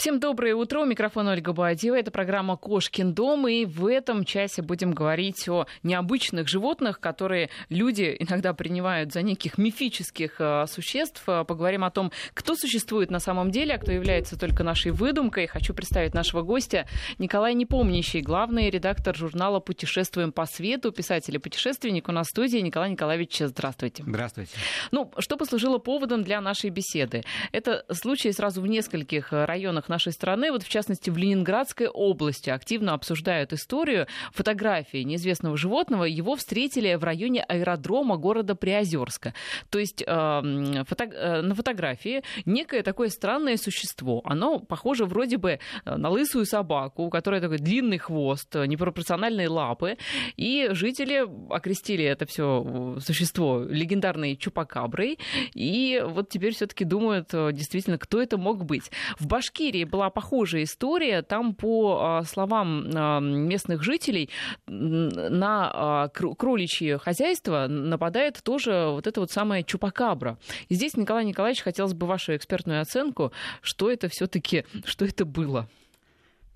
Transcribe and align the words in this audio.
Всем 0.00 0.20
доброе 0.20 0.54
утро. 0.54 0.84
Микрофон 0.84 1.26
Ольга 1.26 1.52
Баадева. 1.52 1.96
Это 1.96 2.12
программа 2.12 2.56
«Кошкин 2.56 3.14
дом». 3.14 3.48
И 3.48 3.64
в 3.64 3.84
этом 3.84 4.24
часе 4.24 4.62
будем 4.62 4.92
говорить 4.92 5.48
о 5.48 5.66
необычных 5.82 6.46
животных, 6.46 7.00
которые 7.00 7.50
люди 7.68 8.14
иногда 8.20 8.54
принимают 8.54 9.12
за 9.12 9.22
неких 9.22 9.58
мифических 9.58 10.36
э, 10.38 10.66
существ. 10.68 11.24
Поговорим 11.24 11.82
о 11.82 11.90
том, 11.90 12.12
кто 12.32 12.54
существует 12.54 13.10
на 13.10 13.18
самом 13.18 13.50
деле, 13.50 13.74
а 13.74 13.78
кто 13.78 13.90
является 13.90 14.38
только 14.38 14.62
нашей 14.62 14.92
выдумкой. 14.92 15.48
Хочу 15.48 15.74
представить 15.74 16.14
нашего 16.14 16.42
гостя 16.42 16.86
Николай 17.18 17.54
Непомнящий, 17.54 18.20
главный 18.20 18.70
редактор 18.70 19.16
журнала 19.16 19.58
«Путешествуем 19.58 20.30
по 20.30 20.46
свету», 20.46 20.92
писатель 20.92 21.34
и 21.34 21.38
путешественник 21.38 22.08
у 22.08 22.12
нас 22.12 22.28
в 22.28 22.30
студии. 22.30 22.58
Николай 22.58 22.90
Николаевич, 22.90 23.38
здравствуйте. 23.40 24.04
Здравствуйте. 24.06 24.52
Ну, 24.92 25.10
что 25.18 25.36
послужило 25.36 25.78
поводом 25.78 26.22
для 26.22 26.40
нашей 26.40 26.70
беседы? 26.70 27.24
Это 27.50 27.84
случай 27.90 28.30
сразу 28.30 28.62
в 28.62 28.68
нескольких 28.68 29.32
районах 29.32 29.87
нашей 29.88 30.12
страны, 30.12 30.52
вот 30.52 30.62
в 30.62 30.68
частности 30.68 31.10
в 31.10 31.16
Ленинградской 31.16 31.88
области, 31.88 32.50
активно 32.50 32.94
обсуждают 32.94 33.52
историю 33.52 34.06
фотографии 34.32 34.98
неизвестного 34.98 35.56
животного. 35.56 36.04
Его 36.04 36.36
встретили 36.36 36.94
в 36.94 37.04
районе 37.04 37.42
аэродрома 37.42 38.16
города 38.16 38.54
Приозерска. 38.54 39.34
То 39.70 39.78
есть 39.78 40.02
э, 40.06 40.84
фото, 40.86 41.04
э, 41.04 41.42
на 41.42 41.54
фотографии 41.54 42.22
некое 42.44 42.82
такое 42.82 43.08
странное 43.08 43.56
существо. 43.56 44.20
Оно 44.24 44.58
похоже 44.58 45.04
вроде 45.04 45.36
бы 45.38 45.58
э, 45.84 45.96
на 45.96 46.08
лысую 46.08 46.44
собаку, 46.44 47.04
у 47.04 47.10
которой 47.10 47.40
такой 47.40 47.58
длинный 47.58 47.98
хвост, 47.98 48.54
непропорциональные 48.54 49.48
лапы. 49.48 49.96
И 50.36 50.68
жители 50.72 51.26
окрестили 51.52 52.04
это 52.04 52.26
все 52.26 52.96
существо 53.00 53.62
легендарной 53.62 54.36
чупакаброй. 54.36 55.18
И 55.54 56.02
вот 56.04 56.28
теперь 56.28 56.54
все-таки 56.54 56.84
думают 56.84 57.28
действительно, 57.30 57.98
кто 57.98 58.20
это 58.20 58.38
мог 58.38 58.64
быть. 58.64 58.90
В 59.18 59.26
Башкирии 59.26 59.77
Сибири 59.78 59.84
была 59.84 60.10
похожая 60.10 60.64
история. 60.64 61.22
Там, 61.22 61.54
по 61.54 61.98
а, 62.00 62.22
словам 62.24 62.90
а, 62.94 63.20
местных 63.20 63.82
жителей, 63.82 64.30
на 64.66 65.70
а, 65.72 66.08
кроличье 66.08 66.98
хозяйство 66.98 67.66
нападает 67.68 68.42
тоже 68.42 68.88
вот 68.90 69.06
это 69.06 69.20
вот 69.20 69.30
самое 69.30 69.64
чупакабра. 69.64 70.38
И 70.68 70.74
здесь, 70.74 70.96
Николай 70.96 71.24
Николаевич, 71.24 71.62
хотелось 71.62 71.94
бы 71.94 72.06
вашу 72.06 72.36
экспертную 72.36 72.80
оценку, 72.80 73.32
что 73.60 73.90
это 73.90 74.08
все-таки, 74.08 74.64
что 74.84 75.04
это 75.04 75.24
было. 75.24 75.68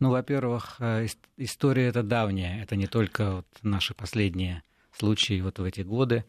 Ну, 0.00 0.10
во-первых, 0.10 0.80
история 1.36 1.86
это 1.86 2.02
давняя. 2.02 2.62
Это 2.62 2.74
не 2.74 2.86
только 2.86 3.36
вот 3.36 3.46
наши 3.62 3.94
последние 3.94 4.62
случаи 4.92 5.40
вот 5.40 5.58
в 5.58 5.64
эти 5.64 5.82
годы, 5.82 6.24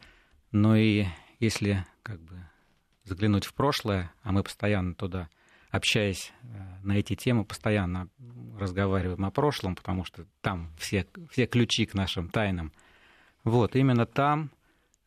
но 0.52 0.76
и 0.76 1.06
если 1.40 1.84
как 2.02 2.20
бы 2.20 2.36
заглянуть 3.04 3.44
в 3.44 3.52
прошлое, 3.52 4.12
а 4.22 4.32
мы 4.32 4.42
постоянно 4.42 4.94
туда 4.94 5.28
общаясь 5.74 6.32
э, 6.42 6.46
на 6.84 6.92
эти 6.92 7.16
темы, 7.16 7.44
постоянно 7.44 8.08
разговариваем 8.58 9.24
о 9.24 9.32
прошлом, 9.32 9.74
потому 9.74 10.04
что 10.04 10.24
там 10.40 10.70
все, 10.78 11.04
все 11.30 11.46
ключи 11.46 11.84
к 11.84 11.94
нашим 11.94 12.28
тайнам. 12.28 12.72
Вот, 13.42 13.74
именно 13.74 14.06
там 14.06 14.52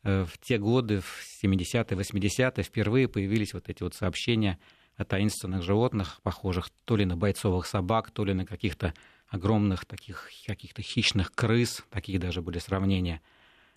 э, 0.03 0.25
в 0.25 0.37
те 0.39 0.57
годы, 0.57 0.99
в 0.99 1.23
70-е, 1.41 1.97
80-е, 1.97 2.63
впервые 2.63 3.07
появились 3.07 3.53
вот 3.53 3.69
эти 3.69 3.81
вот 3.81 3.95
сообщения 3.95 4.59
о 4.97 5.05
таинственных 5.05 5.63
животных, 5.63 6.19
похожих 6.21 6.69
то 6.83 6.97
ли 6.97 7.05
на 7.05 7.15
бойцовых 7.15 7.65
собак, 7.65 8.11
то 8.11 8.25
ли 8.25 8.33
на 8.33 8.45
каких-то 8.45 8.93
огромных 9.29 9.85
таких 9.85 10.29
каких-то 10.45 10.81
хищных 10.81 11.31
крыс, 11.31 11.85
такие 11.91 12.19
даже 12.19 12.41
были 12.41 12.59
сравнения. 12.59 13.21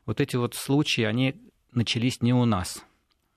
Вот 0.06 0.20
эти 0.20 0.34
вот 0.34 0.56
случаи, 0.56 1.02
они 1.02 1.36
начались 1.72 2.20
не 2.20 2.32
у 2.32 2.44
нас, 2.46 2.84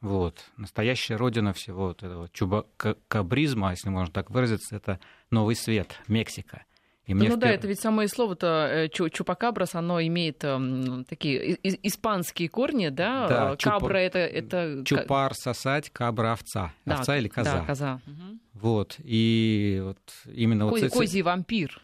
вот. 0.04 0.44
Настоящая 0.58 1.16
родина 1.16 1.54
всего 1.54 1.88
вот 1.88 2.04
этого 2.04 2.28
чубакабризма, 2.34 3.72
если 3.72 3.88
можно 3.88 4.14
так 4.14 4.30
выразиться, 4.32 4.76
это 4.76 5.00
Новый 5.32 5.56
Свет, 5.56 5.98
Мексика. 6.10 6.66
И 7.06 7.14
мне 7.14 7.30
ну 7.30 7.38
впер... 7.38 7.48
да, 7.48 7.52
это 7.52 7.68
ведь 7.68 7.80
самое 7.80 8.10
слово-то 8.10 8.68
э, 8.70 8.90
чупакабрас, 8.90 9.76
оно 9.76 10.02
имеет 10.02 10.44
э, 10.44 11.04
такие 11.08 11.58
испанские 11.88 12.50
корни, 12.50 12.89
да? 12.89 13.27
да 13.27 13.55
Кабра 13.55 13.88
чупа... 13.88 13.98
это, 13.98 14.20
это... 14.20 14.83
Чупар 14.86 15.33
сосать, 15.36 15.89
кабра 15.89 16.33
овца. 16.33 16.73
Да, 16.86 16.95
овца 16.95 17.17
или 17.17 17.30
коза. 17.30 17.60
Да, 17.60 17.66
коза. 17.66 18.02
Угу. 18.06 18.39
Вот. 18.56 18.95
И 19.00 19.82
вот 19.83 20.00
именно 20.33 20.67
Коз... 20.67 20.82
вот... 20.82 20.92
Козий 20.92 21.22
вампир. 21.22 21.82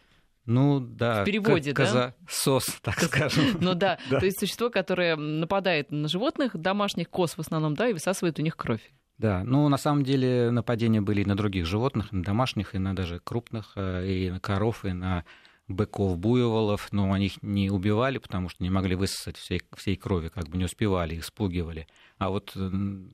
Ну 0.50 0.80
да. 0.80 1.22
В 1.22 1.26
переводе, 1.26 1.72
да? 1.72 2.12
Сос, 2.28 2.66
так 2.82 3.00
скажем. 3.00 3.58
Ну 3.60 3.74
да, 3.74 3.98
то 4.08 4.24
есть 4.24 4.40
существо, 4.40 4.68
которое 4.68 5.14
нападает 5.14 5.92
на 5.92 6.08
животных, 6.08 6.56
домашних 6.56 7.08
коз 7.08 7.34
в 7.34 7.38
основном, 7.38 7.74
да, 7.74 7.88
и 7.88 7.92
высасывает 7.92 8.38
у 8.40 8.42
них 8.42 8.56
кровь. 8.56 8.82
Да, 9.16 9.44
ну 9.44 9.68
на 9.68 9.76
самом 9.76 10.02
деле 10.02 10.50
нападения 10.50 11.00
были 11.00 11.22
и 11.22 11.24
на 11.24 11.36
других 11.36 11.66
животных, 11.66 12.10
на 12.10 12.24
домашних, 12.24 12.74
и 12.74 12.78
на 12.78 12.96
даже 12.96 13.20
крупных, 13.20 13.74
э, 13.76 14.08
и 14.08 14.30
на 14.30 14.40
коров, 14.40 14.84
и 14.84 14.92
на 14.92 15.24
быков, 15.68 16.18
буйволов, 16.18 16.88
но 16.90 17.12
они 17.12 17.26
их 17.26 17.42
не 17.42 17.70
убивали, 17.70 18.18
потому 18.18 18.48
что 18.48 18.64
не 18.64 18.70
могли 18.70 18.96
высосать 18.96 19.36
всей, 19.36 19.62
всей 19.76 19.94
крови, 19.96 20.30
как 20.30 20.48
бы 20.48 20.58
не 20.58 20.64
успевали, 20.64 21.14
их 21.14 21.24
спугивали. 21.24 21.86
А 22.18 22.28
вот 22.28 22.56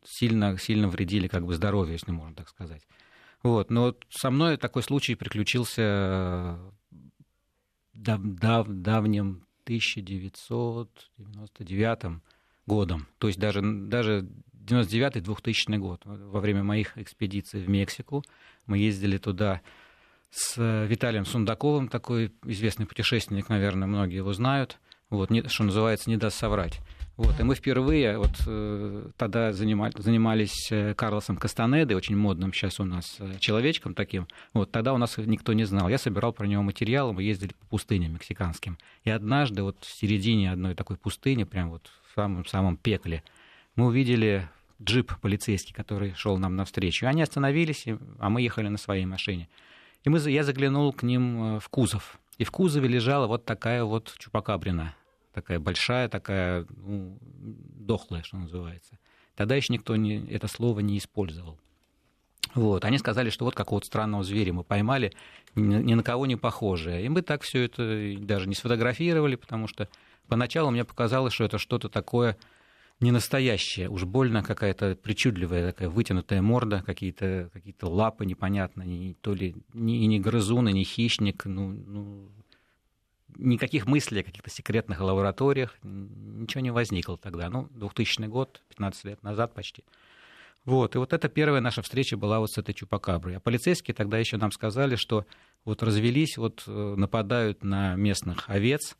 сильно, 0.07 0.57
сильно 0.57 0.89
вредили 0.89 1.29
как 1.29 1.45
бы 1.45 1.55
здоровью, 1.55 1.93
если 1.93 2.13
можно 2.13 2.35
так 2.35 2.49
сказать. 2.49 2.87
Вот. 3.43 3.71
Но 3.71 3.83
вот 3.83 4.07
со 4.09 4.31
мной 4.31 4.57
такой 4.57 4.83
случай 4.83 5.15
приключился 5.17 6.59
дав, 7.97 8.23
дав, 8.23 8.69
давнем 8.69 9.43
1999 9.65 12.05
годом. 12.67 13.07
То 13.19 13.29
есть 13.29 13.39
даже, 13.39 13.63
даже 13.63 14.29
99-2000 14.67 15.79
год. 15.79 16.03
Во 16.05 16.41
время 16.41 16.63
моих 16.63 16.99
экспедиций 16.99 17.63
в 17.63 17.69
Мексику 17.69 18.23
мы 18.67 18.79
ездили 18.79 19.19
туда 19.19 19.61
с 20.31 20.87
Виталием 20.87 21.25
Сундаковым, 21.25 21.89
такой 21.89 22.33
известный 22.45 22.87
путешественник, 22.87 23.49
наверное, 23.49 23.89
многие 23.89 24.17
его 24.17 24.33
знают. 24.33 24.79
Вот, 25.09 25.31
не, 25.31 25.49
что 25.49 25.63
называется, 25.65 26.11
не 26.11 26.17
даст 26.17 26.37
соврать. 26.37 26.81
Вот, 27.17 27.41
и 27.41 27.43
мы 27.43 27.55
впервые 27.55 28.19
вот 28.19 28.33
э, 28.47 29.09
тогда 29.17 29.51
занимали, 29.55 29.93
занимались 29.97 30.71
э, 30.71 30.93
Карлосом 30.93 31.39
Кастанедой, 31.39 31.97
очень 31.97 32.15
модным 32.15 32.53
сейчас 32.53 32.79
у 32.79 32.85
нас 32.85 33.17
э, 33.21 33.39
человечком 33.39 33.95
таким. 33.95 34.29
Вот, 34.53 34.71
тогда 34.71 34.93
у 34.93 34.99
нас 34.99 35.17
никто 35.17 35.55
не 35.55 35.65
знал. 35.65 35.89
Я 35.89 35.97
собирал 35.97 36.35
про 36.35 36.47
него 36.47 36.63
материалы, 36.63 37.15
мы 37.15 37.23
ездили 37.23 37.55
по 37.55 37.67
пустыням 37.67 38.13
мексиканским. 38.13 38.77
И 39.05 39.11
однажды 39.11 39.63
вот 39.63 39.79
в 39.81 39.99
середине 39.99 40.53
одной 40.53 40.75
такой 40.75 40.99
пустыни, 40.99 41.45
прям 41.45 41.71
вот 41.71 41.91
в 42.11 42.15
самом-самом 42.15 42.77
пекле, 42.77 43.23
мы 43.77 43.87
увидели 43.87 44.47
джип 44.83 45.19
полицейский, 45.21 45.73
который 45.73 46.13
шел 46.17 46.37
нам 46.37 46.55
навстречу. 46.55 47.07
Они 47.07 47.23
остановились, 47.23 47.87
а 48.19 48.29
мы 48.29 48.43
ехали 48.43 48.69
на 48.69 48.77
своей 48.77 49.07
машине. 49.07 49.49
И 50.05 50.11
мы, 50.11 50.19
я 50.19 50.45
заглянул 50.45 50.93
к 50.93 51.03
ним 51.03 51.61
в 51.61 51.69
кузов. 51.71 52.19
И 52.37 52.45
в 52.45 52.51
кузове 52.51 52.89
лежала 52.89 53.27
вот 53.27 53.47
такая 53.47 53.85
вот 53.85 54.15
чупакабрина 54.19 54.95
такая 55.37 55.61
большая, 55.61 56.09
такая 56.09 56.65
ну, 56.71 57.19
дохлая, 57.21 58.23
что 58.23 58.39
называется. 58.39 58.99
Тогда 59.35 59.55
еще 59.55 59.71
никто 59.71 59.95
не, 59.95 60.27
это 60.31 60.49
слово 60.49 60.81
не 60.81 60.97
использовал. 60.97 61.59
Вот. 62.55 62.87
Они 62.87 62.97
сказали, 62.97 63.29
что 63.29 63.45
вот 63.45 63.55
какого-то 63.55 63.87
странного 63.87 64.25
зверя 64.25 64.55
мы 64.55 64.65
поймали, 64.65 65.13
ни 65.55 65.93
на 65.93 66.03
кого 66.03 66.25
не 66.25 66.37
похожее. 66.37 67.05
И 67.05 67.11
мы 67.11 67.21
так 67.21 67.43
все 67.43 67.65
это 67.65 68.15
даже 68.19 68.49
не 68.49 68.55
сфотографировали, 68.55 69.37
потому 69.37 69.69
что 69.69 69.91
поначалу 70.27 70.71
мне 70.71 70.87
показалось, 70.87 71.35
что 71.35 71.45
это 71.45 71.59
что-то 71.59 71.91
такое 71.91 72.39
не 72.99 73.11
настоящее, 73.11 73.91
уж 73.91 74.05
больно 74.05 74.43
какая-то 74.43 74.97
причудливая 74.97 75.73
такая 75.73 75.91
вытянутая 75.91 76.41
морда, 76.41 76.83
какие-то 76.83 77.51
какие 77.53 77.75
лапы 77.83 78.25
непонятные, 78.25 79.17
то 79.21 79.35
ли 79.35 79.55
ни, 79.75 79.93
ни 80.07 80.19
грызун, 80.19 80.65
ни 80.65 80.83
хищник, 80.83 81.45
ну, 81.45 81.73
ну 81.73 82.31
никаких 83.37 83.87
мыслей 83.87 84.21
о 84.21 84.25
каких-то 84.25 84.51
секретных 84.51 85.01
лабораториях, 85.01 85.77
ничего 85.83 86.61
не 86.61 86.71
возникло 86.71 87.19
тогда. 87.19 87.51
Ну, 87.51 87.69
2000 87.71 88.27
год, 88.27 88.63
15 88.69 89.05
лет 89.05 89.23
назад 89.23 89.55
почти. 89.55 89.85
Вот, 90.65 90.97
и 90.97 90.99
вот 90.99 91.13
эта 91.13 91.29
первая 91.29 91.61
наша 91.61 91.81
встреча 91.83 92.17
была 92.17 92.41
вот 92.41 92.51
с 92.51 92.59
этой 92.59 92.75
чупакаброй. 92.75 93.37
А 93.37 93.41
полицейские 93.41 93.95
тогда 93.95 94.19
еще 94.19 94.37
нам 94.37 94.51
сказали, 94.51 94.97
что 94.97 95.25
вот 95.65 95.83
развелись, 95.83 96.37
вот 96.39 96.65
э, 96.67 96.95
нападают 96.97 97.63
на 97.63 97.95
местных 97.95 98.51
овец, 98.51 98.97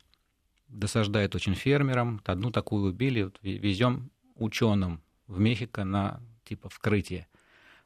досаждают 0.69 1.35
очень 1.35 1.55
фермерам, 1.55 2.21
одну 2.25 2.51
такую 2.51 2.89
убили, 2.89 3.23
вот 3.23 3.37
везем 3.41 4.11
ученым 4.35 5.01
в 5.27 5.39
Мехико 5.39 5.83
на 5.83 6.21
типа 6.45 6.69
вскрытие. 6.69 7.27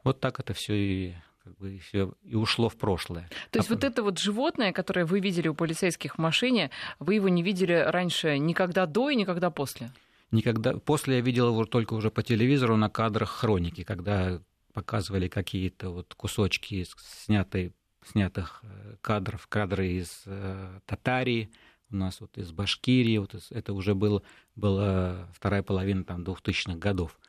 Вот 0.03 0.19
так 0.19 0.39
это 0.39 0.53
все 0.53 0.75
и 0.75 1.15
как 1.43 1.57
бы 1.57 1.79
все 1.79 2.13
и 2.23 2.35
ушло 2.35 2.69
в 2.69 2.77
прошлое. 2.77 3.29
То 3.49 3.59
есть 3.59 3.69
а 3.69 3.73
вот 3.73 3.83
это 3.83 4.03
вот 4.03 4.19
животное, 4.19 4.71
которое 4.71 5.05
вы 5.05 5.19
видели 5.19 5.47
у 5.47 5.55
полицейских 5.55 6.15
в 6.15 6.17
машине, 6.17 6.69
вы 6.99 7.15
его 7.15 7.29
не 7.29 7.41
видели 7.41 7.73
раньше 7.73 8.37
никогда 8.37 8.85
до 8.85 9.09
и 9.09 9.15
никогда 9.15 9.49
после? 9.49 9.91
Никогда. 10.31 10.73
После 10.77 11.15
я 11.15 11.21
видел 11.21 11.49
его 11.49 11.65
только 11.65 11.93
уже 11.93 12.11
по 12.11 12.23
телевизору 12.23 12.77
на 12.77 12.89
кадрах 12.89 13.29
хроники, 13.29 13.83
когда 13.83 14.39
показывали 14.73 15.27
какие-то 15.27 15.89
вот 15.89 16.13
кусочки 16.15 16.85
снятые, 16.97 17.73
снятых 18.05 18.61
э, 18.63 18.95
кадров, 19.01 19.47
кадры 19.47 19.89
из 19.89 20.23
э, 20.25 20.79
Татарии, 20.85 21.51
у 21.89 21.95
нас 21.97 22.21
вот 22.21 22.37
из 22.37 22.51
Башкирии, 22.51 23.17
вот 23.17 23.35
это 23.49 23.73
уже 23.73 23.95
было, 23.95 24.23
была 24.55 25.27
вторая 25.33 25.63
половина 25.63 26.05
там, 26.05 26.23
2000-х 26.23 26.77
годов. 26.77 27.19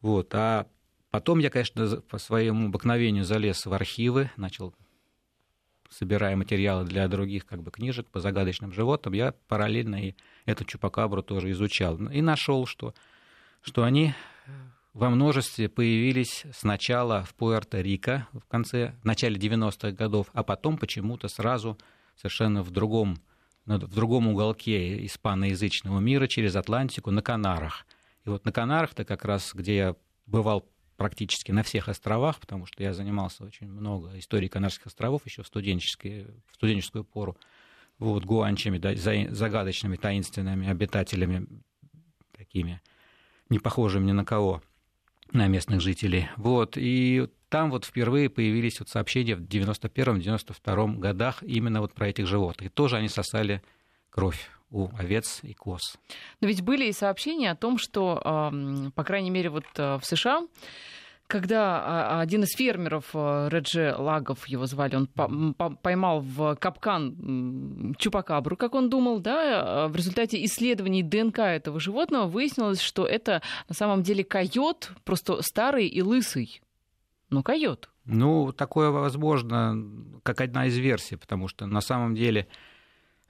Вот. 0.00 0.34
А 0.34 0.66
Потом 1.18 1.40
я, 1.40 1.50
конечно, 1.50 2.00
по 2.02 2.16
своему 2.18 2.68
обыкновению 2.68 3.24
залез 3.24 3.66
в 3.66 3.72
архивы, 3.72 4.30
начал 4.36 4.72
собирая 5.90 6.36
материалы 6.36 6.84
для 6.84 7.08
других 7.08 7.44
как 7.44 7.60
бы, 7.60 7.72
книжек 7.72 8.06
по 8.06 8.20
загадочным 8.20 8.72
животным, 8.72 9.14
я 9.14 9.34
параллельно 9.48 9.96
и 10.00 10.14
эту 10.46 10.64
чупакабру 10.64 11.24
тоже 11.24 11.50
изучал. 11.50 11.96
И 12.10 12.22
нашел, 12.22 12.66
что, 12.66 12.94
что 13.62 13.82
они 13.82 14.14
во 14.92 15.10
множестве 15.10 15.68
появились 15.68 16.44
сначала 16.54 17.24
в 17.24 17.34
Пуэрто-Рико 17.34 18.22
в 18.32 18.46
конце, 18.46 18.94
в 19.02 19.04
начале 19.04 19.40
90-х 19.40 19.90
годов, 19.90 20.28
а 20.34 20.44
потом 20.44 20.78
почему-то 20.78 21.26
сразу 21.26 21.76
совершенно 22.14 22.62
в 22.62 22.70
другом, 22.70 23.18
в 23.66 23.92
другом 23.92 24.28
уголке 24.28 25.04
испаноязычного 25.04 25.98
мира 25.98 26.28
через 26.28 26.54
Атлантику 26.54 27.10
на 27.10 27.22
Канарах. 27.22 27.86
И 28.24 28.28
вот 28.28 28.44
на 28.44 28.52
Канарах-то 28.52 29.04
как 29.04 29.24
раз, 29.24 29.52
где 29.52 29.76
я 29.76 29.96
бывал 30.26 30.64
практически 30.98 31.52
на 31.52 31.62
всех 31.62 31.88
островах, 31.88 32.40
потому 32.40 32.66
что 32.66 32.82
я 32.82 32.92
занимался 32.92 33.44
очень 33.44 33.68
много 33.68 34.18
историей 34.18 34.50
Канарских 34.50 34.88
островов 34.88 35.24
еще 35.24 35.42
в, 35.42 35.46
студенческие, 35.46 36.26
в 36.50 36.56
студенческую 36.56 37.04
пору, 37.04 37.38
вот, 37.98 38.24
гуанчами, 38.24 38.78
да, 38.78 38.94
загадочными, 38.94 39.96
таинственными 39.96 40.68
обитателями, 40.68 41.46
такими, 42.36 42.82
не 43.48 43.60
похожими 43.60 44.06
ни 44.06 44.12
на 44.12 44.24
кого 44.24 44.60
на 45.32 45.46
местных 45.46 45.80
жителей. 45.80 46.28
Вот, 46.36 46.76
и 46.76 47.28
там 47.48 47.70
вот 47.70 47.84
впервые 47.84 48.28
появились 48.28 48.80
вот 48.80 48.88
сообщения 48.88 49.36
в 49.36 49.42
91-92 49.42 50.98
годах 50.98 51.44
именно 51.44 51.80
вот 51.80 51.94
про 51.94 52.08
этих 52.08 52.26
животных. 52.26 52.70
И 52.70 52.74
тоже 52.74 52.96
они 52.96 53.08
сосали 53.08 53.62
кровь 54.10 54.50
у 54.70 54.88
овец 54.96 55.40
и 55.42 55.54
коз. 55.54 55.96
Но 56.40 56.48
ведь 56.48 56.62
были 56.62 56.86
и 56.86 56.92
сообщения 56.92 57.50
о 57.50 57.56
том, 57.56 57.78
что, 57.78 58.50
по 58.94 59.04
крайней 59.04 59.30
мере, 59.30 59.50
вот 59.50 59.64
э, 59.76 59.98
в 59.98 60.04
США 60.04 60.46
когда 61.28 61.82
а, 61.84 62.20
один 62.22 62.44
из 62.44 62.56
фермеров 62.56 63.10
э, 63.12 63.48
Реджи 63.50 63.94
Лагов, 63.96 64.48
его 64.48 64.64
звали, 64.64 64.96
он 64.96 65.54
поймал 65.54 66.20
в 66.20 66.56
капкан 66.56 67.94
чупакабру, 67.98 68.56
как 68.56 68.74
он 68.74 68.88
думал, 68.88 69.20
да, 69.20 69.84
э, 69.84 69.88
в 69.88 69.94
результате 69.94 70.42
исследований 70.46 71.02
ДНК 71.02 71.40
этого 71.40 71.78
животного 71.78 72.26
выяснилось, 72.26 72.80
что 72.80 73.06
это 73.06 73.42
на 73.68 73.74
самом 73.74 74.02
деле 74.02 74.24
койот, 74.24 74.92
просто 75.04 75.42
старый 75.42 75.86
и 75.86 76.00
лысый. 76.00 76.62
Ну, 77.28 77.42
койот. 77.42 77.90
Ну, 78.06 78.52
такое 78.52 78.88
возможно, 78.88 79.76
как 80.22 80.40
одна 80.40 80.64
из 80.66 80.78
версий, 80.78 81.16
потому 81.16 81.46
что 81.46 81.66
на 81.66 81.82
самом 81.82 82.14
деле, 82.14 82.48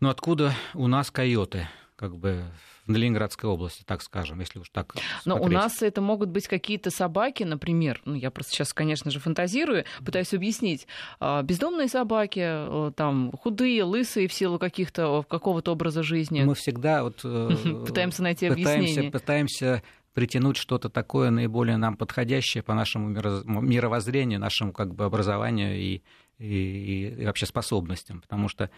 ну, 0.00 0.08
откуда 0.08 0.54
у 0.74 0.86
нас 0.86 1.10
койоты? 1.10 1.68
Как 1.96 2.16
бы 2.16 2.44
в 2.88 2.96
Ленинградской 2.96 3.50
области, 3.50 3.82
так 3.84 4.02
скажем, 4.02 4.40
если 4.40 4.58
уж 4.58 4.70
так 4.70 4.94
Но 5.24 5.36
смотреть. 5.36 5.48
у 5.48 5.52
нас 5.52 5.82
это 5.82 6.00
могут 6.00 6.30
быть 6.30 6.48
какие-то 6.48 6.90
собаки, 6.90 7.42
например, 7.42 8.00
ну, 8.04 8.14
я 8.14 8.30
просто 8.30 8.52
сейчас, 8.52 8.72
конечно 8.72 9.10
же, 9.10 9.20
фантазирую, 9.20 9.84
пытаюсь 10.04 10.32
объяснить. 10.32 10.86
А, 11.20 11.42
бездомные 11.42 11.88
собаки, 11.88 12.40
э, 12.42 12.92
там, 12.96 13.32
худые, 13.32 13.82
лысые 13.82 14.26
в 14.26 14.32
силу 14.32 14.58
каких-то, 14.58 15.24
какого-то 15.28 15.72
образа 15.72 16.02
жизни. 16.02 16.42
Мы 16.42 16.54
всегда 16.54 17.02
вот... 17.02 17.20
Э, 17.24 17.50
пытаемся 17.86 18.22
найти 18.22 18.46
объяснение. 18.46 19.10
Пытаемся 19.10 19.82
притянуть 20.14 20.56
что-то 20.56 20.88
такое 20.88 21.30
наиболее 21.30 21.76
нам 21.76 21.96
подходящее 21.96 22.62
по 22.62 22.74
нашему 22.74 23.08
мировоззрению, 23.08 24.40
нашему 24.40 24.72
как 24.72 24.94
бы 24.94 25.04
образованию 25.04 25.76
и, 25.76 26.02
и, 26.38 27.14
и 27.18 27.24
вообще 27.26 27.46
способностям. 27.46 28.22
Потому 28.22 28.48
что, 28.48 28.70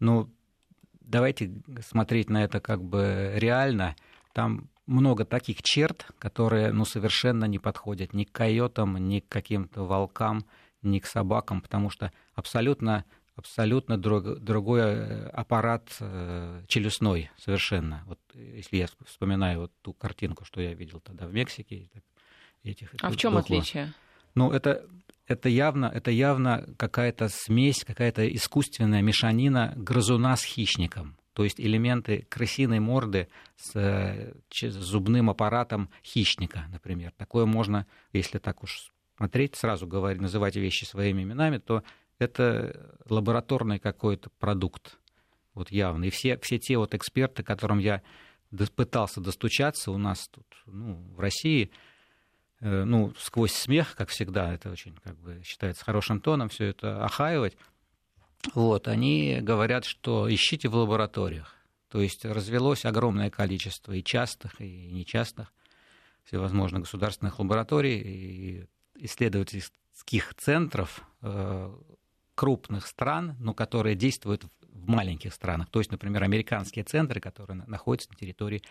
ну, 0.00 0.32
давайте 1.10 1.50
смотреть 1.80 2.30
на 2.30 2.44
это 2.44 2.60
как 2.60 2.82
бы 2.82 3.32
реально. 3.34 3.96
Там 4.32 4.68
много 4.86 5.24
таких 5.24 5.62
черт, 5.62 6.06
которые 6.18 6.72
ну, 6.72 6.84
совершенно 6.84 7.44
не 7.44 7.58
подходят 7.58 8.14
ни 8.14 8.24
к 8.24 8.32
койотам, 8.32 8.96
ни 8.96 9.20
к 9.20 9.28
каким-то 9.28 9.84
волкам, 9.84 10.46
ни 10.82 10.98
к 10.98 11.06
собакам, 11.06 11.60
потому 11.60 11.90
что 11.90 12.12
абсолютно, 12.34 13.04
абсолютно 13.36 13.98
друг, 13.98 14.38
другой 14.38 14.80
э, 14.80 15.26
аппарат 15.28 15.88
э, 16.00 16.62
челюстной 16.68 17.30
совершенно. 17.36 18.02
Вот 18.06 18.18
если 18.34 18.78
я 18.78 18.86
вспоминаю 19.04 19.60
вот 19.60 19.72
ту 19.82 19.92
картинку, 19.92 20.44
что 20.44 20.60
я 20.60 20.74
видел 20.74 21.00
тогда 21.00 21.26
в 21.26 21.32
Мексике. 21.32 21.88
Этих, 22.62 22.94
а 23.00 23.10
в 23.10 23.16
чем 23.16 23.38
отличие? 23.38 23.94
Ну, 24.34 24.52
это 24.52 24.86
это 25.30 25.48
явно, 25.48 25.86
это 25.86 26.10
явно 26.10 26.66
какая-то 26.76 27.28
смесь, 27.28 27.84
какая-то 27.84 28.26
искусственная 28.34 29.00
мешанина 29.00 29.72
грызуна 29.76 30.36
с 30.36 30.42
хищником. 30.42 31.16
То 31.34 31.44
есть 31.44 31.60
элементы 31.60 32.26
крысиной 32.28 32.80
морды 32.80 33.28
с, 33.56 33.70
с 34.50 34.72
зубным 34.72 35.30
аппаратом 35.30 35.88
хищника, 36.04 36.64
например. 36.72 37.12
Такое 37.16 37.46
можно, 37.46 37.86
если 38.12 38.38
так 38.38 38.64
уж 38.64 38.90
смотреть, 39.16 39.54
сразу 39.54 39.86
говорить, 39.86 40.20
называть 40.20 40.56
вещи 40.56 40.84
своими 40.84 41.22
именами, 41.22 41.58
то 41.58 41.84
это 42.18 42.98
лабораторный 43.08 43.78
какой-то 43.78 44.30
продукт. 44.40 44.98
Вот 45.54 45.70
явно. 45.70 46.06
И 46.06 46.10
все, 46.10 46.38
все 46.38 46.58
те 46.58 46.76
вот 46.76 46.92
эксперты, 46.92 47.44
которым 47.44 47.78
я 47.78 48.02
пытался 48.74 49.20
достучаться 49.20 49.92
у 49.92 49.96
нас 49.96 50.26
тут, 50.26 50.46
ну, 50.66 50.96
в 51.14 51.20
России, 51.20 51.70
Э, 51.70 51.74
ну, 52.60 53.14
сквозь 53.18 53.52
смех, 53.52 53.94
как 53.96 54.10
всегда, 54.10 54.52
это 54.52 54.70
очень, 54.70 54.94
как 55.02 55.16
бы, 55.18 55.40
считается 55.44 55.84
хорошим 55.84 56.20
тоном, 56.20 56.48
все 56.48 56.66
это 56.66 57.04
охаивать, 57.04 57.56
вот, 58.54 58.88
они 58.88 59.38
говорят, 59.42 59.84
что 59.84 60.32
ищите 60.32 60.68
в 60.68 60.74
лабораториях. 60.74 61.54
То 61.88 62.00
есть 62.00 62.24
развелось 62.24 62.84
огромное 62.84 63.30
количество 63.30 63.92
и 63.92 64.02
частных, 64.02 64.60
и 64.60 64.88
нечастных, 64.90 65.52
всевозможных 66.24 66.82
государственных 66.82 67.38
лабораторий 67.38 67.98
и 67.98 68.66
исследовательских 68.94 70.34
центров 70.36 71.02
э, 71.22 71.74
крупных 72.34 72.86
стран, 72.86 73.36
но 73.40 73.52
которые 73.54 73.96
действуют 73.96 74.44
в 74.62 74.88
маленьких 74.88 75.34
странах. 75.34 75.68
То 75.70 75.80
есть, 75.80 75.90
например, 75.90 76.22
американские 76.22 76.84
центры, 76.84 77.20
которые 77.20 77.64
находятся 77.66 78.10
на 78.10 78.16
территории, 78.16 78.62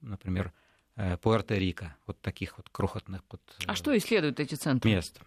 например, 0.00 0.48
Э, 0.48 0.63
Пуэрто-Рико, 0.96 1.92
вот 2.06 2.20
таких 2.20 2.56
вот 2.56 2.68
крохотных 2.70 3.22
вот 3.30 3.40
А 3.66 3.72
э, 3.72 3.74
что 3.76 3.96
исследуют 3.96 4.40
эти 4.40 4.54
центры? 4.54 4.90
Мест. 4.90 5.20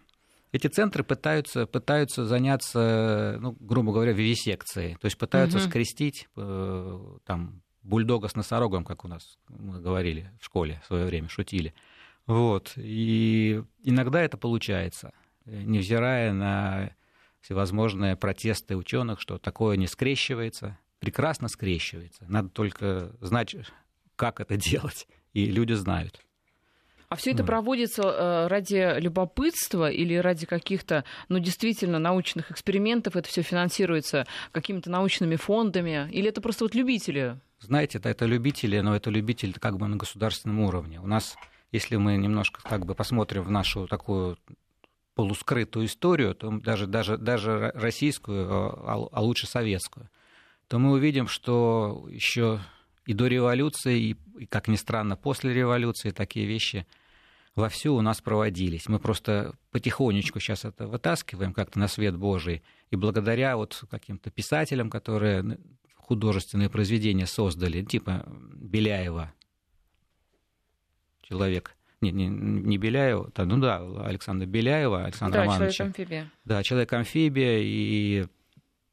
Эти 0.50 0.66
центры 0.66 1.04
пытаются, 1.04 1.66
пытаются 1.66 2.24
заняться, 2.24 3.36
ну, 3.40 3.54
грубо 3.60 3.92
говоря, 3.92 4.12
вивисекцией, 4.12 4.96
то 4.96 5.04
есть 5.04 5.18
пытаются 5.18 5.58
угу. 5.58 5.66
скрестить 5.66 6.26
э, 6.36 7.18
там, 7.26 7.62
бульдога 7.82 8.28
с 8.28 8.34
носорогом, 8.34 8.84
как 8.84 9.04
у 9.04 9.08
нас 9.08 9.38
мы 9.48 9.80
говорили 9.80 10.30
в 10.40 10.44
школе 10.46 10.80
в 10.84 10.86
свое 10.86 11.04
время, 11.04 11.28
шутили. 11.28 11.74
Вот. 12.26 12.72
И 12.76 13.62
иногда 13.82 14.22
это 14.22 14.38
получается, 14.38 15.12
невзирая 15.44 16.32
на 16.32 16.92
всевозможные 17.40 18.16
протесты 18.16 18.76
ученых, 18.76 19.20
что 19.20 19.38
такое 19.38 19.76
не 19.76 19.86
скрещивается, 19.86 20.78
прекрасно 20.98 21.48
скрещивается. 21.48 22.24
Надо 22.28 22.48
только 22.48 23.12
знать, 23.20 23.54
как 24.16 24.40
это 24.40 24.56
делать 24.58 25.06
и 25.34 25.46
люди 25.46 25.74
знают. 25.74 26.20
А 27.08 27.16
все 27.16 27.30
это 27.30 27.42
проводится 27.42 28.02
э, 28.02 28.46
ради 28.48 29.00
любопытства 29.00 29.90
или 29.90 30.14
ради 30.14 30.44
каких-то, 30.44 31.04
ну, 31.30 31.38
действительно, 31.38 31.98
научных 31.98 32.50
экспериментов? 32.50 33.16
Это 33.16 33.26
все 33.28 33.40
финансируется 33.40 34.26
какими-то 34.52 34.90
научными 34.90 35.36
фондами? 35.36 36.10
Или 36.12 36.28
это 36.28 36.42
просто 36.42 36.64
вот 36.64 36.74
любители? 36.74 37.40
Знаете, 37.60 37.96
это, 37.96 38.10
это 38.10 38.26
любители, 38.26 38.78
но 38.80 38.94
это 38.94 39.08
любители 39.08 39.52
как 39.52 39.78
бы 39.78 39.88
на 39.88 39.96
государственном 39.96 40.60
уровне. 40.60 41.00
У 41.00 41.06
нас, 41.06 41.36
если 41.72 41.96
мы 41.96 42.18
немножко 42.18 42.60
как 42.62 42.84
бы 42.84 42.94
посмотрим 42.94 43.42
в 43.42 43.50
нашу 43.50 43.86
такую 43.86 44.36
полускрытую 45.14 45.86
историю, 45.86 46.34
то 46.34 46.50
даже, 46.58 46.86
даже, 46.86 47.16
даже 47.16 47.72
российскую, 47.74 48.48
а, 48.50 49.08
а 49.10 49.22
лучше 49.22 49.46
советскую, 49.46 50.10
то 50.68 50.78
мы 50.78 50.92
увидим, 50.92 51.26
что 51.26 52.06
еще 52.10 52.60
и 53.08 53.14
до 53.14 53.26
революции, 53.26 53.98
и, 54.38 54.46
как 54.50 54.68
ни 54.68 54.76
странно, 54.76 55.16
после 55.16 55.54
революции 55.54 56.10
такие 56.10 56.44
вещи 56.44 56.86
вовсю 57.54 57.94
у 57.94 58.02
нас 58.02 58.20
проводились. 58.20 58.86
Мы 58.86 58.98
просто 58.98 59.54
потихонечку 59.70 60.40
сейчас 60.40 60.66
это 60.66 60.86
вытаскиваем 60.86 61.54
как-то 61.54 61.78
на 61.78 61.88
свет 61.88 62.18
Божий. 62.18 62.62
И 62.90 62.96
благодаря 62.96 63.56
вот 63.56 63.82
каким-то 63.90 64.30
писателям, 64.30 64.90
которые 64.90 65.58
художественные 65.96 66.68
произведения 66.68 67.24
создали, 67.24 67.82
типа 67.82 68.26
Беляева, 68.28 69.32
человек, 71.22 71.76
не, 72.02 72.12
не, 72.12 72.28
не 72.28 72.76
Беляева, 72.76 73.32
да, 73.34 73.46
ну 73.46 73.56
да, 73.56 73.78
Александра 74.04 74.44
Беляева, 74.44 75.06
Александра 75.06 75.38
да, 75.38 75.44
Романовича. 75.44 75.72
Человек-амфибия. 75.72 76.30
Да, 76.44 76.62
Человек-амфибия, 76.62 77.58
и 77.62 78.26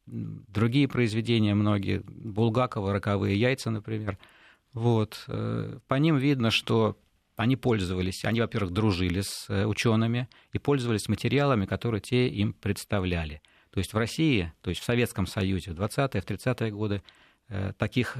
другие 0.05 0.87
произведения 0.87 1.55
многие, 1.55 2.01
Булгакова 2.05 2.93
«Роковые 2.93 3.39
яйца», 3.39 3.71
например. 3.71 4.17
Вот. 4.73 5.23
Э, 5.27 5.79
по 5.87 5.95
ним 5.95 6.17
видно, 6.17 6.51
что 6.51 6.97
они 7.35 7.55
пользовались, 7.55 8.23
они, 8.25 8.41
во-первых, 8.41 8.71
дружили 8.71 9.21
с 9.21 9.45
э, 9.49 9.65
учеными 9.65 10.29
и 10.53 10.59
пользовались 10.59 11.09
материалами, 11.09 11.65
которые 11.65 12.01
те 12.01 12.27
им 12.27 12.53
представляли. 12.53 13.41
То 13.71 13.79
есть 13.79 13.93
в 13.93 13.97
России, 13.97 14.53
то 14.61 14.69
есть 14.69 14.81
в 14.81 14.85
Советском 14.85 15.27
Союзе 15.27 15.71
в 15.71 15.79
20-е, 15.79 16.21
в 16.21 16.25
30-е 16.25 16.71
годы 16.71 17.01
э, 17.49 17.73
таких 17.77 18.17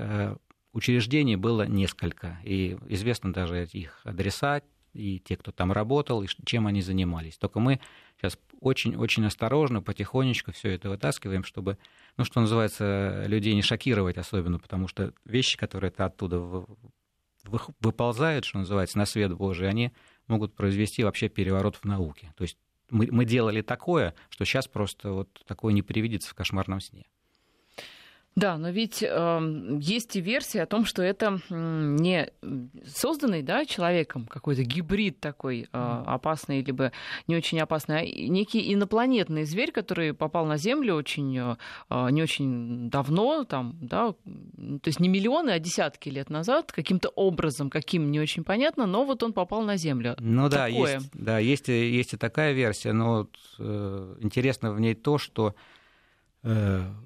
учреждений 0.74 1.38
было 1.38 1.66
несколько, 1.66 2.38
и 2.44 2.78
известно 2.90 3.32
даже 3.32 3.66
их 3.66 4.02
адреса, 4.04 4.62
и 4.94 5.20
те, 5.20 5.38
кто 5.38 5.52
там 5.52 5.72
работал, 5.72 6.22
и 6.22 6.28
чем 6.46 6.68
они 6.68 6.82
занимались. 6.82 7.38
Только 7.38 7.60
мы 7.60 7.80
сейчас 8.18 8.38
очень-очень 8.66 9.26
осторожно, 9.26 9.82
потихонечку 9.82 10.52
все 10.52 10.72
это 10.72 10.90
вытаскиваем, 10.90 11.44
чтобы, 11.44 11.78
ну, 12.18 12.26
что 12.26 12.42
называется, 12.42 13.24
людей 13.28 13.54
не 13.54 13.62
шокировать 13.62 14.18
особенно, 14.18 14.58
потому 14.58 14.88
что 14.88 15.14
вещи, 15.24 15.58
которые 15.58 15.90
это 15.90 16.06
оттуда 16.06 16.66
выползают, 17.80 18.44
что 18.44 18.58
называется, 18.58 18.98
на 18.98 19.06
свет 19.06 19.34
Божий, 19.34 19.70
они 19.70 19.92
могут 20.28 20.56
произвести 20.56 21.04
вообще 21.04 21.30
переворот 21.30 21.76
в 21.76 21.84
науке. 21.86 22.34
То 22.36 22.42
есть 22.42 22.58
мы, 22.90 23.08
мы 23.12 23.26
делали 23.26 23.62
такое, 23.62 24.16
что 24.30 24.46
сейчас 24.46 24.68
просто 24.68 25.12
вот 25.12 25.44
такое 25.46 25.72
не 25.72 25.84
привидится 25.84 26.32
в 26.32 26.34
кошмарном 26.34 26.82
сне. 26.82 27.06
Да, 28.36 28.58
но 28.58 28.70
ведь 28.70 29.02
э, 29.02 29.78
есть 29.80 30.18
и 30.18 30.22
версия 30.22 30.64
о 30.64 30.66
том, 30.66 30.84
что 30.84 31.02
это 31.02 31.40
не 31.50 32.30
созданный 32.86 33.42
да, 33.42 33.66
человеком 33.66 34.26
какой-то 34.26 34.64
гибрид 34.64 35.22
такой 35.22 35.70
э, 35.72 36.04
опасный, 36.06 36.62
либо 36.62 36.92
не 37.28 37.38
очень 37.38 37.62
опасный, 37.62 37.98
а 37.98 38.02
некий 38.04 38.74
инопланетный 38.74 39.46
зверь, 39.46 39.72
который 39.72 40.14
попал 40.14 40.46
на 40.46 40.58
Землю 40.58 40.96
очень, 40.96 41.38
э, 41.38 41.56
не 42.12 42.22
очень 42.22 42.90
давно, 42.90 43.46
там, 43.46 43.78
да, 43.82 44.12
то 44.12 44.88
есть 44.88 45.00
не 45.00 45.08
миллионы, 45.08 45.52
а 45.52 45.60
десятки 45.60 46.10
лет 46.10 46.30
назад, 46.30 46.74
каким-то 46.74 47.08
образом, 47.10 47.70
каким 47.70 48.12
не 48.12 48.20
очень 48.20 48.44
понятно, 48.44 48.86
но 48.86 49.06
вот 49.06 49.24
он 49.24 49.32
попал 49.32 49.62
на 49.62 49.78
Землю. 49.78 50.18
Ну 50.20 50.50
да, 50.50 50.68
есть, 50.68 51.10
да 51.14 51.40
есть, 51.40 51.70
есть 51.70 52.14
и 52.14 52.18
такая 52.18 52.52
версия, 52.52 52.92
но 52.92 53.30
э, 53.60 54.16
интересно 54.20 54.74
в 54.74 54.80
ней 54.82 54.94
то, 54.94 55.18
что 55.18 55.56
Э, 55.56 55.75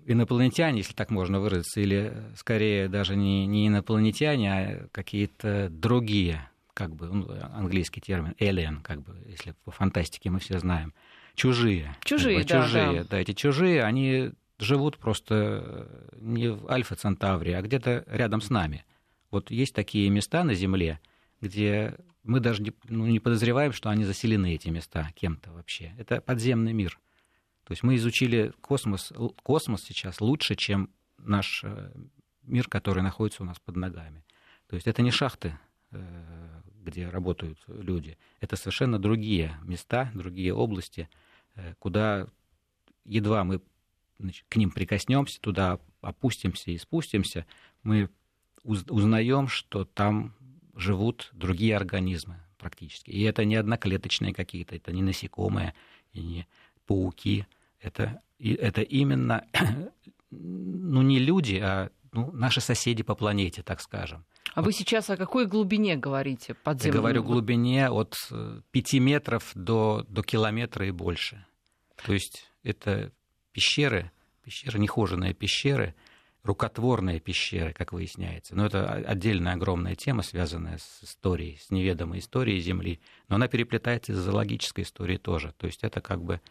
инопланетяне, 0.05 0.79
если 0.79 0.93
так 0.93 1.09
можно 1.11 1.39
выразиться, 1.39 1.79
или 1.79 2.13
скорее 2.35 2.89
даже 2.89 3.15
не, 3.15 3.45
не 3.45 3.67
инопланетяне, 3.67 4.53
а 4.53 4.87
какие-то 4.91 5.69
другие, 5.69 6.49
как 6.73 6.93
бы 6.93 7.07
ну, 7.07 7.29
английский 7.53 8.01
термин 8.01 8.35
alien, 8.39 8.81
как 8.81 9.01
бы, 9.01 9.15
если 9.27 9.53
по 9.63 9.71
фантастике 9.71 10.29
мы 10.29 10.39
все 10.39 10.59
знаем, 10.59 10.93
чужие. 11.35 11.95
Чужие, 12.03 12.39
как 12.39 12.47
бы, 12.47 12.53
да, 12.53 12.63
чужие, 12.63 13.03
да. 13.03 13.07
да. 13.09 13.19
Эти 13.19 13.33
чужие, 13.33 13.83
они 13.83 14.31
живут 14.59 14.97
просто 14.97 15.87
не 16.15 16.49
в 16.49 16.69
Альфа-Центавре, 16.69 17.57
а 17.57 17.61
где-то 17.61 18.03
рядом 18.07 18.41
с 18.41 18.49
нами. 18.49 18.83
Вот 19.31 19.51
есть 19.51 19.73
такие 19.73 20.09
места 20.09 20.43
на 20.43 20.53
Земле, 20.53 20.99
где 21.39 21.95
мы 22.23 22.39
даже 22.39 22.61
не, 22.61 22.73
ну, 22.89 23.05
не 23.05 23.19
подозреваем, 23.19 23.71
что 23.71 23.89
они 23.89 24.03
заселены, 24.03 24.53
эти 24.53 24.69
места, 24.69 25.09
кем-то 25.15 25.51
вообще. 25.51 25.93
Это 25.97 26.19
подземный 26.19 26.73
мир. 26.73 26.99
То 27.69 27.73
есть 27.73 27.83
мы 27.83 27.97
изучили 27.97 28.51
космос, 28.61 29.13
космос 29.43 29.83
сейчас 29.83 30.21
лучше, 30.21 30.55
чем 30.55 30.89
наш 31.19 31.63
э, 31.63 31.91
мир, 32.41 32.67
который 32.67 33.03
находится 33.03 33.43
у 33.43 33.45
нас 33.45 33.59
под 33.59 33.75
ногами. 33.75 34.25
То 34.65 34.75
есть 34.75 34.87
это 34.87 35.03
не 35.03 35.11
шахты, 35.11 35.55
э, 35.91 36.61
где 36.83 37.07
работают 37.07 37.59
люди, 37.67 38.17
это 38.39 38.55
совершенно 38.55 38.97
другие 38.97 39.55
места, 39.61 40.09
другие 40.15 40.51
области, 40.51 41.09
э, 41.53 41.75
куда 41.77 42.27
едва 43.05 43.43
мы 43.43 43.61
значит, 44.17 44.47
к 44.49 44.55
ним 44.55 44.71
прикоснемся, 44.71 45.39
туда 45.39 45.79
опустимся 46.01 46.71
и 46.71 46.77
спустимся, 46.79 47.45
мы 47.83 48.09
узнаем, 48.63 49.47
что 49.47 49.85
там 49.85 50.33
живут 50.73 51.29
другие 51.33 51.75
организмы 51.75 52.39
практически. 52.57 53.11
И 53.11 53.21
это 53.21 53.45
не 53.45 53.57
одноклеточные 53.57 54.33
какие-то, 54.33 54.75
это 54.75 54.91
не 54.91 55.03
насекомые 55.03 55.75
и 56.13 56.21
не 56.23 56.47
пауки, 56.87 57.45
это, 57.81 58.21
это 58.39 58.81
именно, 58.81 59.45
ну, 60.31 61.01
не 61.01 61.19
люди, 61.19 61.55
а 61.55 61.89
ну, 62.11 62.31
наши 62.31 62.61
соседи 62.61 63.03
по 63.03 63.15
планете, 63.15 63.61
так 63.61 63.81
скажем. 63.81 64.25
А 64.53 64.61
вот. 64.61 64.67
вы 64.67 64.73
сейчас 64.73 65.09
о 65.09 65.17
какой 65.17 65.45
глубине 65.45 65.95
говорите 65.95 66.53
подземной? 66.53 66.95
Я 66.95 67.01
говорю 67.01 67.23
глубине 67.23 67.89
от 67.89 68.15
5 68.71 68.93
э, 68.93 68.99
метров 68.99 69.51
до, 69.53 70.05
до 70.07 70.23
километра 70.23 70.87
и 70.87 70.91
больше. 70.91 71.45
То 72.03 72.13
есть 72.13 72.49
это 72.63 73.11
пещеры, 73.51 74.11
пещеры, 74.43 74.79
нехоженные 74.79 75.33
пещеры, 75.33 75.93
рукотворные 76.43 77.19
пещеры, 77.19 77.73
как 77.73 77.91
выясняется. 77.91 78.55
Но 78.55 78.65
это 78.65 78.89
отдельная 78.91 79.53
огромная 79.53 79.95
тема, 79.95 80.23
связанная 80.23 80.77
с 80.77 81.03
историей, 81.03 81.57
с 81.61 81.69
неведомой 81.69 82.19
историей 82.19 82.59
Земли. 82.59 83.01
Но 83.27 83.35
она 83.35 83.47
переплетается 83.47 84.15
с 84.15 84.17
зоологической 84.17 84.83
историей 84.83 85.17
тоже. 85.19 85.53
То 85.57 85.67
есть 85.67 85.83
это 85.83 86.01
как 86.01 86.23
бы 86.23 86.41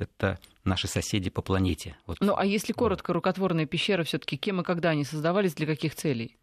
это 0.00 0.38
наши 0.64 0.88
соседи 0.88 1.30
по 1.30 1.42
планете. 1.42 1.96
Вот. 2.06 2.18
Ну, 2.20 2.34
а 2.36 2.44
если 2.44 2.72
коротко, 2.72 3.12
рукотворные 3.12 3.66
пещеры 3.66 4.04
все-таки 4.04 4.36
кем 4.36 4.60
и 4.60 4.64
когда 4.64 4.90
они 4.90 5.04
создавались, 5.04 5.54
для 5.54 5.66
каких 5.66 5.94
целей? 5.94 6.36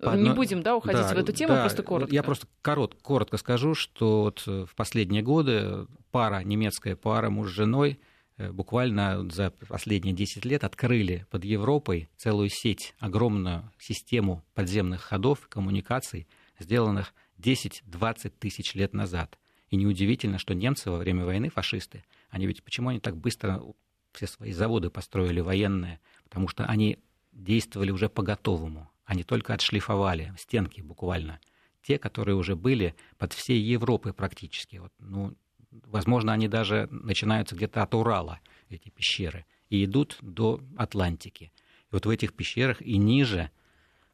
По, 0.00 0.16
Не 0.16 0.30
будем, 0.30 0.62
да, 0.62 0.76
уходить 0.76 1.02
да, 1.02 1.14
в 1.14 1.18
эту 1.18 1.32
тему, 1.32 1.54
да, 1.54 1.60
просто 1.60 1.82
коротко. 1.82 2.14
Я 2.14 2.22
просто 2.22 2.46
корот, 2.62 2.96
коротко 3.02 3.36
скажу, 3.36 3.74
что 3.74 4.22
вот 4.22 4.46
в 4.46 4.74
последние 4.74 5.22
годы 5.22 5.86
пара, 6.10 6.42
немецкая 6.42 6.96
пара, 6.96 7.28
муж 7.28 7.50
с 7.50 7.54
женой, 7.54 8.00
э, 8.38 8.50
буквально 8.50 9.28
за 9.30 9.50
последние 9.50 10.14
10 10.14 10.46
лет 10.46 10.64
открыли 10.64 11.26
под 11.30 11.44
Европой 11.44 12.08
целую 12.16 12.48
сеть, 12.48 12.94
огромную 12.98 13.70
систему 13.78 14.42
подземных 14.54 15.02
ходов, 15.02 15.46
коммуникаций, 15.48 16.26
сделанных 16.58 17.12
10-20 17.38 18.32
тысяч 18.38 18.74
лет 18.74 18.94
назад. 18.94 19.38
И 19.68 19.76
неудивительно, 19.76 20.38
что 20.38 20.54
немцы 20.54 20.90
во 20.90 20.96
время 20.96 21.24
войны, 21.24 21.50
фашисты, 21.50 22.04
они 22.30 22.46
ведь 22.46 22.62
почему 22.62 22.88
они 22.88 23.00
так 23.00 23.16
быстро 23.16 23.62
все 24.12 24.26
свои 24.26 24.52
заводы 24.52 24.90
построили 24.90 25.40
военные? 25.40 26.00
Потому 26.24 26.48
что 26.48 26.64
они 26.64 26.98
действовали 27.32 27.90
уже 27.90 28.08
по 28.08 28.22
готовому. 28.22 28.90
Они 29.04 29.24
только 29.24 29.54
отшлифовали 29.54 30.32
стенки 30.38 30.80
буквально. 30.80 31.40
Те, 31.82 31.98
которые 31.98 32.36
уже 32.36 32.56
были 32.56 32.94
под 33.18 33.32
всей 33.32 33.60
Европой 33.60 34.12
практически. 34.12 34.76
Вот, 34.76 34.92
ну, 34.98 35.36
возможно, 35.70 36.32
они 36.32 36.48
даже 36.48 36.88
начинаются 36.90 37.56
где-то 37.56 37.82
от 37.82 37.94
Урала, 37.94 38.40
эти 38.68 38.90
пещеры, 38.90 39.46
и 39.68 39.84
идут 39.84 40.18
до 40.20 40.60
Атлантики. 40.76 41.52
И 41.90 41.92
вот 41.92 42.06
в 42.06 42.10
этих 42.10 42.34
пещерах 42.34 42.80
и 42.82 42.98
ниже 42.98 43.50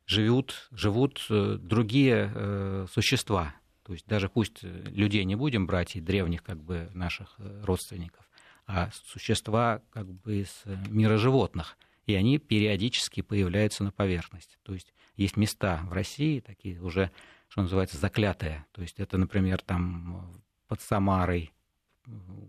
живут, 0.07 0.69
живут 0.71 1.27
э, 1.29 1.59
другие 1.61 2.33
э, 2.35 2.87
существа, 2.93 3.55
то 3.87 3.93
есть 3.93 4.05
даже 4.09 4.29
пусть 4.29 4.65
э, 4.65 4.83
людей 4.89 5.23
не 5.25 5.37
будем 5.37 5.69
брать 5.69 5.95
и 5.95 6.01
древних 6.01 6.43
как 6.43 6.61
бы 6.61 6.91
наших 6.93 7.37
э, 7.39 7.63
родственников, 7.65 8.29
а 8.67 8.91
существа 8.93 9.81
как 9.91 10.13
бы 10.13 10.41
из 10.41 10.63
э, 10.65 10.77
мира 10.89 11.19
животных. 11.19 11.79
И 12.05 12.15
они 12.15 12.39
периодически 12.39 13.21
появляются 13.21 13.85
на 13.85 13.93
поверхности. 13.93 14.57
То 14.65 14.75
есть 14.75 14.93
есть 15.15 15.37
места 15.37 15.83
в 15.85 15.93
России 15.93 16.41
такие 16.41 16.81
уже, 16.83 17.13
что 17.47 17.63
называется, 17.63 17.97
заклятые. 17.97 18.67
То 18.73 18.83
есть 18.83 18.99
это, 18.99 19.19
например, 19.19 19.61
там 19.63 20.43
под 20.67 20.81
Самарой, 20.81 21.53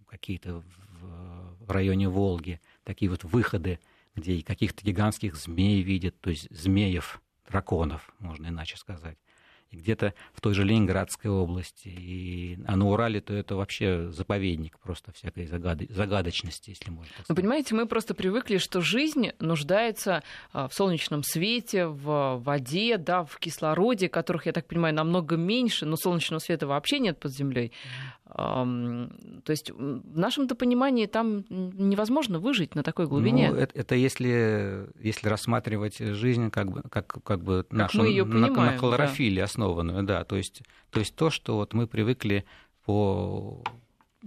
какие-то 0.08 0.64
в 1.02 1.72
районе 1.72 2.10
Волги, 2.10 2.60
такие 2.84 3.12
вот 3.12 3.24
выходы, 3.24 3.80
где 4.16 4.42
каких-то 4.42 4.84
гигантских 4.84 5.36
змей 5.36 5.84
видят, 5.84 6.20
то 6.20 6.32
есть 6.32 6.48
змеев, 6.50 7.22
драконов, 7.48 8.12
можно 8.20 8.48
иначе 8.48 8.78
сказать 8.78 9.18
и 9.72 9.78
где-то 9.78 10.14
в 10.34 10.42
той 10.42 10.54
же 10.54 10.64
Ленинградской 10.64 11.30
области. 11.30 11.88
И, 11.88 12.60
а 12.66 12.76
на 12.76 12.88
Урале 12.88 13.22
то 13.22 13.34
это 13.34 13.56
вообще 13.56 14.10
заповедник 14.12 14.80
просто 14.80 15.12
всякой 15.12 15.46
загад... 15.46 15.82
загадочности, 15.90 16.72
если 16.72 16.90
можно 16.90 17.12
так 17.16 17.26
сказать. 17.26 17.30
Вы 17.30 17.36
понимаете, 17.36 17.76
мы 17.76 17.86
просто 17.86 18.14
привыкли, 18.14 18.58
что 18.58 18.82
жизнь 18.82 19.32
нуждается 19.40 20.24
а, 20.54 20.68
в 20.68 20.74
солнечном 20.74 21.24
свете, 21.24 21.88
в 21.88 22.42
воде, 22.44 22.98
да, 22.98 23.24
в 23.24 23.38
кислороде, 23.40 24.10
которых, 24.10 24.46
я 24.46 24.54
так 24.54 24.68
понимаю, 24.68 24.94
намного 24.94 25.36
меньше, 25.36 25.86
но 25.86 25.96
солнечного 25.98 26.40
света 26.40 26.68
вообще 26.68 27.00
нет 27.00 27.20
под 27.20 27.34
землей. 27.34 27.72
То 28.38 29.50
есть 29.50 29.72
в 29.72 30.18
нашем-то 30.18 30.54
понимании 30.54 31.08
там 31.08 31.44
невозможно 31.50 32.38
выжить 32.38 32.76
на 32.76 32.84
такой 32.84 33.08
глубине. 33.08 33.50
Ну, 33.50 33.58
это, 33.58 33.80
это 33.80 33.96
если, 33.96 34.88
если 35.02 35.28
рассматривать 35.28 35.98
жизнь 35.98 36.52
как 36.52 36.72
бы, 36.72 36.84
как, 36.84 37.24
как 37.24 37.44
бы 37.44 37.66
как 37.68 37.74
нашу, 37.74 37.98
мы 38.04 38.06
понимаем, 38.06 38.54
на, 38.54 38.66
на 38.74 38.78
хлорофиле 38.78 39.42
да. 39.42 39.46
основанную, 39.46 40.04
да, 40.04 40.24
то 40.24 40.36
есть, 40.36 40.62
то 40.92 41.00
есть 41.00 41.16
то, 41.16 41.32
что 41.32 41.56
вот 41.56 41.74
мы 41.74 41.88
привыкли 41.88 42.46
по 42.86 43.64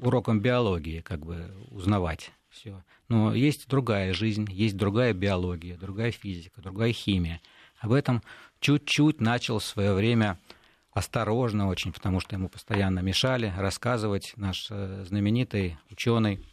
урокам 0.01 0.41
биологии 0.41 1.03
как 1.03 1.25
бы 1.25 1.53
узнавать 1.71 2.33
все. 2.49 2.83
Но 3.09 3.33
есть 3.33 3.69
другая 3.69 4.13
жизнь, 4.13 4.49
есть 4.51 4.77
другая 4.77 5.13
биология, 5.13 5.77
другая 5.77 6.11
физика, 6.11 6.61
другая 6.61 6.93
химия. 6.93 7.41
Об 7.79 7.93
этом 7.93 8.23
чуть-чуть 8.59 9.21
начал 9.21 9.61
в 9.61 9.65
свое 9.65 9.95
время 9.95 10.37
осторожно 10.93 11.69
очень, 11.69 11.93
потому 11.93 12.21
что 12.21 12.35
ему 12.35 12.49
постоянно 12.49 13.01
мешали 13.01 13.53
рассказывать 13.57 14.33
наш 14.37 14.67
э, 14.71 15.05
знаменитый 15.07 15.79
ученый, 15.91 16.45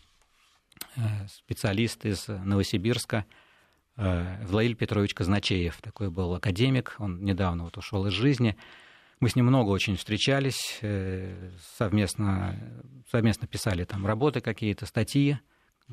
э, 0.95 1.27
специалист 1.27 2.05
из 2.05 2.27
Новосибирска, 2.27 3.25
э, 3.95 4.45
Влаиль 4.45 4.75
Петрович 4.75 5.13
Казначеев. 5.13 5.81
Такой 5.81 6.11
был 6.11 6.35
академик, 6.35 6.95
он 6.99 7.23
недавно 7.23 7.63
вот 7.63 7.77
ушел 7.77 8.05
из 8.05 8.13
жизни. 8.13 8.55
Мы 9.19 9.29
с 9.29 9.35
ним 9.35 9.47
много 9.47 9.71
очень 9.71 9.97
встречались, 9.97 10.79
совместно, 11.75 12.55
совместно 13.09 13.47
писали 13.47 13.83
там 13.83 14.05
работы 14.05 14.41
какие-то, 14.41 14.85
статьи. 14.85 15.39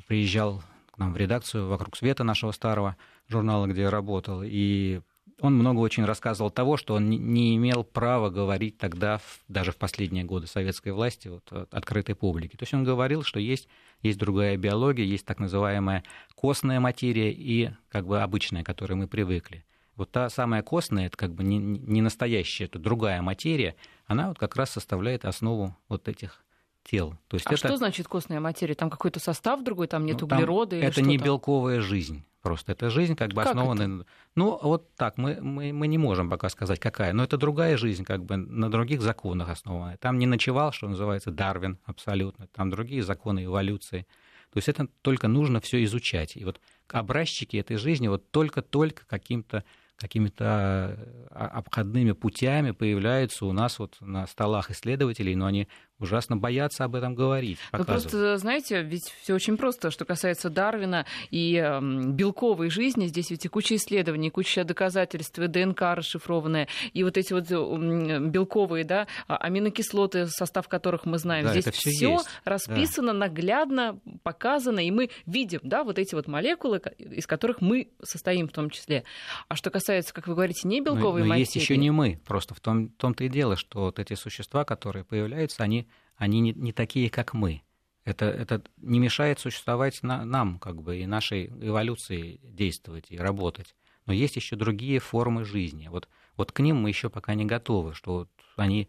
Приезжал 0.07 0.63
к 0.91 0.99
нам 0.99 1.15
в 1.15 1.17
редакцию 1.17 1.69
«Вокруг 1.69 1.97
света» 1.97 2.23
нашего 2.23 2.53
старого 2.53 2.99
журнала, 3.27 3.67
где 3.67 3.83
я 3.83 3.91
работал, 3.91 4.43
и 4.45 5.01
он 5.41 5.55
много 5.55 5.81
очень 5.81 6.05
рассказывал 6.05 6.51
того, 6.51 6.77
что 6.77 6.95
он 6.95 7.11
не 7.11 7.57
имел 7.57 7.85
права 7.85 8.31
говорить 8.31 8.79
тогда, 8.79 9.21
даже 9.49 9.73
в 9.73 9.77
последние 9.77 10.25
годы 10.25 10.47
советской 10.47 10.91
власти, 10.91 11.29
вот, 11.29 11.69
открытой 11.71 12.15
публике. 12.15 12.57
То 12.57 12.63
есть 12.63 12.75
он 12.75 12.85
говорил, 12.85 13.23
что 13.23 13.41
есть, 13.41 13.69
есть 14.03 14.19
другая 14.19 14.57
биология, 14.57 15.05
есть 15.05 15.27
так 15.27 15.39
называемая 15.39 16.05
костная 16.35 16.81
материя 16.81 17.33
и 17.33 17.71
как 17.89 18.07
бы 18.07 18.23
обычная, 18.23 18.63
к 18.63 18.67
которой 18.67 18.95
мы 18.95 19.09
привыкли. 19.09 19.65
Вот 19.97 20.11
та 20.11 20.29
самая 20.29 20.63
костная, 20.63 21.07
это 21.07 21.17
как 21.17 21.33
бы 21.35 21.45
не, 21.45 21.59
не 21.59 22.03
настоящая, 22.03 22.65
это 22.65 22.79
другая 22.79 23.23
материя, 23.23 23.77
она 24.07 24.29
вот 24.29 24.39
как 24.39 24.57
раз 24.57 24.71
составляет 24.71 25.25
основу 25.25 25.77
вот 25.89 26.09
этих 26.09 26.45
тел. 26.83 27.17
То 27.29 27.37
есть 27.37 27.47
а 27.47 27.51
это... 27.51 27.69
что 27.69 27.77
значит 27.77 28.09
костная 28.09 28.41
материя? 28.41 28.75
Там 28.75 28.91
какой-то 28.91 29.21
состав 29.21 29.63
другой, 29.63 29.87
там 29.87 30.05
нет 30.05 30.21
ну, 30.21 30.27
углерода? 30.27 30.79
Там 30.79 30.89
это 30.89 31.03
не 31.03 31.17
белковая 31.17 31.81
жизнь. 31.81 32.25
Просто 32.45 32.73
эта 32.73 32.91
жизнь 32.91 33.17
как 33.17 33.31
бы 33.31 33.43
как. 33.43 33.57
Это? 33.57 34.07
Ну, 34.35 34.59
вот 34.63 34.95
так, 34.97 35.17
мы, 35.17 35.41
мы, 35.41 35.73
мы 35.73 35.87
не 35.87 35.97
можем 35.97 36.29
пока 36.29 36.51
сказать, 36.51 36.79
какая, 36.79 37.15
но 37.15 37.25
это 37.25 37.39
другая 37.39 37.79
жизнь, 37.79 38.05
как 38.05 38.23
бы 38.23 38.37
на 38.37 38.71
других 38.71 39.01
законах 39.01 39.49
основана. 39.49 39.97
Там 39.97 40.19
не 40.19 40.27
ночевал, 40.27 40.71
что 40.71 40.87
называется, 40.87 41.31
Дарвин 41.31 41.79
абсолютно, 41.87 42.47
там 42.49 42.69
другие 42.69 43.03
законы 43.03 43.47
эволюции. 43.47 44.07
То 44.53 44.59
есть 44.59 44.69
это 44.69 44.89
только 45.01 45.27
нужно 45.27 45.63
все 45.63 45.83
изучать. 45.85 46.37
И 46.37 46.45
вот 46.45 46.61
образчики 46.91 47.57
этой 47.57 47.79
жизни 47.79 48.09
вот 48.09 48.31
только-только 48.31 49.07
каким-то 49.07 49.65
какими-то 49.97 50.99
а, 51.31 51.47
обходными 51.47 52.13
путями 52.13 52.73
появляются 52.73 53.47
у 53.47 53.53
нас 53.53 53.79
вот 53.79 53.97
на 54.01 54.27
столах 54.27 54.71
исследователей, 54.71 55.35
но 55.35 55.47
они 55.47 55.69
ужасно 56.01 56.37
боятся 56.37 56.85
об 56.85 56.95
этом 56.97 57.15
говорить. 57.15 57.59
Ну 57.73 57.85
просто, 57.85 58.37
знаете, 58.39 58.83
ведь 58.83 59.13
все 59.23 59.35
очень 59.35 59.57
просто, 59.57 59.91
что 59.91 60.05
касается 60.05 60.51
Дарвина 60.51 61.07
и 61.31 61.57
белковой 61.81 62.71
жизни. 62.71 63.07
Здесь 63.07 63.31
ведь 63.31 63.45
и 63.45 63.49
куча 63.49 63.77
исследований, 63.77 64.31
куча 64.31 64.65
доказательств, 64.65 65.39
и 65.39 65.47
ДНК 65.47 65.83
расшифрованная, 65.83 66.69
и 66.93 67.05
вот 67.05 67.17
эти 67.17 67.33
вот 67.33 67.49
белковые, 67.49 68.85
да, 68.85 69.07
а, 69.29 69.37
аминокислоты, 69.37 70.27
состав 70.27 70.69
которых 70.69 71.05
мы 71.05 71.19
знаем. 71.19 71.45
Да, 71.45 71.53
Здесь 71.53 71.73
все 71.75 72.21
расписано, 72.45 73.13
да. 73.13 73.21
наглядно 73.21 74.01
показано, 74.23 74.85
и 74.85 74.91
мы 74.91 75.11
видим, 75.27 75.61
да, 75.63 75.85
вот 75.85 75.99
эти 75.99 76.15
вот 76.15 76.27
молекулы, 76.27 76.81
из 76.99 77.27
которых 77.27 77.61
мы 77.61 77.89
состоим 78.03 78.49
в 78.49 78.53
том 78.53 78.71
числе. 78.71 79.05
А 79.49 79.55
что 79.55 79.71
касается, 79.71 80.13
как 80.13 80.27
вы 80.27 80.35
говорите, 80.35 80.67
не 80.67 80.81
белковой 80.81 81.21
но, 81.21 81.27
но 81.27 81.31
материи... 81.31 81.41
есть 81.41 81.57
еще 81.57 81.77
не 81.77 81.91
мы. 81.91 82.21
Просто 82.27 82.55
в 82.55 82.61
том, 82.61 82.89
том-то 82.89 83.25
и 83.25 83.29
дело, 83.29 83.57
что 83.57 83.81
вот 83.81 83.99
эти 83.99 84.15
существа, 84.15 84.65
которые 84.65 85.05
появляются, 85.05 85.63
они 85.63 85.87
они 86.17 86.41
не, 86.41 86.53
не 86.53 86.73
такие, 86.73 87.11
как 87.11 87.35
мы. 87.35 87.63
Это, 88.05 88.27
это 88.27 88.63
не 88.77 88.99
мешает 88.99 89.41
существовать 89.41 90.03
на, 90.03 90.25
нам, 90.25 90.59
как 90.59 90.83
бы, 90.83 90.99
и 90.99 91.07
нашей 91.07 91.47
эволюции 91.47 92.41
действовать 92.43 93.07
и 93.09 93.17
работать. 93.17 93.75
Но 94.07 94.13
есть 94.13 94.37
еще 94.37 94.57
другие 94.57 94.99
формы 94.99 95.45
жизни. 95.45 95.89
Вот, 95.89 96.09
вот 96.37 96.53
к 96.53 96.61
ним 96.61 96.77
мы 96.77 96.91
еще 96.91 97.09
пока 97.09 97.35
не 97.35 97.47
готовы, 97.47 97.95
что 97.95 98.13
вот 98.13 98.31
они, 98.57 98.89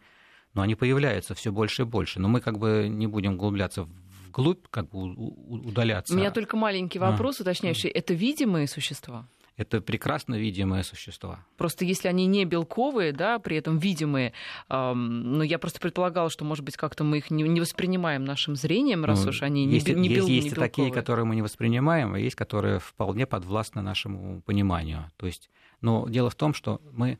ну, 0.53 0.61
они 0.61 0.75
появляются 0.75 1.33
все 1.33 1.51
больше 1.51 1.83
и 1.83 1.85
больше. 1.85 2.19
Но 2.19 2.27
мы 2.27 2.41
как 2.41 2.57
бы 2.57 2.87
не 2.89 3.07
будем 3.07 3.35
углубляться 3.35 3.87
вглубь, 4.27 4.67
как 4.69 4.89
бы 4.89 5.13
удаляться. 5.13 6.13
У 6.13 6.17
меня 6.17 6.31
только 6.31 6.57
маленький 6.57 6.99
вопрос, 6.99 7.39
а. 7.39 7.43
уточняющий. 7.43 7.89
Это 7.89 8.13
видимые 8.13 8.67
существа? 8.67 9.27
Это 9.57 9.81
прекрасно 9.81 10.35
видимые 10.35 10.83
существа. 10.83 11.45
Просто 11.57 11.85
если 11.85 12.07
они 12.07 12.25
не 12.25 12.45
белковые, 12.45 13.13
да, 13.13 13.39
при 13.39 13.57
этом 13.57 13.77
видимые, 13.77 14.33
эм, 14.69 15.37
ну, 15.37 15.43
я 15.43 15.59
просто 15.59 15.79
предполагала, 15.79 16.29
что, 16.29 16.43
может 16.43 16.65
быть, 16.65 16.75
как-то 16.75 17.03
мы 17.03 17.19
их 17.19 17.31
не, 17.31 17.43
не 17.43 17.61
воспринимаем 17.61 18.25
нашим 18.25 18.55
зрением, 18.55 19.05
раз 19.05 19.23
ну, 19.23 19.29
уж 19.29 19.41
они 19.43 19.67
есть, 19.67 19.87
не, 19.87 19.95
не, 19.95 20.09
бел, 20.09 20.27
есть, 20.27 20.45
не 20.45 20.49
белковые. 20.49 20.69
такие, 20.69 20.91
которые 20.91 21.25
мы 21.25 21.35
не 21.35 21.41
воспринимаем, 21.41 22.13
а 22.13 22.19
есть, 22.19 22.35
которые 22.35 22.79
вполне 22.79 23.25
подвластны 23.25 23.81
нашему 23.81 24.41
пониманию. 24.41 25.11
То 25.17 25.25
есть, 25.25 25.49
но 25.81 26.07
дело 26.09 26.29
в 26.29 26.35
том, 26.35 26.53
что 26.53 26.81
мы 26.91 27.17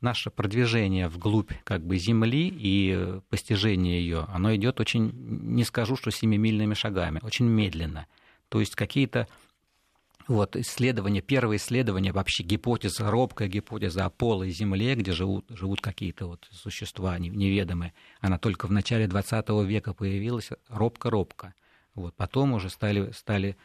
наше 0.00 0.30
продвижение 0.30 1.08
вглубь 1.08 1.52
как 1.64 1.86
бы 1.86 1.96
Земли 1.98 2.52
и 2.54 3.20
постижение 3.30 4.00
ее, 4.00 4.26
оно 4.32 4.54
идет 4.54 4.80
очень, 4.80 5.10
не 5.12 5.64
скажу, 5.64 5.96
что 5.96 6.10
семимильными 6.10 6.74
шагами, 6.74 7.20
очень 7.22 7.46
медленно. 7.46 8.06
То 8.48 8.60
есть 8.60 8.74
какие-то 8.74 9.28
вот, 10.28 10.56
исследования, 10.56 11.20
первые 11.20 11.58
исследования, 11.58 12.12
вообще 12.12 12.42
гипотеза, 12.42 13.10
робкая 13.10 13.48
гипотеза 13.48 14.06
о 14.06 14.10
полой 14.10 14.50
Земле, 14.50 14.94
где 14.96 15.12
живут, 15.12 15.46
живут 15.48 15.80
какие-то 15.80 16.26
вот 16.26 16.48
существа 16.50 17.18
неведомые, 17.18 17.92
она 18.20 18.38
только 18.38 18.66
в 18.66 18.72
начале 18.72 19.06
20 19.06 19.48
века 19.64 19.94
появилась, 19.94 20.50
робко-робко. 20.68 21.54
Вот, 21.94 22.14
потом 22.14 22.54
уже 22.54 22.70
стали, 22.70 23.10
стали 23.12 23.56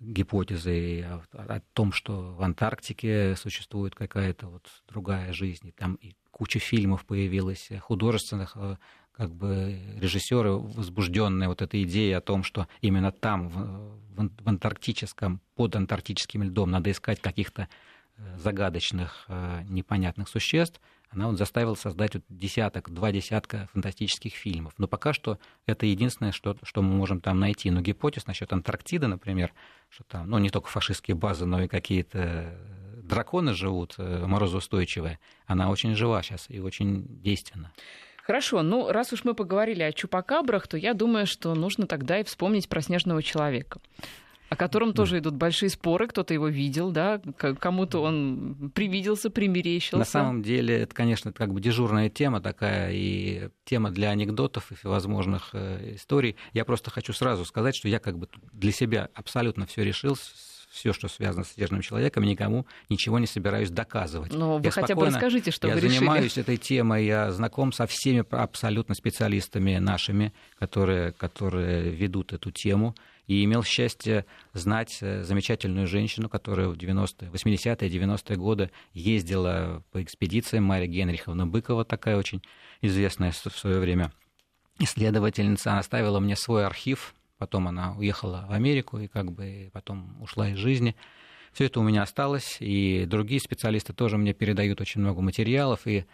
гипотезы 0.00 1.02
о, 1.02 1.22
о 1.32 1.60
том, 1.74 1.92
что 1.92 2.34
в 2.34 2.42
Антарктике 2.42 3.36
существует 3.36 3.94
какая-то 3.94 4.48
вот 4.48 4.66
другая 4.88 5.32
жизнь, 5.32 5.68
и 5.68 5.72
там 5.72 5.94
и 5.96 6.14
куча 6.30 6.58
фильмов 6.58 7.04
появилась, 7.04 7.68
художественных 7.80 8.52
э, 8.56 8.76
как 9.18 9.34
бы 9.34 9.76
режиссеры, 10.00 10.52
возбужденные 10.52 11.48
вот 11.48 11.60
этой 11.60 11.82
идеей 11.82 12.12
о 12.12 12.20
том, 12.20 12.44
что 12.44 12.68
именно 12.80 13.10
там, 13.10 13.48
в, 13.48 13.98
в 14.16 14.48
антарктическом, 14.48 15.40
под 15.56 15.74
антарктическим 15.74 16.44
льдом, 16.44 16.70
надо 16.70 16.92
искать 16.92 17.20
каких-то 17.20 17.68
э, 18.16 18.38
загадочных, 18.38 19.24
э, 19.26 19.64
непонятных 19.68 20.28
существ, 20.28 20.80
она 21.10 21.26
вот 21.26 21.36
заставила 21.36 21.74
создать 21.74 22.14
вот 22.14 22.22
десяток, 22.28 22.90
два 22.90 23.10
десятка 23.10 23.68
фантастических 23.72 24.34
фильмов. 24.34 24.74
Но 24.78 24.86
пока 24.86 25.12
что 25.12 25.38
это 25.66 25.84
единственное, 25.86 26.32
что, 26.32 26.56
что 26.62 26.82
мы 26.82 26.94
можем 26.94 27.20
там 27.20 27.40
найти. 27.40 27.70
Но 27.70 27.80
гипотез 27.80 28.26
насчет 28.26 28.52
Антарктиды, 28.52 29.06
например, 29.08 29.52
что 29.88 30.04
там, 30.04 30.28
ну, 30.28 30.38
не 30.38 30.50
только 30.50 30.68
фашистские 30.68 31.16
базы, 31.16 31.44
но 31.44 31.62
и 31.62 31.68
какие-то 31.68 32.56
драконы 33.02 33.54
живут, 33.54 33.94
э, 33.98 34.26
морозоустойчивые, 34.26 35.18
она 35.46 35.70
очень 35.70 35.96
жива 35.96 36.22
сейчас 36.22 36.46
и 36.48 36.60
очень 36.60 37.04
действенна. 37.22 37.72
Хорошо, 38.28 38.62
ну 38.62 38.92
раз 38.92 39.14
уж 39.14 39.24
мы 39.24 39.32
поговорили 39.32 39.82
о 39.82 39.90
чупакабрах, 39.90 40.68
то 40.68 40.76
я 40.76 40.92
думаю, 40.92 41.26
что 41.26 41.54
нужно 41.54 41.86
тогда 41.86 42.20
и 42.20 42.24
вспомнить 42.24 42.68
про 42.68 42.82
снежного 42.82 43.22
человека 43.22 43.80
о 44.50 44.56
котором 44.56 44.94
тоже 44.94 45.18
идут 45.18 45.34
большие 45.34 45.68
споры, 45.68 46.08
кто-то 46.08 46.32
его 46.32 46.48
видел, 46.48 46.90
да, 46.90 47.20
кому-то 47.36 48.00
он 48.00 48.70
привиделся, 48.74 49.28
примерещился. 49.28 49.98
На 49.98 50.04
самом 50.06 50.42
деле, 50.42 50.74
это, 50.78 50.94
конечно, 50.94 51.32
как 51.32 51.52
бы 51.52 51.60
дежурная 51.60 52.08
тема 52.08 52.40
такая, 52.40 52.90
и 52.92 53.50
тема 53.64 53.90
для 53.90 54.08
анекдотов 54.08 54.72
и 54.72 54.74
всевозможных 54.74 55.50
э, 55.52 55.96
историй. 55.96 56.36
Я 56.54 56.64
просто 56.64 56.90
хочу 56.90 57.12
сразу 57.12 57.44
сказать, 57.44 57.76
что 57.76 57.88
я 57.88 57.98
как 57.98 58.16
бы 58.16 58.26
для 58.52 58.72
себя 58.72 59.10
абсолютно 59.12 59.66
все 59.66 59.84
решил 59.84 60.16
все, 60.70 60.92
что 60.92 61.08
связано 61.08 61.44
с 61.44 61.52
снежным 61.52 61.80
человеком, 61.82 62.24
никому 62.24 62.66
ничего 62.88 63.18
не 63.18 63.26
собираюсь 63.26 63.70
доказывать. 63.70 64.32
Но 64.32 64.38
ну, 64.38 64.58
вы 64.58 64.64
я 64.64 64.70
хотя 64.70 64.94
бы 64.94 65.06
расскажите, 65.06 65.50
что 65.50 65.68
я 65.68 65.74
вы 65.74 65.80
решили. 65.80 65.94
Я 65.94 65.98
занимаюсь 65.98 66.38
этой 66.38 66.56
темой, 66.56 67.06
я 67.06 67.32
знаком 67.32 67.72
со 67.72 67.86
всеми 67.86 68.24
абсолютно 68.30 68.94
специалистами 68.94 69.78
нашими, 69.78 70.32
которые, 70.58 71.12
которые 71.12 71.90
ведут 71.90 72.32
эту 72.32 72.50
тему 72.50 72.94
и 73.26 73.44
имел 73.44 73.62
счастье 73.62 74.24
знать 74.54 74.98
э, 75.02 75.22
замечательную 75.22 75.86
женщину, 75.86 76.28
которая 76.28 76.68
в 76.68 76.76
90-е, 76.76 77.30
80-е, 77.30 77.88
90-е 77.88 78.36
годы 78.36 78.70
ездила 78.94 79.82
по 79.92 80.02
экспедициям, 80.02 80.64
Мария 80.64 80.88
Генриховна 80.88 81.46
Быкова, 81.46 81.84
такая 81.84 82.16
очень 82.16 82.42
известная 82.80 83.32
в 83.32 83.58
свое 83.58 83.78
время 83.80 84.12
исследовательница. 84.78 85.70
Она 85.70 85.80
оставила 85.80 86.20
мне 86.20 86.36
свой 86.36 86.64
архив 86.64 87.14
потом 87.38 87.68
она 87.68 87.94
уехала 87.96 88.44
в 88.48 88.52
Америку 88.52 88.98
и 88.98 89.08
как 89.08 89.32
бы 89.32 89.70
потом 89.72 90.20
ушла 90.20 90.50
из 90.50 90.58
жизни. 90.58 90.96
Все 91.52 91.64
это 91.64 91.80
у 91.80 91.82
меня 91.82 92.02
осталось, 92.02 92.58
и 92.60 93.06
другие 93.06 93.40
специалисты 93.40 93.92
тоже 93.92 94.18
мне 94.18 94.34
передают 94.34 94.80
очень 94.80 95.00
много 95.00 95.22
материалов, 95.22 95.86
и 95.86 96.04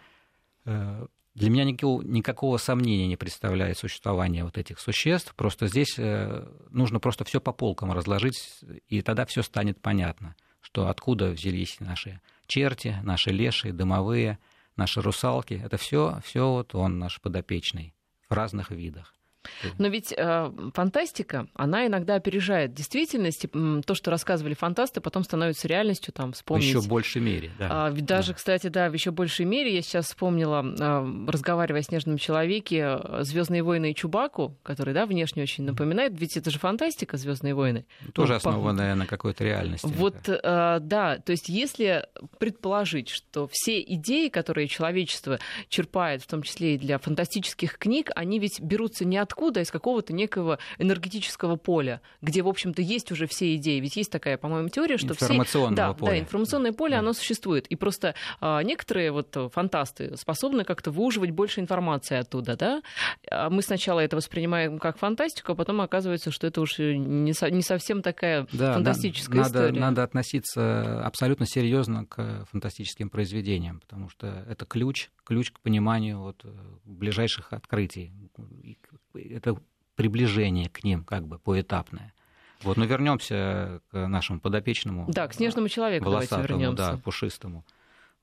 э, 0.65 1.07
для 1.35 1.49
меня 1.49 1.65
никакого, 1.65 2.01
никакого 2.01 2.57
сомнения 2.57 3.07
не 3.07 3.17
представляет 3.17 3.77
существование 3.77 4.45
вот 4.45 4.57
этих 4.57 4.79
существ. 4.79 5.35
Просто 5.35 5.67
здесь 5.67 5.95
э, 5.97 6.47
нужно 6.69 6.99
просто 6.99 7.25
все 7.25 7.41
по 7.41 7.51
полкам 7.51 7.91
разложить, 7.91 8.61
и 8.87 9.01
тогда 9.01 9.25
все 9.25 9.41
станет 9.41 9.81
понятно, 9.81 10.35
что 10.61 10.87
откуда 10.87 11.31
взялись 11.31 11.79
наши 11.81 12.21
черти, 12.47 12.97
наши 13.03 13.31
леши, 13.31 13.73
дымовые, 13.73 14.39
наши 14.77 15.01
русалки. 15.01 15.61
Это 15.61 15.77
все, 15.77 16.19
все 16.23 16.49
вот 16.49 16.73
он 16.73 16.99
наш 16.99 17.19
подопечный 17.19 17.93
в 18.29 18.33
разных 18.33 18.71
видах. 18.71 19.13
Но 19.77 19.87
ведь 19.87 20.13
э, 20.15 20.51
фантастика, 20.73 21.47
она 21.53 21.87
иногда 21.87 22.15
опережает 22.15 22.73
действительность. 22.73 23.45
То, 23.85 23.95
что 23.95 24.11
рассказывали 24.11 24.53
фантасты, 24.53 25.01
потом 25.01 25.23
становится 25.23 25.67
реальностью. 25.67 26.13
Там, 26.13 26.33
вспомнить. 26.33 26.65
В 26.65 26.67
еще 26.67 26.87
большей 26.87 27.21
мере, 27.21 27.51
да. 27.59 27.87
А, 27.87 27.91
даже, 27.91 28.29
да. 28.29 28.33
кстати, 28.35 28.67
да, 28.67 28.89
в 28.89 28.93
еще 28.93 29.11
большей 29.11 29.45
мере. 29.45 29.73
Я 29.73 29.81
сейчас 29.81 30.07
вспомнила, 30.07 30.63
э, 30.63 31.29
разговаривая 31.29 31.81
с 31.81 31.91
нежным 31.91 32.17
человеке, 32.17 32.99
Звездные 33.21 33.63
войны 33.63 33.91
и 33.91 33.95
Чубаку, 33.95 34.55
который, 34.63 34.93
да, 34.93 35.05
внешне 35.05 35.43
очень 35.43 35.63
напоминает. 35.63 36.13
Ведь 36.19 36.37
это 36.37 36.49
же 36.49 36.59
фантастика 36.59 37.17
Звездные 37.17 37.53
войны. 37.53 37.85
Тоже 38.13 38.33
ну, 38.33 38.37
основанная 38.37 38.93
по... 38.93 38.99
на 38.99 39.05
какой-то 39.05 39.43
реальности. 39.43 39.87
Вот, 39.87 40.27
э, 40.27 40.79
да, 40.81 41.17
то 41.17 41.31
есть 41.31 41.49
если 41.49 42.07
предположить, 42.39 43.09
что 43.09 43.47
все 43.51 43.81
идеи, 43.81 44.29
которые 44.29 44.67
человечество 44.67 45.39
черпает, 45.69 46.21
в 46.21 46.27
том 46.27 46.43
числе 46.43 46.75
и 46.75 46.77
для 46.77 46.97
фантастических 46.97 47.77
книг, 47.77 48.11
они 48.15 48.39
ведь 48.39 48.59
берутся 48.59 49.05
не 49.05 49.17
от 49.17 49.33
ниоткуда, 49.35 49.61
из 49.61 49.71
какого-то 49.71 50.13
некого 50.13 50.59
энергетического 50.77 51.55
поля, 51.55 52.01
где, 52.21 52.41
в 52.41 52.47
общем-то, 52.47 52.81
есть 52.81 53.11
уже 53.11 53.27
все 53.27 53.55
идеи. 53.55 53.79
Ведь 53.79 53.95
есть 53.95 54.11
такая, 54.11 54.37
по-моему, 54.37 54.69
теория, 54.69 54.97
что 54.97 55.09
информационное 55.09 55.75
все... 55.75 55.75
да. 55.75 56.05
Да, 56.05 56.19
информационное 56.19 56.73
поле, 56.73 56.93
да. 56.93 56.99
оно 56.99 57.13
существует. 57.13 57.67
И 57.67 57.75
просто 57.75 58.15
а, 58.41 58.61
некоторые 58.61 59.11
вот 59.11 59.35
фантасты 59.53 60.15
способны 60.17 60.63
как-то 60.63 60.91
выуживать 60.91 61.31
больше 61.31 61.59
информации 61.61 62.17
оттуда, 62.17 62.55
да? 62.55 62.81
А 63.29 63.49
мы 63.49 63.61
сначала 63.61 63.99
это 63.99 64.15
воспринимаем 64.15 64.79
как 64.79 64.97
фантастику, 64.97 65.53
а 65.53 65.55
потом 65.55 65.81
оказывается, 65.81 66.31
что 66.31 66.47
это 66.47 66.61
уж 66.61 66.79
не, 66.79 67.33
со, 67.33 67.49
не 67.49 67.61
совсем 67.61 68.01
такая 68.01 68.47
да, 68.51 68.73
фантастическая 68.73 69.41
надо, 69.43 69.59
история. 69.59 69.79
Надо 69.79 70.03
относиться 70.03 71.05
абсолютно 71.05 71.45
серьезно 71.45 72.05
к 72.05 72.45
фантастическим 72.51 73.09
произведениям, 73.09 73.79
потому 73.79 74.09
что 74.09 74.45
это 74.49 74.65
ключ, 74.65 75.09
ключ 75.23 75.51
к 75.51 75.59
пониманию 75.59 76.19
вот 76.19 76.45
ближайших 76.85 77.53
открытий. 77.53 78.11
Это 79.23 79.55
приближение 79.95 80.69
к 80.69 80.83
ним 80.83 81.03
как 81.03 81.25
бы 81.25 81.39
поэтапное. 81.39 82.13
Вот, 82.63 82.77
но 82.77 82.85
вернемся 82.85 83.81
к 83.91 84.07
нашему 84.07 84.39
подопечному. 84.39 85.05
Да, 85.07 85.27
к 85.27 85.33
снежному 85.33 85.67
человеку 85.67 86.05
давайте 86.05 86.35
вернемся. 86.37 86.75
Да, 86.75 86.97
пушистому. 86.97 87.63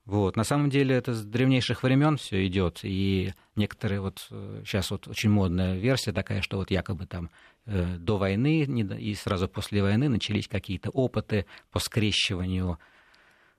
Вот. 0.05 0.35
На 0.35 0.43
самом 0.43 0.69
деле 0.69 0.95
это 0.95 1.13
с 1.13 1.23
древнейших 1.23 1.81
времен 1.81 2.17
все 2.17 2.45
идет, 2.45 2.79
и 2.83 3.33
некоторые 3.55 4.01
вот 4.01 4.27
сейчас 4.65 4.91
вот 4.91 5.07
очень 5.07 5.29
модная 5.29 5.77
версия 5.77 6.11
такая, 6.11 6.41
что 6.41 6.57
вот 6.57 6.71
якобы 6.71 7.05
там 7.05 7.29
э, 7.65 7.95
до 7.97 8.17
войны 8.17 8.63
и 8.63 9.15
сразу 9.15 9.47
после 9.47 9.81
войны 9.81 10.09
начались 10.09 10.49
какие-то 10.49 10.89
опыты 10.89 11.45
по 11.71 11.79
скрещиванию 11.79 12.79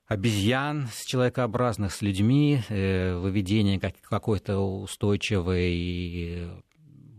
обезьян 0.06 0.88
с 0.92 1.06
человекообразных 1.06 1.94
с 1.94 2.02
людьми, 2.02 2.60
э, 2.68 3.16
выведение 3.16 3.80
как, 3.80 3.94
какой-то 4.02 4.58
устойчивой 4.58 6.50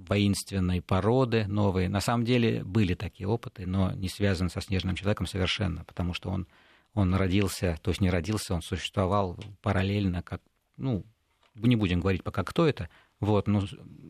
воинственной 0.07 0.81
породы 0.81 1.45
новой. 1.47 1.87
На 1.87 2.01
самом 2.01 2.25
деле 2.25 2.63
были 2.63 2.93
такие 2.93 3.27
опыты, 3.27 3.65
но 3.65 3.91
не 3.93 4.09
связаны 4.09 4.49
со 4.49 4.61
снежным 4.61 4.95
человеком 4.95 5.27
совершенно, 5.27 5.83
потому 5.83 6.13
что 6.13 6.29
он 6.29 6.47
он 6.95 7.13
родился, 7.13 7.77
то 7.83 7.91
есть 7.91 8.01
не 8.01 8.09
родился, 8.09 8.55
он 8.55 8.61
существовал 8.61 9.37
параллельно, 9.61 10.23
как, 10.23 10.41
ну, 10.77 11.05
не 11.53 11.75
будем 11.75 11.99
говорить 11.99 12.23
пока, 12.23 12.43
кто 12.43 12.65
это, 12.65 12.89
вот, 13.19 13.47
но 13.47 13.63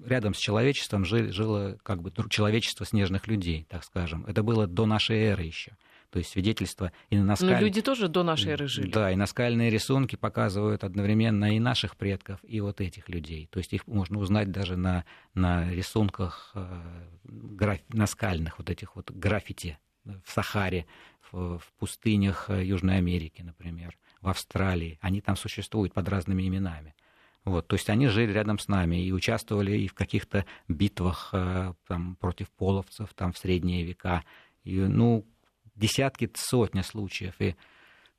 рядом 0.06 0.34
с 0.34 0.38
человечеством 0.38 1.04
жили, 1.04 1.32
жило 1.32 1.78
как 1.84 2.02
бы 2.02 2.14
человечество 2.30 2.86
снежных 2.86 3.28
людей, 3.28 3.66
так 3.70 3.84
скажем. 3.84 4.26
Это 4.28 4.44
было 4.44 4.68
до 4.68 4.86
нашей 4.86 5.18
эры 5.18 5.44
еще. 5.44 5.76
То 6.16 6.20
есть 6.20 6.32
свидетельства 6.32 6.94
и 7.10 7.18
на 7.18 7.26
наскаль... 7.26 7.56
Но 7.56 7.60
люди 7.60 7.82
тоже 7.82 8.08
до 8.08 8.24
нашей 8.24 8.54
эры 8.54 8.70
жили. 8.70 8.90
Да, 8.90 9.12
и 9.12 9.18
наскальные 9.18 9.70
рисунки 9.70 10.16
показывают 10.16 10.86
одновременно 10.86 11.54
и 11.54 11.60
наших 11.60 11.98
предков, 11.98 12.40
и 12.44 12.62
вот 12.62 12.80
этих 12.80 13.10
людей. 13.10 13.50
То 13.52 13.60
есть 13.60 13.74
их 13.74 13.86
можно 13.86 14.20
узнать 14.20 14.50
даже 14.50 14.78
на, 14.78 15.04
на 15.34 15.70
рисунках 15.70 16.54
э, 16.56 16.82
граф... 17.26 17.80
наскальных, 17.90 18.60
вот 18.60 18.70
этих 18.70 18.96
вот 18.96 19.12
граффити 19.12 19.78
в 20.06 20.32
Сахаре, 20.32 20.86
в, 21.34 21.60
в 21.60 21.74
пустынях 21.80 22.50
э, 22.50 22.64
Южной 22.64 22.96
Америки, 22.96 23.42
например, 23.42 23.98
в 24.22 24.30
Австралии. 24.30 24.98
Они 25.02 25.20
там 25.20 25.36
существуют 25.36 25.94
под 25.94 26.08
разными 26.08 26.48
именами. 26.48 26.96
Вот, 27.44 27.68
то 27.68 27.76
есть 27.76 27.90
они 27.90 28.08
жили 28.08 28.32
рядом 28.32 28.58
с 28.58 28.70
нами 28.70 29.06
и 29.06 29.12
участвовали 29.12 29.78
и 29.80 29.90
в 29.90 29.94
каких-то 29.94 30.46
битвах 30.70 31.32
э, 31.34 31.74
там, 31.90 32.16
против 32.16 32.50
половцев 32.52 33.14
там, 33.16 33.34
в 33.34 33.38
средние 33.38 33.84
века. 33.84 34.24
И, 34.64 34.80
ну, 34.80 35.28
десятки, 35.76 36.32
сотни 36.36 36.82
случаев. 36.82 37.36
И 37.40 37.56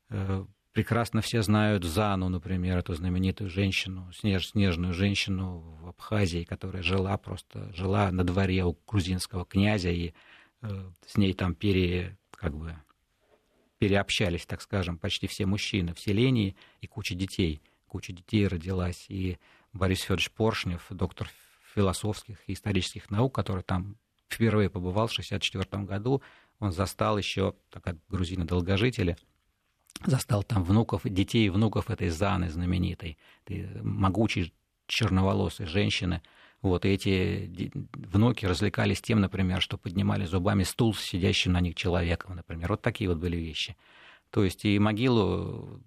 э, 0.09 0.45
прекрасно 0.73 1.21
все 1.21 1.41
знают 1.41 1.83
Зану, 1.83 2.29
например, 2.29 2.77
эту 2.77 2.93
знаменитую 2.93 3.49
женщину, 3.49 4.11
снеж, 4.13 4.49
снежную 4.49 4.93
женщину 4.93 5.77
в 5.81 5.87
Абхазии, 5.87 6.43
которая 6.43 6.83
жила 6.83 7.17
просто, 7.17 7.73
жила 7.73 8.11
на 8.11 8.23
дворе 8.23 8.63
у 8.63 8.77
грузинского 8.87 9.45
князя, 9.45 9.89
и 9.89 10.13
э, 10.61 10.91
с 11.05 11.17
ней 11.17 11.33
там 11.33 11.55
пере, 11.55 12.17
как 12.31 12.55
бы, 12.55 12.75
переобщались, 13.79 14.45
так 14.45 14.61
скажем, 14.61 14.97
почти 14.97 15.27
все 15.27 15.45
мужчины 15.45 15.93
в 15.93 15.99
селении, 15.99 16.55
и 16.81 16.87
куча 16.87 17.15
детей, 17.15 17.61
куча 17.87 18.13
детей 18.13 18.47
родилась. 18.47 19.05
И 19.09 19.37
Борис 19.73 20.01
Федорович 20.01 20.31
Поршнев, 20.31 20.85
доктор 20.89 21.29
философских 21.73 22.37
и 22.47 22.53
исторических 22.53 23.09
наук, 23.09 23.35
который 23.35 23.63
там 23.63 23.97
впервые 24.29 24.69
побывал 24.69 25.07
в 25.07 25.11
1964 25.11 25.85
году, 25.85 26.21
он 26.59 26.71
застал 26.71 27.17
еще, 27.17 27.53
так 27.69 27.83
как 27.83 27.97
грузины-долгожители, 28.09 29.17
застал 30.05 30.43
там 30.43 30.63
внуков, 30.63 31.01
детей 31.03 31.47
и 31.47 31.49
внуков 31.49 31.89
этой 31.89 32.09
Заны 32.09 32.49
знаменитой, 32.49 33.17
могучей 33.81 34.53
черноволосой 34.87 35.65
женщины. 35.65 36.21
Вот, 36.61 36.85
и 36.85 36.89
эти 36.89 37.71
внуки 37.93 38.45
развлекались 38.45 39.01
тем, 39.01 39.21
например, 39.21 39.61
что 39.61 39.77
поднимали 39.77 40.25
зубами 40.25 40.63
стул 40.63 40.93
с 40.93 41.01
сидящим 41.01 41.53
на 41.53 41.61
них 41.61 41.75
человеком, 41.75 42.35
например. 42.35 42.69
Вот 42.69 42.81
такие 42.81 43.09
вот 43.09 43.19
были 43.19 43.37
вещи. 43.37 43.75
То 44.31 44.43
есть 44.43 44.65
и 44.65 44.77
могилу 44.79 45.81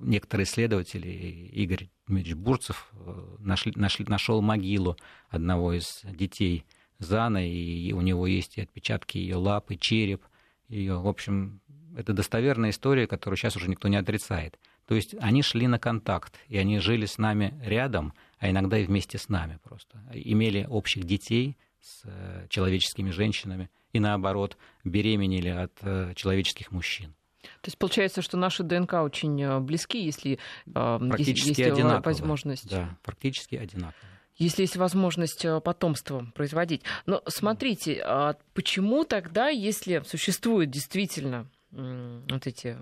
некоторые 0.00 0.44
исследователи, 0.44 1.08
Игорь 1.08 1.88
Дмитриевич 2.06 2.34
Бурцев, 2.34 2.90
э, 2.92 3.36
нашли, 3.38 3.72
нашли, 3.74 4.04
нашел 4.06 4.42
могилу 4.42 4.96
одного 5.30 5.72
из 5.72 6.02
детей 6.04 6.66
Заны, 7.00 7.50
и 7.50 7.92
у 7.92 8.00
него 8.00 8.26
есть 8.26 8.58
и 8.58 8.60
отпечатки 8.60 9.18
ее 9.18 9.36
лапы, 9.36 9.76
череп. 9.76 10.22
Ее, 10.68 10.98
в 11.00 11.08
общем, 11.08 11.60
это 11.96 12.12
достоверная 12.12 12.70
история, 12.70 13.06
которую 13.06 13.36
сейчас 13.36 13.56
уже 13.56 13.68
никто 13.68 13.88
не 13.88 13.96
отрицает. 13.96 14.58
То 14.86 14.94
есть 14.94 15.14
они 15.20 15.42
шли 15.42 15.66
на 15.66 15.78
контакт, 15.78 16.34
и 16.48 16.58
они 16.58 16.78
жили 16.78 17.06
с 17.06 17.18
нами 17.18 17.58
рядом, 17.64 18.12
а 18.38 18.50
иногда 18.50 18.78
и 18.78 18.84
вместе 18.84 19.18
с 19.18 19.28
нами 19.28 19.58
просто. 19.62 20.02
Имели 20.12 20.66
общих 20.68 21.04
детей 21.04 21.56
с 21.80 22.02
э, 22.04 22.46
человеческими 22.48 23.10
женщинами 23.10 23.70
и, 23.92 24.00
наоборот, 24.00 24.56
беременели 24.84 25.48
от 25.48 25.72
э, 25.82 26.12
человеческих 26.16 26.70
мужчин. 26.72 27.14
То 27.42 27.68
есть 27.68 27.78
получается, 27.78 28.20
что 28.20 28.36
наши 28.36 28.62
ДНК 28.62 28.94
очень 28.94 29.40
э, 29.40 29.60
близки, 29.60 30.04
если 30.04 30.38
практически 30.72 31.48
есть, 31.48 31.58
есть 31.58 32.04
возможность. 32.04 32.68
Да, 32.68 32.98
практически 33.02 33.54
одинаковые 33.54 34.19
если 34.40 34.62
есть 34.62 34.76
возможность 34.76 35.46
потомство 35.62 36.26
производить. 36.34 36.82
Но 37.06 37.22
смотрите, 37.28 38.02
а 38.04 38.36
почему 38.54 39.04
тогда, 39.04 39.48
если 39.48 40.02
существует 40.04 40.70
действительно 40.70 41.48
вот 41.72 42.46
эти 42.46 42.76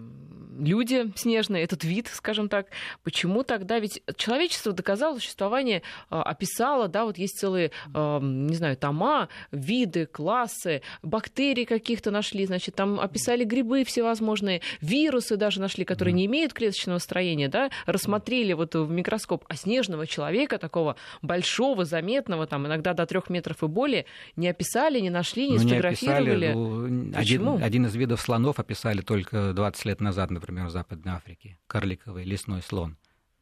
люди 0.58 1.12
снежные, 1.14 1.62
этот 1.62 1.84
вид, 1.84 2.08
скажем 2.12 2.48
так, 2.48 2.68
почему 3.04 3.42
тогда? 3.42 3.78
Ведь 3.78 4.02
человечество 4.16 4.72
доказало 4.72 5.16
существование, 5.16 5.82
а, 6.08 6.22
описало, 6.22 6.88
да, 6.88 7.04
вот 7.04 7.18
есть 7.18 7.38
целые, 7.38 7.70
не 7.94 8.54
знаю, 8.54 8.76
тома, 8.76 9.28
виды, 9.52 10.06
классы, 10.06 10.82
бактерий 11.02 11.66
каких-то 11.66 12.10
нашли, 12.10 12.46
значит, 12.46 12.74
там 12.74 12.98
описали 12.98 13.44
грибы 13.44 13.84
всевозможные, 13.84 14.62
вирусы 14.80 15.36
даже 15.36 15.60
нашли, 15.60 15.84
которые 15.84 16.14
не 16.14 16.26
имеют 16.26 16.54
клеточного 16.54 16.98
строения, 16.98 17.48
да, 17.48 17.70
рассмотрели 17.84 18.54
вот 18.54 18.74
в 18.74 18.90
микроскоп, 18.90 19.44
а 19.48 19.54
снежного 19.54 20.06
человека 20.06 20.58
такого 20.58 20.96
большого, 21.20 21.84
заметного, 21.84 22.46
там 22.46 22.66
иногда 22.66 22.94
до 22.94 23.04
трех 23.04 23.28
метров 23.28 23.62
и 23.62 23.66
более, 23.66 24.06
не 24.34 24.48
описали, 24.48 24.98
не 24.98 25.10
нашли, 25.10 25.48
не 25.48 25.58
ну, 25.58 25.60
сфотографировали. 25.60 26.54
Не 26.54 27.10
описали, 27.14 27.38
ну, 27.38 27.56
один, 27.56 27.62
один 27.62 27.86
из 27.86 27.94
видов 27.94 28.20
слонов 28.20 28.58
описали 28.58 28.77
описали 28.78 29.00
только 29.00 29.52
20 29.52 29.84
лет 29.86 30.00
назад, 30.00 30.30
например, 30.30 30.66
в 30.66 30.70
Западной 30.70 31.14
Африке, 31.14 31.58
карликовый 31.66 32.24
лесной 32.24 32.62
слон. 32.62 32.96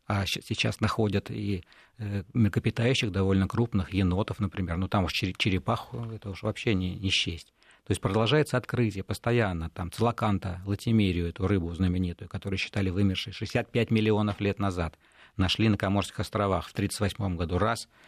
А 0.07 0.25
сейчас 0.25 0.81
находят 0.81 1.31
и 1.31 1.63
э, 1.99 2.23
млекопитающих 2.33 3.11
довольно 3.11 3.47
крупных, 3.49 3.93
енотов, 3.93 4.41
например. 4.41 4.77
Ну, 4.77 4.89
там 4.89 5.05
уж 5.05 5.13
черепаху, 5.13 6.05
это 6.15 6.31
уж 6.31 6.43
вообще 6.43 6.75
не, 6.75 6.95
не 6.95 7.11
счесть. 7.11 7.53
То 7.85 7.91
есть 7.91 8.01
продолжается 8.01 8.57
открытие 8.57 9.05
постоянно. 9.05 9.69
Там 9.71 9.93
целоканта, 9.93 10.63
латимерию, 10.65 11.29
эту 11.29 11.47
рыбу 11.47 11.75
знаменитую, 11.75 12.29
которую 12.29 12.59
считали 12.59 12.89
вымершей 12.89 13.33
65 13.33 13.91
миллионов 13.91 14.41
лет 14.41 14.59
назад, 14.59 14.97
нашли 15.37 15.69
на 15.69 15.77
Коморских 15.77 16.21
островах 16.21 16.69
в 16.69 16.73
1938 16.73 17.37
году 17.37 17.59
раз– 17.59 17.89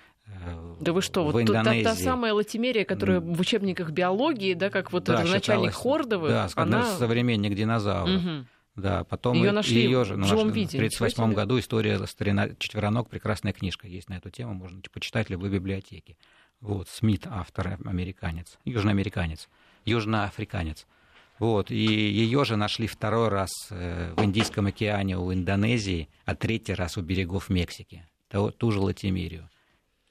да 0.81 0.93
вы 0.93 1.03
что, 1.03 1.25
вот 1.25 1.47
та, 1.47 1.65
та, 1.65 1.95
самая 1.95 2.33
латимерия, 2.33 2.85
которая 2.85 3.21
в 3.21 3.41
учебниках 3.41 3.91
биологии, 3.91 4.55
да, 4.55 4.71
как 4.71 4.93
вот 4.93 5.05
да, 5.05 5.25
начальник 5.25 5.73
Хордовых, 5.73 6.31
да, 6.31 6.49
она... 6.55 6.85
современник 6.85 7.55
динозавров. 7.55 8.23
Угу. 8.23 8.47
Да, 8.77 9.03
потом 9.03 9.35
ее 9.35 9.51
нашли 9.51 9.83
ее 9.83 10.05
же, 10.05 10.15
в 10.15 10.25
живом 10.25 10.53
виде. 10.53 10.79
В 10.79 10.81
1938 10.81 11.35
году 11.35 11.59
история 11.59 12.07
старина 12.07 12.51
четвероног, 12.59 13.09
прекрасная 13.09 13.53
книжка 13.53 13.89
есть 13.89 14.09
на 14.09 14.15
эту 14.15 14.31
тему, 14.31 14.55
можно 14.55 14.81
почитать 14.93 15.27
в 15.27 15.31
любой 15.31 15.51
библиотеке. 15.51 16.17
Вот, 16.61 16.89
Смит, 16.89 17.27
автор, 17.29 17.79
американец, 17.85 18.57
южноамериканец, 18.65 19.49
южноафриканец. 19.85 20.87
Вот, 21.41 21.71
и 21.71 21.77
ее 21.77 22.45
же 22.45 22.57
нашли 22.57 22.87
второй 22.87 23.29
раз 23.29 23.51
э, 23.71 24.13
в 24.17 24.25
Индийском 24.25 24.67
океане 24.67 25.19
у 25.19 25.33
Индонезии, 25.33 26.09
а 26.25 26.35
третий 26.35 26.75
раз 26.75 26.97
у 26.97 27.03
берегов 27.03 27.49
Мексики, 27.49 28.05
ту, 28.29 28.51
ту 28.51 28.73
же 28.73 28.81
латимерию. 28.81 29.49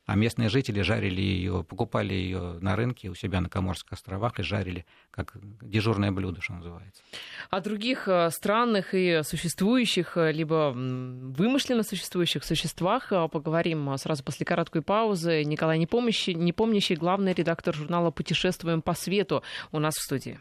А 0.07 0.15
местные 0.15 0.47
жители 0.47 0.81
жарили 0.81 1.19
ее, 1.19 1.65
покупали 1.65 2.13
ее 2.13 2.59
на 2.61 2.77
рынке 2.77 3.09
у 3.09 3.13
себя 3.13 3.41
на 3.41 3.49
Коморских 3.49 3.91
островах 3.91 4.39
и 4.39 4.43
жарили 4.43 4.85
как 5.11 5.33
дежурное 5.61 6.13
блюдо, 6.13 6.41
что 6.41 6.53
называется. 6.53 7.03
О 7.49 7.59
других 7.59 8.07
э, 8.07 8.29
странных 8.31 8.93
и 8.93 9.19
существующих, 9.23 10.15
э, 10.15 10.31
либо 10.31 10.71
вымышленно 10.73 11.83
существующих 11.83 12.45
существах 12.45 13.11
э, 13.11 13.27
поговорим 13.27 13.97
сразу 13.97 14.23
после 14.23 14.45
короткой 14.45 14.81
паузы. 14.81 15.43
Николай 15.43 15.77
Непомнящий, 15.77 16.33
Непомнящий 16.33 16.95
главный 16.95 17.33
редактор 17.33 17.75
журнала 17.75 18.09
«Путешествуем 18.09 18.81
по 18.81 18.93
свету» 18.93 19.43
у 19.73 19.79
нас 19.79 19.95
в 19.95 20.01
студии. 20.01 20.39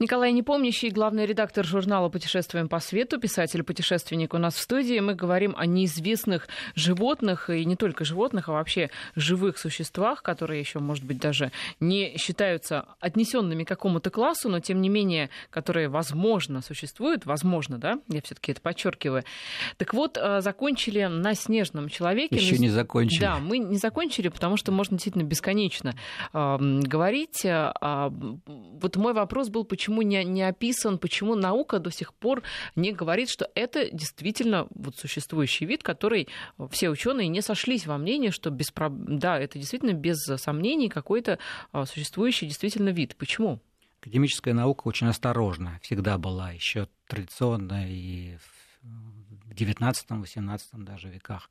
Николай 0.00 0.32
Непомнящий, 0.32 0.88
главный 0.88 1.26
редактор 1.26 1.62
журнала 1.62 2.08
«Путешествуем 2.08 2.70
по 2.70 2.80
свету», 2.80 3.20
писатель-путешественник 3.20 4.32
у 4.32 4.38
нас 4.38 4.54
в 4.54 4.58
студии. 4.58 4.98
Мы 4.98 5.14
говорим 5.14 5.54
о 5.58 5.66
неизвестных 5.66 6.48
животных, 6.74 7.50
и 7.50 7.66
не 7.66 7.76
только 7.76 8.06
животных, 8.06 8.48
а 8.48 8.52
вообще 8.52 8.88
живых 9.14 9.58
существах, 9.58 10.22
которые 10.22 10.58
еще, 10.58 10.78
может 10.78 11.04
быть, 11.04 11.18
даже 11.18 11.52
не 11.80 12.16
считаются 12.16 12.86
отнесенными 12.98 13.64
к 13.64 13.68
какому-то 13.68 14.08
классу, 14.08 14.48
но, 14.48 14.60
тем 14.60 14.80
не 14.80 14.88
менее, 14.88 15.28
которые, 15.50 15.90
возможно, 15.90 16.62
существуют. 16.62 17.26
Возможно, 17.26 17.76
да? 17.76 18.00
Я 18.08 18.22
все-таки 18.22 18.52
это 18.52 18.62
подчеркиваю. 18.62 19.24
Так 19.76 19.92
вот, 19.92 20.16
э, 20.16 20.40
закончили 20.40 21.04
на 21.04 21.34
снежном 21.34 21.90
человеке. 21.90 22.36
Еще 22.36 22.56
не 22.56 22.70
закончили. 22.70 23.20
Да, 23.20 23.38
мы 23.38 23.58
не 23.58 23.76
закончили, 23.76 24.28
потому 24.28 24.56
что 24.56 24.72
можно 24.72 24.96
действительно 24.96 25.24
бесконечно 25.24 25.94
э, 26.32 26.56
говорить. 26.58 27.42
А, 27.44 28.08
вот 28.10 28.96
мой 28.96 29.12
вопрос 29.12 29.50
был, 29.50 29.64
почему 29.64 29.89
почему 29.90 30.02
не, 30.02 30.24
не 30.24 30.42
описан, 30.42 30.98
почему 30.98 31.34
наука 31.34 31.80
до 31.80 31.90
сих 31.90 32.14
пор 32.14 32.42
не 32.76 32.92
говорит, 32.92 33.28
что 33.28 33.50
это 33.56 33.90
действительно 33.90 34.68
вот 34.70 34.96
существующий 34.96 35.66
вид, 35.66 35.82
который 35.82 36.28
все 36.70 36.90
ученые 36.90 37.26
не 37.26 37.42
сошлись 37.42 37.86
во 37.86 37.98
мнении, 37.98 38.30
что 38.30 38.50
без, 38.50 38.72
да, 38.88 39.38
это 39.38 39.58
действительно 39.58 39.92
без 39.92 40.18
сомнений 40.36 40.88
какой-то 40.88 41.40
а, 41.72 41.86
существующий 41.86 42.46
действительно 42.46 42.90
вид. 42.90 43.16
Почему? 43.16 43.60
Академическая 44.00 44.54
наука 44.54 44.86
очень 44.86 45.08
осторожна, 45.08 45.80
всегда 45.82 46.18
была 46.18 46.52
еще 46.52 46.88
традиционно 47.08 47.90
и 47.90 48.36
в 48.82 49.52
XIX-XVIII 49.52 50.84
даже 50.84 51.08
веках 51.08 51.50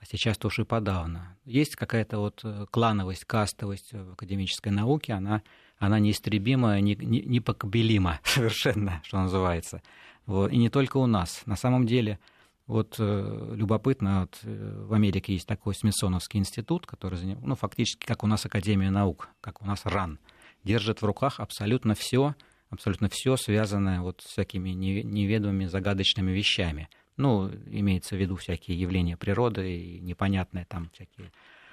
а 0.00 0.06
сейчас-то 0.06 0.46
уж 0.46 0.58
и 0.58 0.64
подавно. 0.64 1.36
Есть 1.44 1.76
какая-то 1.76 2.20
вот 2.20 2.40
э, 2.42 2.64
клановость, 2.70 3.26
кастовость 3.26 3.92
в 3.92 4.12
академической 4.12 4.70
науке, 4.70 5.12
она 5.12 5.42
она 5.80 5.98
неистребима, 5.98 6.78
непокобелима 6.80 8.10
не, 8.10 8.16
не 8.16 8.20
совершенно, 8.24 9.00
что 9.02 9.18
называется. 9.18 9.82
Вот. 10.26 10.52
И 10.52 10.58
не 10.58 10.68
только 10.68 10.98
у 10.98 11.06
нас. 11.06 11.42
На 11.46 11.56
самом 11.56 11.86
деле, 11.86 12.20
вот 12.66 12.96
э, 12.98 13.54
любопытно, 13.56 14.20
вот, 14.20 14.38
э, 14.44 14.84
в 14.86 14.92
Америке 14.92 15.32
есть 15.32 15.48
такой 15.48 15.74
Смитсоновский 15.74 16.38
институт, 16.38 16.86
который, 16.86 17.18
ну, 17.42 17.56
фактически, 17.56 18.04
как 18.04 18.22
у 18.22 18.26
нас 18.26 18.44
Академия 18.44 18.90
наук, 18.90 19.30
как 19.40 19.62
у 19.62 19.64
нас 19.64 19.80
РАН, 19.86 20.18
держит 20.64 21.00
в 21.00 21.06
руках 21.06 21.40
абсолютно 21.40 21.94
все, 21.94 22.34
абсолютно 22.68 23.08
все 23.08 23.36
связанное 23.38 24.02
вот 24.02 24.20
с 24.20 24.26
всякими 24.32 24.70
неведомыми 24.70 25.64
загадочными 25.64 26.30
вещами. 26.30 26.90
Ну, 27.16 27.50
имеется 27.70 28.16
в 28.16 28.18
виду 28.20 28.36
всякие 28.36 28.78
явления 28.78 29.16
природы 29.16 29.78
и 29.78 29.98
непонятные 30.00 30.66
там 30.66 30.90
всякие 30.92 31.32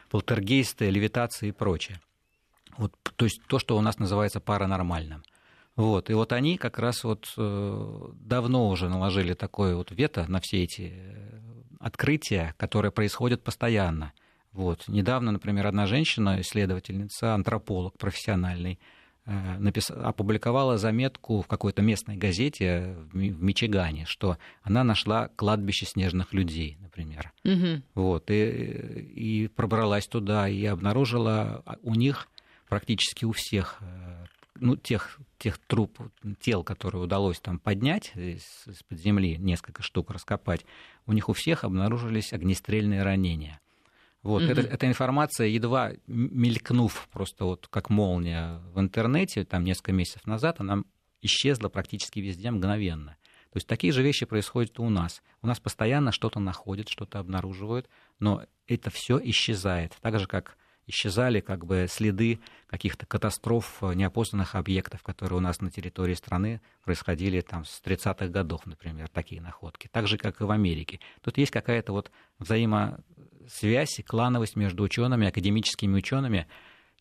полтергейсты, 0.09 0.89
левитации 0.89 1.49
и 1.49 1.51
прочее. 1.51 1.99
Вот, 2.77 2.93
то 3.15 3.25
есть 3.25 3.41
то, 3.47 3.59
что 3.59 3.77
у 3.77 3.81
нас 3.81 3.97
называется 3.97 4.39
паранормальным. 4.39 5.23
Вот. 5.77 6.09
И 6.09 6.13
вот 6.13 6.33
они 6.33 6.57
как 6.57 6.79
раз 6.79 7.03
вот 7.03 7.31
э, 7.37 8.09
давно 8.13 8.69
уже 8.69 8.89
наложили 8.89 9.33
такое 9.33 9.75
вот 9.75 9.91
вето 9.91 10.25
на 10.27 10.39
все 10.41 10.63
эти 10.63 10.91
э, 10.95 11.39
открытия, 11.79 12.55
которые 12.57 12.91
происходят 12.91 13.43
постоянно. 13.43 14.11
Вот. 14.51 14.87
Недавно, 14.87 15.31
например, 15.31 15.67
одна 15.67 15.85
женщина, 15.85 16.41
исследовательница, 16.41 17.35
антрополог 17.35 17.95
профессиональный, 17.99 18.79
э, 19.27 19.57
напис... 19.59 19.91
опубликовала 19.91 20.79
заметку 20.79 21.43
в 21.43 21.47
какой-то 21.47 21.83
местной 21.83 22.17
газете 22.17 22.95
в 23.13 23.15
Мичигане, 23.15 24.05
что 24.07 24.39
она 24.63 24.83
нашла 24.83 25.29
кладбище 25.35 25.85
снежных 25.85 26.33
людей, 26.33 26.79
например. 26.81 27.31
Угу. 27.45 27.83
Вот. 27.93 28.31
И, 28.31 29.43
и 29.43 29.47
пробралась 29.47 30.07
туда 30.07 30.49
и 30.49 30.65
обнаружила 30.65 31.63
у 31.83 31.93
них 31.93 32.27
практически 32.67 33.25
у 33.25 33.31
всех 33.31 33.77
э, 33.81 34.25
ну, 34.59 34.75
тех, 34.75 35.19
тех 35.37 35.57
труп, 35.57 35.99
тел, 36.39 36.63
которые 36.63 37.03
удалось 37.03 37.39
там 37.39 37.59
поднять 37.59 38.11
из-под 38.15 38.99
земли, 38.99 39.37
несколько 39.37 39.83
штук 39.83 40.11
раскопать, 40.11 40.65
у 41.05 41.13
них 41.13 41.29
у 41.29 41.33
всех 41.33 41.63
обнаружились 41.63 42.33
огнестрельные 42.33 43.03
ранения. 43.03 43.59
Вот, 44.23 44.41
mm-hmm. 44.41 44.51
это, 44.51 44.61
эта 44.61 44.87
информация, 44.87 45.47
едва 45.47 45.93
мелькнув 46.07 47.07
просто 47.11 47.45
вот 47.45 47.67
как 47.69 47.89
молния 47.89 48.61
в 48.73 48.79
интернете, 48.79 49.45
там 49.45 49.63
несколько 49.63 49.93
месяцев 49.93 50.25
назад, 50.25 50.59
она 50.59 50.83
исчезла 51.21 51.69
практически 51.69 52.19
везде 52.19 52.51
мгновенно. 52.51 53.17
То 53.51 53.57
есть 53.57 53.67
такие 53.67 53.93
же 53.93 54.03
вещи 54.03 54.25
происходят 54.25 54.77
и 54.77 54.81
у 54.81 54.89
нас. 54.89 55.23
У 55.41 55.47
нас 55.47 55.59
постоянно 55.59 56.11
что-то 56.11 56.39
находят, 56.39 56.89
что-то 56.89 57.19
обнаруживают, 57.19 57.89
но 58.19 58.43
это 58.67 58.89
все 58.89 59.19
исчезает. 59.23 59.95
Так 60.01 60.19
же, 60.19 60.27
как 60.27 60.57
исчезали 60.87 61.41
как 61.41 61.65
бы 61.65 61.85
следы 61.89 62.39
каких-то 62.67 63.05
катастроф 63.05 63.77
э, 63.81 63.93
неопознанных 63.93 64.55
объектов, 64.55 65.03
которые 65.03 65.37
у 65.37 65.41
нас 65.41 65.61
на 65.61 65.69
территории 65.69 66.13
страны 66.13 66.61
происходили 66.83 67.41
там 67.41 67.65
с 67.65 67.81
30-х 67.83 68.27
годов, 68.27 68.65
например, 68.65 69.09
такие 69.09 69.41
находки. 69.41 69.89
Так 69.91 70.07
же, 70.07 70.17
как 70.17 70.41
и 70.41 70.45
в 70.45 70.51
Америке. 70.51 70.99
Тут 71.21 71.37
есть 71.37 71.51
какая-то 71.51 71.91
вот 71.91 72.09
взаимосвязь 72.39 73.99
и 73.99 74.03
клановость 74.03 74.55
между 74.55 74.83
учеными, 74.83 75.27
академическими 75.27 75.97
учеными, 75.97 76.47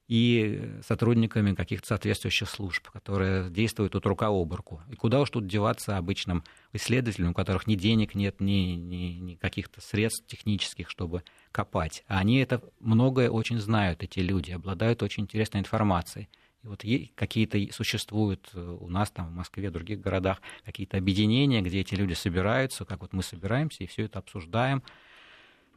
и 0.09 0.79
сотрудниками 0.87 1.55
каких-то 1.55 1.89
соответствующих 1.89 2.49
служб, 2.49 2.89
которые 2.91 3.51
действуют 3.51 3.93
тут 3.93 4.07
рука 4.07 4.29
об 4.29 4.53
руку. 4.53 4.81
И 4.89 4.95
куда 4.95 5.21
уж 5.21 5.31
тут 5.31 5.47
деваться 5.47 5.97
обычным 5.97 6.45
исследователям, 6.73 7.31
у 7.31 7.35
которых 7.35 7.67
ни 7.67 7.75
денег 7.75 8.15
нет, 8.15 8.41
ни, 8.41 8.77
ни, 8.77 9.19
ни 9.19 9.35
каких-то 9.35 9.81
средств 9.81 10.27
технических, 10.27 10.91
чтобы 10.91 11.23
копать. 11.51 12.05
А 12.07 12.19
они 12.19 12.39
это 12.39 12.63
многое 12.79 13.31
очень 13.31 13.59
знают, 13.59 14.03
эти 14.03 14.21
люди, 14.21 14.53
обладают 14.53 15.03
очень 15.03 15.25
интересной 15.25 15.61
информацией. 15.61 16.29
И 16.63 16.69
вот 16.69 16.85
какие-то 17.15 17.59
существуют 17.73 18.51
э, 18.55 18.77
у 18.81 18.89
нас 18.89 19.11
там 19.11 19.29
в 19.29 19.33
Москве, 19.33 19.71
в 19.71 19.73
других 19.73 20.01
городах, 20.01 20.41
какие-то 20.65 20.97
объединения, 20.99 21.63
где 21.63 21.81
эти 21.81 21.95
люди 21.95 22.13
собираются, 22.13 22.85
как 22.85 23.01
вот 23.01 23.13
мы 23.13 23.23
собираемся 23.23 23.83
и 23.83 23.87
все 23.87 24.05
это 24.05 24.21
обсуждаем, 24.21 24.83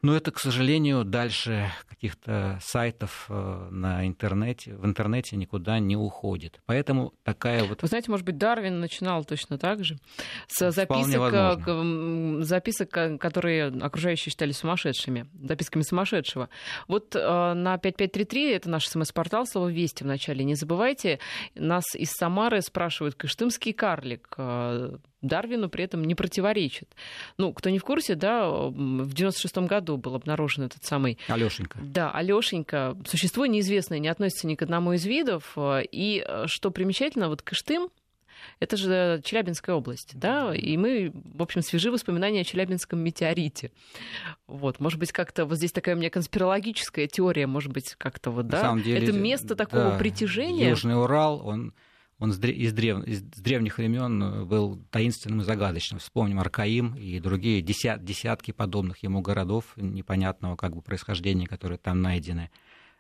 но 0.02 0.16
это, 0.16 0.32
к 0.32 0.40
сожалению, 0.40 1.04
дальше 1.04 1.72
каких-то 1.88 2.58
сайтов 2.62 3.26
э, 3.30 3.68
на 3.72 4.08
интернете, 4.08 4.74
в 4.76 4.86
интернете 4.86 5.36
никуда 5.36 5.80
не 5.80 5.98
уходит. 5.98 6.62
Поэтому 6.66 7.14
такая 7.24 7.66
вот... 7.66 7.82
Вы 7.82 7.88
знаете, 7.90 8.10
может 8.10 8.26
быть, 8.26 8.38
Дарвин 8.38 8.80
начинал 8.80 9.26
точно 9.26 9.58
так 9.58 9.84
же. 9.84 9.98
С 10.48 10.72
записок, 10.72 11.34
э, 11.34 12.44
записок, 12.44 12.90
которые 13.20 13.68
окружающие 13.68 14.32
считали 14.32 14.54
сумасшедшими, 14.54 15.28
записками 15.42 15.82
сумасшедшего. 15.82 16.50
Вот 16.88 17.16
э, 17.16 17.20
на 17.20 17.78
5533, 17.78 18.52
это 18.54 18.70
наш 18.70 18.88
смс-портал, 18.88 19.46
слово 19.46 19.68
«Вести» 19.70 20.04
в 20.04 20.08
начале. 20.08 20.46
Не 20.46 20.56
забывайте, 20.56 21.20
нас 21.56 21.84
из 21.96 22.12
Самары 22.12 22.62
спрашивают, 22.62 23.16
Кыштымский 23.16 23.74
карлик 23.74 24.38
Дарвину 25.22 25.70
при 25.70 25.84
этом 25.84 26.04
не 26.04 26.16
противоречит. 26.16 26.90
Ну, 27.38 27.54
кто 27.54 27.70
не 27.70 27.80
в 27.80 27.84
курсе, 27.84 28.16
да, 28.16 28.50
в 28.50 29.14
96 29.14 29.58
году 29.60 29.98
был 29.98 30.16
обнаружен 30.16 30.64
этот 30.64 30.84
самый... 30.86 31.18
Алёшенька. 31.28 31.80
Да, 31.82 32.12
Алёшенька. 32.12 32.98
Существо 33.06 33.46
неизвестное, 33.46 34.00
не 34.00 34.08
относится 34.08 34.48
ни 34.48 34.56
к 34.56 34.62
одному 34.62 34.94
из 34.94 35.06
видов. 35.06 35.58
И 35.58 36.26
что 36.46 36.72
примечательно, 36.72 37.30
вот 37.30 37.42
Кыштым, 37.42 37.90
это 38.62 38.78
же 38.78 39.22
Челябинская 39.24 39.76
область, 39.76 40.12
да, 40.18 40.56
и 40.56 40.78
мы, 40.78 41.12
в 41.14 41.42
общем, 41.42 41.62
свежи 41.62 41.92
воспоминания 41.92 42.42
о 42.42 42.44
Челябинском 42.46 43.00
метеорите. 43.00 43.72
Вот, 44.48 44.80
может 44.80 44.98
быть, 44.98 45.12
как-то 45.12 45.46
вот 45.46 45.58
здесь 45.58 45.74
такая 45.74 45.96
у 45.96 45.98
меня 45.98 46.10
конспирологическая 46.10 47.08
теория, 47.08 47.48
может 47.48 47.74
быть, 47.74 47.96
как-то 47.98 48.32
вот, 48.32 48.48
да, 48.48 48.74
деле, 48.78 49.04
это 49.04 49.12
место 49.12 49.56
такого 49.56 49.92
да, 49.92 49.98
притяжения. 49.98 50.70
Южный 50.70 50.98
Урал, 50.98 51.46
он 51.46 51.74
он 52.20 52.32
из, 52.32 52.74
древ... 52.74 53.04
из 53.06 53.22
древних 53.22 53.78
времен 53.78 54.22
э, 54.22 54.44
был 54.44 54.78
таинственным 54.92 55.42
и 55.42 55.44
загадочным. 55.44 56.00
Вспомним 56.00 56.40
Аркаим 56.40 56.96
и 56.96 57.20
другие 57.20 57.62
десят... 57.62 58.04
десятки 58.04 58.52
подобных 58.52 59.04
ему 59.04 59.22
городов 59.22 59.74
непонятного 59.78 60.56
как 60.56 60.76
бы 60.76 60.82
происхождения, 60.82 61.48
которые 61.48 61.78
там 61.78 62.02
найдены. 62.02 62.52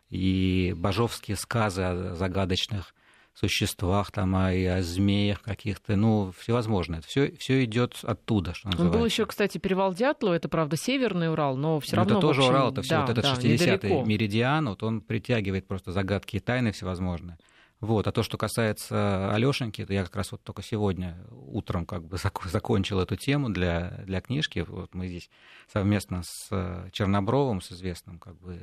И 0.09 0.73
божовские 0.75 1.35
сказы 1.37 1.81
о 1.81 2.15
загадочных 2.15 2.95
существах, 3.33 4.11
там, 4.11 4.35
а 4.35 4.53
и 4.53 4.65
о 4.65 4.81
змеях 4.81 5.41
каких-то, 5.41 5.95
ну, 5.95 6.33
всевозможное. 6.37 7.01
Все, 7.01 7.31
все 7.37 7.63
идет 7.63 7.97
оттуда, 8.03 8.53
что 8.53 8.69
называется. 8.69 8.97
Был 8.97 9.05
еще, 9.05 9.25
кстати, 9.25 9.57
перевал 9.57 9.93
Дятлова, 9.93 10.33
это, 10.33 10.49
правда, 10.49 10.75
Северный 10.75 11.31
Урал, 11.31 11.55
но 11.55 11.79
все 11.79 11.95
равно... 11.95 12.13
Это 12.13 12.21
тоже 12.21 12.41
общем, 12.41 12.53
Урал, 12.53 12.71
это 12.71 12.81
все 12.81 12.95
да, 12.95 13.01
вот 13.01 13.09
этот 13.11 13.23
да, 13.23 13.33
60-й 13.35 14.07
меридиан, 14.07 14.67
вот 14.67 14.83
он 14.83 15.01
притягивает 15.01 15.67
просто 15.67 15.91
загадки 15.91 16.37
и 16.37 16.39
тайны 16.39 16.71
всевозможные. 16.71 17.37
Вот. 17.79 18.07
А 18.07 18.11
то, 18.11 18.23
что 18.23 18.37
касается 18.37 19.33
Алешеньки, 19.33 19.85
я 19.87 20.03
как 20.03 20.15
раз 20.17 20.31
вот 20.31 20.43
только 20.43 20.61
сегодня 20.61 21.17
утром 21.31 21.85
как 21.85 22.03
бы 22.05 22.17
закончил 22.45 22.99
эту 22.99 23.15
тему 23.15 23.49
для, 23.49 24.01
для 24.05 24.21
книжки. 24.21 24.59
Вот 24.67 24.93
мы 24.93 25.07
здесь 25.07 25.29
совместно 25.71 26.23
с 26.23 26.89
Чернобровым, 26.91 27.61
с 27.61 27.71
известным 27.71 28.19
как 28.19 28.37
бы 28.37 28.59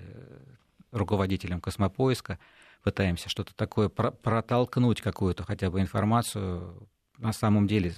руководителем 0.92 1.60
космопоиска, 1.60 2.38
пытаемся 2.82 3.28
что-то 3.28 3.54
такое 3.54 3.88
протолкнуть, 3.88 5.00
какую-то 5.00 5.44
хотя 5.44 5.70
бы 5.70 5.80
информацию 5.80 6.88
на 7.18 7.32
самом 7.32 7.66
деле 7.66 7.94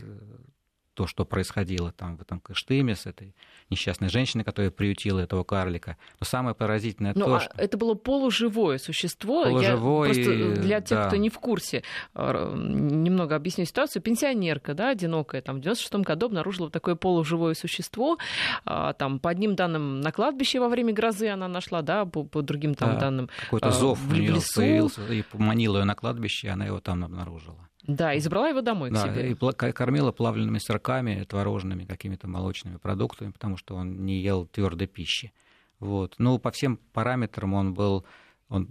то, 0.98 1.06
что 1.06 1.24
происходило 1.24 1.92
там 1.92 2.16
в 2.16 2.22
этом 2.22 2.40
Кыштыме 2.40 2.96
с 2.96 3.06
этой 3.06 3.32
несчастной 3.70 4.08
женщиной, 4.08 4.42
которая 4.42 4.72
приютила 4.72 5.20
этого 5.20 5.44
карлика. 5.44 5.96
Но 6.18 6.26
самое 6.26 6.56
поразительное 6.56 7.12
ну, 7.14 7.26
то, 7.26 7.34
а 7.37 7.40
что... 7.40 7.52
Это 7.56 7.78
было 7.78 7.94
полуживое 7.94 8.78
существо. 8.78 9.44
Полуживое, 9.44 10.08
Я 10.08 10.14
просто 10.14 10.61
для 10.61 10.80
тех, 10.80 10.98
да. 10.98 11.06
кто 11.06 11.14
не 11.14 11.30
в 11.30 11.38
курсе, 11.38 11.84
э, 12.16 12.52
немного 12.56 13.37
объясню 13.37 13.64
ситуацию. 13.64 14.02
Пенсионерка, 14.02 14.74
да, 14.74 14.88
одинокая, 14.88 15.40
там 15.40 15.58
в 15.58 15.61
96 15.61 16.04
году 16.04 16.26
обнаружила 16.26 16.68
такое 16.68 16.96
полуживое 16.96 17.54
существо. 17.54 18.18
А, 18.64 18.92
там, 18.94 19.20
по 19.20 19.30
одним 19.30 19.54
данным, 19.54 20.00
на 20.00 20.11
кладбище 20.11 20.58
во 20.58 20.68
время 20.68 20.92
грозы 20.92 21.28
она 21.28 21.46
нашла, 21.46 21.82
да, 21.82 22.06
по, 22.06 22.24
по 22.24 22.42
другим 22.42 22.74
там 22.74 22.94
да, 22.94 23.00
данным. 23.02 23.30
Какой-то 23.44 23.68
а, 23.68 23.70
зов 23.70 24.00
в, 24.00 24.12
нее 24.12 24.32
лесу. 24.32 24.56
появился 24.56 25.12
и 25.12 25.22
поманил 25.22 25.76
ее 25.76 25.84
на 25.84 25.94
кладбище, 25.94 26.48
и 26.48 26.50
она 26.50 26.66
его 26.66 26.80
там 26.80 27.04
обнаружила. 27.04 27.68
Да, 27.88 28.12
и 28.12 28.20
забрала 28.20 28.51
его 28.51 28.61
домой 28.61 28.90
да, 28.90 29.03
к 29.03 29.14
себе. 29.14 29.33
и 29.33 29.72
кормила 29.72 30.12
плавленными 30.12 30.59
сырками, 30.59 31.24
творожными 31.24 31.87
какими-то 31.87 32.29
молочными 32.29 32.77
продуктами, 32.77 33.31
потому 33.31 33.57
что 33.57 33.77
он 33.77 34.05
не 34.05 34.20
ел 34.20 34.46
твердой 34.46 34.87
пищи. 34.87 35.33
Вот. 35.81 36.14
Ну, 36.18 36.38
по 36.38 36.51
всем 36.51 36.79
параметрам 36.92 37.55
он 37.55 37.72
был 37.72 38.05
он, 38.51 38.68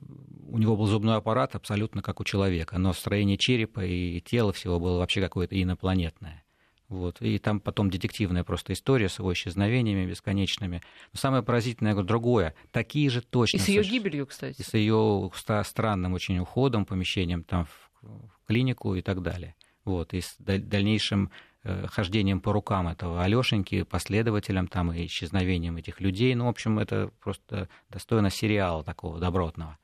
у 0.47 0.57
него 0.59 0.75
был 0.75 0.85
зубной 0.85 1.17
аппарат 1.17 1.55
абсолютно 1.55 2.01
как 2.03 2.19
у 2.19 2.23
человека, 2.23 2.77
но 2.77 2.93
строение 2.93 3.37
черепа 3.37 3.83
и 3.83 4.19
тела 4.21 4.53
всего 4.53 4.79
было 4.79 4.99
вообще 4.99 5.19
какое-то 5.19 5.59
инопланетное. 5.59 6.43
Вот. 6.87 7.19
И 7.19 7.39
там 7.39 7.59
потом 7.59 7.89
детективная 7.89 8.43
просто 8.43 8.73
история 8.73 9.09
с 9.09 9.17
его 9.17 9.33
исчезновениями 9.33 10.07
бесконечными. 10.07 10.83
Но 11.11 11.19
самое 11.19 11.43
поразительное 11.43 11.95
другое. 11.95 12.53
Такие 12.71 13.09
же 13.09 13.21
точно... 13.21 13.57
И 13.57 13.59
с 13.59 13.67
ее 13.67 13.83
гибелью, 13.83 14.27
кстати. 14.27 14.61
И 14.61 14.63
с 14.63 14.73
ее 14.75 15.29
странным 15.63 16.13
очень 16.13 16.37
уходом, 16.37 16.85
помещением 16.85 17.43
там 17.43 17.65
в 17.65 17.87
в 18.01 18.36
клинику 18.47 18.95
и 18.95 19.01
так 19.01 19.21
далее. 19.21 19.55
Вот, 19.85 20.13
и 20.13 20.21
с 20.21 20.35
дальнейшим 20.39 21.31
э, 21.63 21.87
хождением 21.87 22.41
по 22.41 22.51
рукам 22.51 22.87
этого 22.87 23.23
Алешеньки, 23.23 23.83
последователям 23.83 24.67
там 24.67 24.91
и 24.91 25.05
исчезновением 25.05 25.77
этих 25.77 26.01
людей. 26.01 26.35
Ну, 26.35 26.45
в 26.45 26.49
общем, 26.49 26.79
это 26.79 27.11
просто 27.21 27.69
достойно 27.89 28.29
сериала 28.29 28.83
такого 28.83 29.19
добротного. 29.19 29.77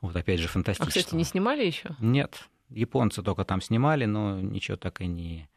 Вот 0.00 0.16
опять 0.16 0.40
же 0.40 0.48
фантастического. 0.48 0.88
А, 0.88 1.02
кстати, 1.02 1.14
не 1.14 1.24
снимали 1.24 1.64
еще? 1.64 1.90
Нет, 2.00 2.48
японцы 2.70 3.22
только 3.22 3.44
там 3.44 3.60
снимали, 3.60 4.06
но 4.06 4.40
ничего 4.40 4.76
так 4.76 5.00
и 5.00 5.06
не 5.06 5.48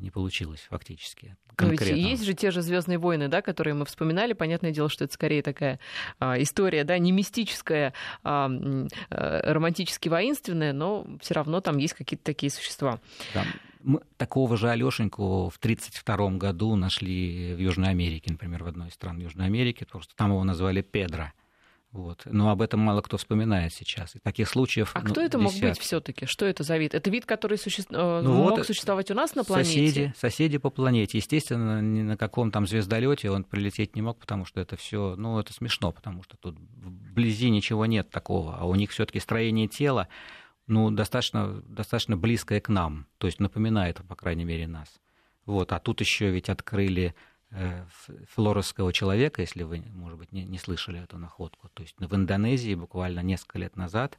не 0.00 0.10
получилось 0.10 0.66
фактически. 0.70 1.36
Конкретно. 1.54 1.94
ведь 1.94 2.04
есть 2.04 2.24
же 2.24 2.34
те 2.34 2.50
же 2.50 2.62
Звездные 2.62 2.98
войны, 2.98 3.28
да, 3.28 3.42
которые 3.42 3.74
мы 3.74 3.84
вспоминали. 3.84 4.32
Понятное 4.32 4.70
дело, 4.70 4.88
что 4.88 5.04
это 5.04 5.12
скорее 5.12 5.42
такая 5.42 5.78
а, 6.18 6.40
история, 6.40 6.84
да, 6.84 6.98
не 6.98 7.12
мистическая, 7.12 7.92
а, 8.22 8.50
а, 9.10 9.52
романтически 9.52 10.08
воинственная, 10.08 10.72
но 10.72 11.06
все 11.20 11.34
равно 11.34 11.60
там 11.60 11.78
есть 11.78 11.94
какие-то 11.94 12.24
такие 12.24 12.50
существа. 12.50 13.00
Да. 13.34 13.44
Мы 13.82 14.00
такого 14.16 14.56
же 14.56 14.70
Алешеньку 14.70 15.48
в 15.48 15.56
1932 15.58 16.38
году 16.38 16.76
нашли 16.76 17.54
в 17.54 17.58
Южной 17.58 17.90
Америке, 17.90 18.30
например, 18.30 18.62
в 18.62 18.68
одной 18.68 18.88
из 18.88 18.94
стран 18.94 19.18
Южной 19.18 19.46
Америки, 19.46 19.84
потому 19.84 20.02
что 20.02 20.14
там 20.14 20.30
его 20.30 20.44
назвали 20.44 20.82
Педро. 20.82 21.32
Вот. 21.92 22.22
Но 22.24 22.48
об 22.48 22.62
этом 22.62 22.80
мало 22.80 23.02
кто 23.02 23.18
вспоминает 23.18 23.74
сейчас. 23.74 24.16
И 24.16 24.18
таких 24.18 24.48
случаев. 24.48 24.92
А 24.94 25.00
ну, 25.00 25.10
кто 25.10 25.20
это 25.20 25.38
десятки. 25.38 25.60
мог 25.60 25.70
быть 25.70 25.78
все-таки? 25.78 26.24
Что 26.24 26.46
это 26.46 26.62
за 26.62 26.78
вид? 26.78 26.94
Это 26.94 27.10
вид, 27.10 27.26
который 27.26 27.58
суще... 27.58 27.84
ну, 27.90 28.22
мог 28.22 28.56
вот 28.56 28.66
существовать 28.66 29.10
у 29.10 29.14
нас 29.14 29.34
на 29.34 29.44
планете? 29.44 29.86
Соседи, 29.86 30.14
соседи 30.18 30.56
по 30.56 30.70
планете. 30.70 31.18
Естественно, 31.18 31.82
ни 31.82 32.00
на 32.00 32.16
каком 32.16 32.50
там 32.50 32.66
звездолете 32.66 33.30
он 33.30 33.44
прилететь 33.44 33.94
не 33.94 34.00
мог, 34.00 34.18
потому 34.18 34.46
что 34.46 34.58
это 34.60 34.76
все, 34.76 35.16
ну, 35.18 35.38
это 35.38 35.52
смешно, 35.52 35.92
потому 35.92 36.22
что 36.22 36.38
тут 36.38 36.56
вблизи 36.58 37.50
ничего 37.50 37.84
нет 37.84 38.08
такого. 38.08 38.56
А 38.56 38.64
у 38.64 38.74
них 38.74 38.90
все-таки 38.90 39.20
строение 39.20 39.68
тела, 39.68 40.08
ну, 40.66 40.90
достаточно, 40.90 41.62
достаточно 41.66 42.16
близкое 42.16 42.62
к 42.62 42.70
нам. 42.70 43.06
То 43.18 43.26
есть 43.26 43.38
напоминает, 43.38 44.00
по 44.08 44.16
крайней 44.16 44.46
мере, 44.46 44.66
нас. 44.66 44.88
Вот. 45.44 45.72
А 45.72 45.78
тут 45.78 46.00
еще 46.00 46.30
ведь 46.30 46.48
открыли 46.48 47.08
Э, 47.08 47.31
флоровского 48.28 48.92
человека, 48.92 49.42
если 49.42 49.62
вы, 49.62 49.82
может 49.90 50.18
быть, 50.18 50.32
не, 50.32 50.44
не 50.44 50.58
слышали 50.58 51.02
эту 51.02 51.18
находку. 51.18 51.68
То 51.74 51.82
есть 51.82 51.94
в 51.98 52.14
Индонезии 52.14 52.74
буквально 52.74 53.20
несколько 53.20 53.58
лет 53.58 53.76
назад 53.76 54.18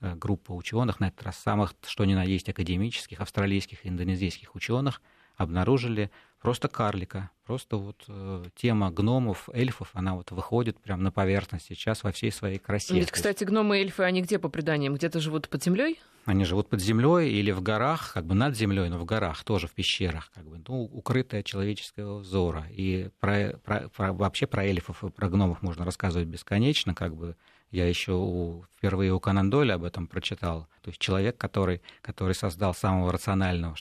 э, 0.00 0.14
группа 0.14 0.52
ученых, 0.52 1.00
на 1.00 1.08
этот 1.08 1.22
раз 1.22 1.38
самых, 1.38 1.74
что 1.86 2.04
ни 2.04 2.14
на 2.14 2.24
есть, 2.24 2.48
академических, 2.48 3.20
австралийских 3.20 3.84
и 3.84 3.88
индонезийских 3.88 4.54
ученых, 4.54 5.00
обнаружили 5.36 6.10
просто 6.40 6.68
карлика. 6.68 7.30
Просто 7.46 7.76
вот 7.76 8.04
э, 8.08 8.44
тема 8.54 8.90
гномов, 8.90 9.48
эльфов, 9.52 9.90
она 9.92 10.14
вот 10.14 10.30
выходит 10.30 10.78
прямо 10.78 11.02
на 11.02 11.10
поверхность 11.10 11.66
сейчас 11.66 12.02
во 12.04 12.12
всей 12.12 12.32
своей 12.32 12.58
красе. 12.58 12.94
Ведь, 12.94 13.10
кстати, 13.10 13.44
гномы 13.44 13.78
и 13.78 13.80
эльфы, 13.80 14.02
они 14.02 14.22
где 14.22 14.38
по 14.38 14.48
преданиям? 14.48 14.94
Где-то 14.94 15.20
живут 15.20 15.48
под 15.48 15.62
землей? 15.62 16.00
Они 16.26 16.44
живут 16.44 16.70
под 16.70 16.80
землей 16.80 17.30
или 17.30 17.50
в 17.50 17.60
горах, 17.60 18.12
как 18.14 18.24
бы 18.24 18.34
над 18.34 18.56
землей, 18.56 18.88
но 18.88 18.98
в 18.98 19.04
горах, 19.04 19.44
тоже 19.44 19.68
в 19.68 19.72
пещерах, 19.72 20.30
как 20.34 20.48
бы, 20.48 20.62
ну, 20.66 20.84
укрытые 20.84 21.40
от 21.40 21.46
человеческого 21.46 22.18
взора. 22.18 22.66
И 22.70 23.10
про, 23.20 23.58
про, 23.62 23.88
про, 23.90 24.12
вообще 24.14 24.46
про 24.46 24.64
эльфов 24.64 25.04
и 25.04 25.10
про 25.10 25.28
гномов 25.28 25.60
можно 25.60 25.84
рассказывать 25.84 26.28
бесконечно, 26.28 26.94
как 26.94 27.14
бы 27.14 27.36
я 27.74 27.88
еще 27.88 28.12
у, 28.12 28.64
впервые 28.76 29.12
у 29.12 29.18
Конан 29.18 29.50
Дойля 29.50 29.74
об 29.74 29.82
этом 29.82 30.06
прочитал. 30.06 30.68
То 30.82 30.90
есть 30.90 31.00
человек, 31.00 31.36
который, 31.36 31.82
который 32.02 32.34
создал 32.36 32.72
самого 32.72 33.10
рационального 33.12 33.74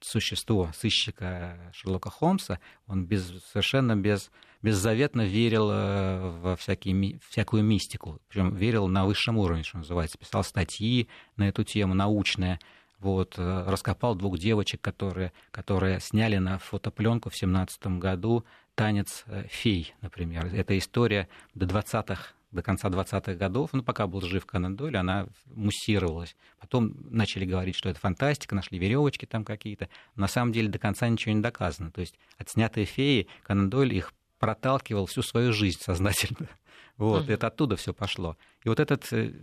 существа, 0.00 0.72
сыщика 0.72 1.58
Шерлока 1.72 2.08
Холмса, 2.08 2.60
он 2.86 3.04
без, 3.04 3.26
совершенно 3.50 3.96
без, 3.96 4.30
беззаветно 4.62 5.22
верил 5.22 5.68
э, 5.72 6.38
во 6.40 6.54
всякие, 6.54 7.18
всякую 7.28 7.64
мистику. 7.64 8.20
Причем 8.28 8.54
верил 8.54 8.86
на 8.86 9.04
высшем 9.06 9.38
уровне, 9.38 9.64
что 9.64 9.78
называется. 9.78 10.18
Писал 10.18 10.44
статьи 10.44 11.08
на 11.36 11.48
эту 11.48 11.64
тему, 11.64 11.94
научные. 11.94 12.60
Вот, 13.00 13.34
э, 13.38 13.64
раскопал 13.66 14.14
двух 14.14 14.38
девочек, 14.38 14.80
которые, 14.80 15.32
которые 15.50 15.98
сняли 15.98 16.36
на 16.36 16.60
фотопленку 16.60 17.28
в 17.30 17.36
17 17.36 17.98
году 17.98 18.44
танец 18.76 19.24
э, 19.26 19.46
фей, 19.48 19.94
например. 20.00 20.46
Это 20.54 20.78
история 20.78 21.28
до 21.54 21.66
20-х 21.66 22.35
до 22.56 22.62
конца 22.62 22.88
20-х 22.88 23.34
годов, 23.34 23.70
ну, 23.72 23.82
пока 23.82 24.06
был 24.06 24.20
жив 24.22 24.44
Конан 24.46 24.74
Дойль, 24.74 24.96
она 24.96 25.28
муссировалась. 25.46 26.34
Потом 26.58 26.96
начали 27.10 27.44
говорить, 27.44 27.76
что 27.76 27.88
это 27.88 28.00
фантастика, 28.00 28.54
нашли 28.54 28.78
веревочки 28.78 29.26
там 29.26 29.44
какие-то. 29.44 29.88
На 30.16 30.26
самом 30.26 30.52
деле 30.52 30.68
до 30.68 30.78
конца 30.78 31.08
ничего 31.08 31.34
не 31.34 31.42
доказано. 31.42 31.92
То 31.92 32.00
есть 32.00 32.18
отснятые 32.38 32.86
феи, 32.86 33.28
Конан 33.44 33.70
Дойль 33.70 33.94
их 33.94 34.12
проталкивал 34.38 35.06
всю 35.06 35.22
свою 35.22 35.52
жизнь 35.52 35.80
сознательно. 35.80 36.48
Вот, 36.98 37.28
uh-huh. 37.28 37.34
это 37.34 37.48
оттуда 37.48 37.76
все 37.76 37.92
пошло. 37.92 38.38
И 38.64 38.70
вот 38.70 38.80
этот 38.80 39.12
э, 39.12 39.34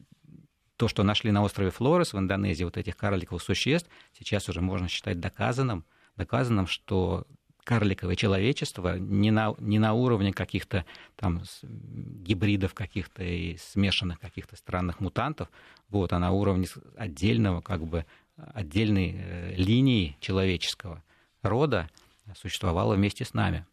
то, 0.76 0.88
что 0.88 1.04
нашли 1.04 1.30
на 1.30 1.44
острове 1.44 1.70
Флорес 1.70 2.12
в 2.14 2.18
Индонезии, 2.18 2.64
вот 2.64 2.78
этих 2.78 2.98
карликовых 2.98 3.44
существ, 3.44 3.88
сейчас 4.12 4.50
уже 4.50 4.60
можно 4.60 4.88
считать 4.88 5.20
доказанным, 5.20 5.86
доказанным, 6.16 6.66
что 6.66 7.28
карликовое 7.64 8.16
человечество 8.16 8.98
не 8.98 9.32
на, 9.32 9.56
не 9.60 9.80
на 9.80 9.94
уровне 9.94 10.34
каких-то 10.34 10.86
там 11.16 11.44
гибридов 11.62 12.74
каких-то 12.74 13.24
и 13.24 13.58
смешанных 13.58 14.20
каких-то 14.20 14.56
странных 14.56 15.00
мутантов, 15.00 15.50
вот, 15.90 16.14
а 16.14 16.20
на 16.20 16.32
уровне 16.32 16.68
отдельного, 16.98 17.62
как 17.62 17.86
бы, 17.86 18.06
отдельной 18.36 19.16
э, 19.16 19.56
линии 19.56 20.18
человеческого 20.20 21.04
рода 21.42 21.90
существовало 22.36 22.96
вместе 22.96 23.26
с 23.26 23.34
нами. 23.34 23.66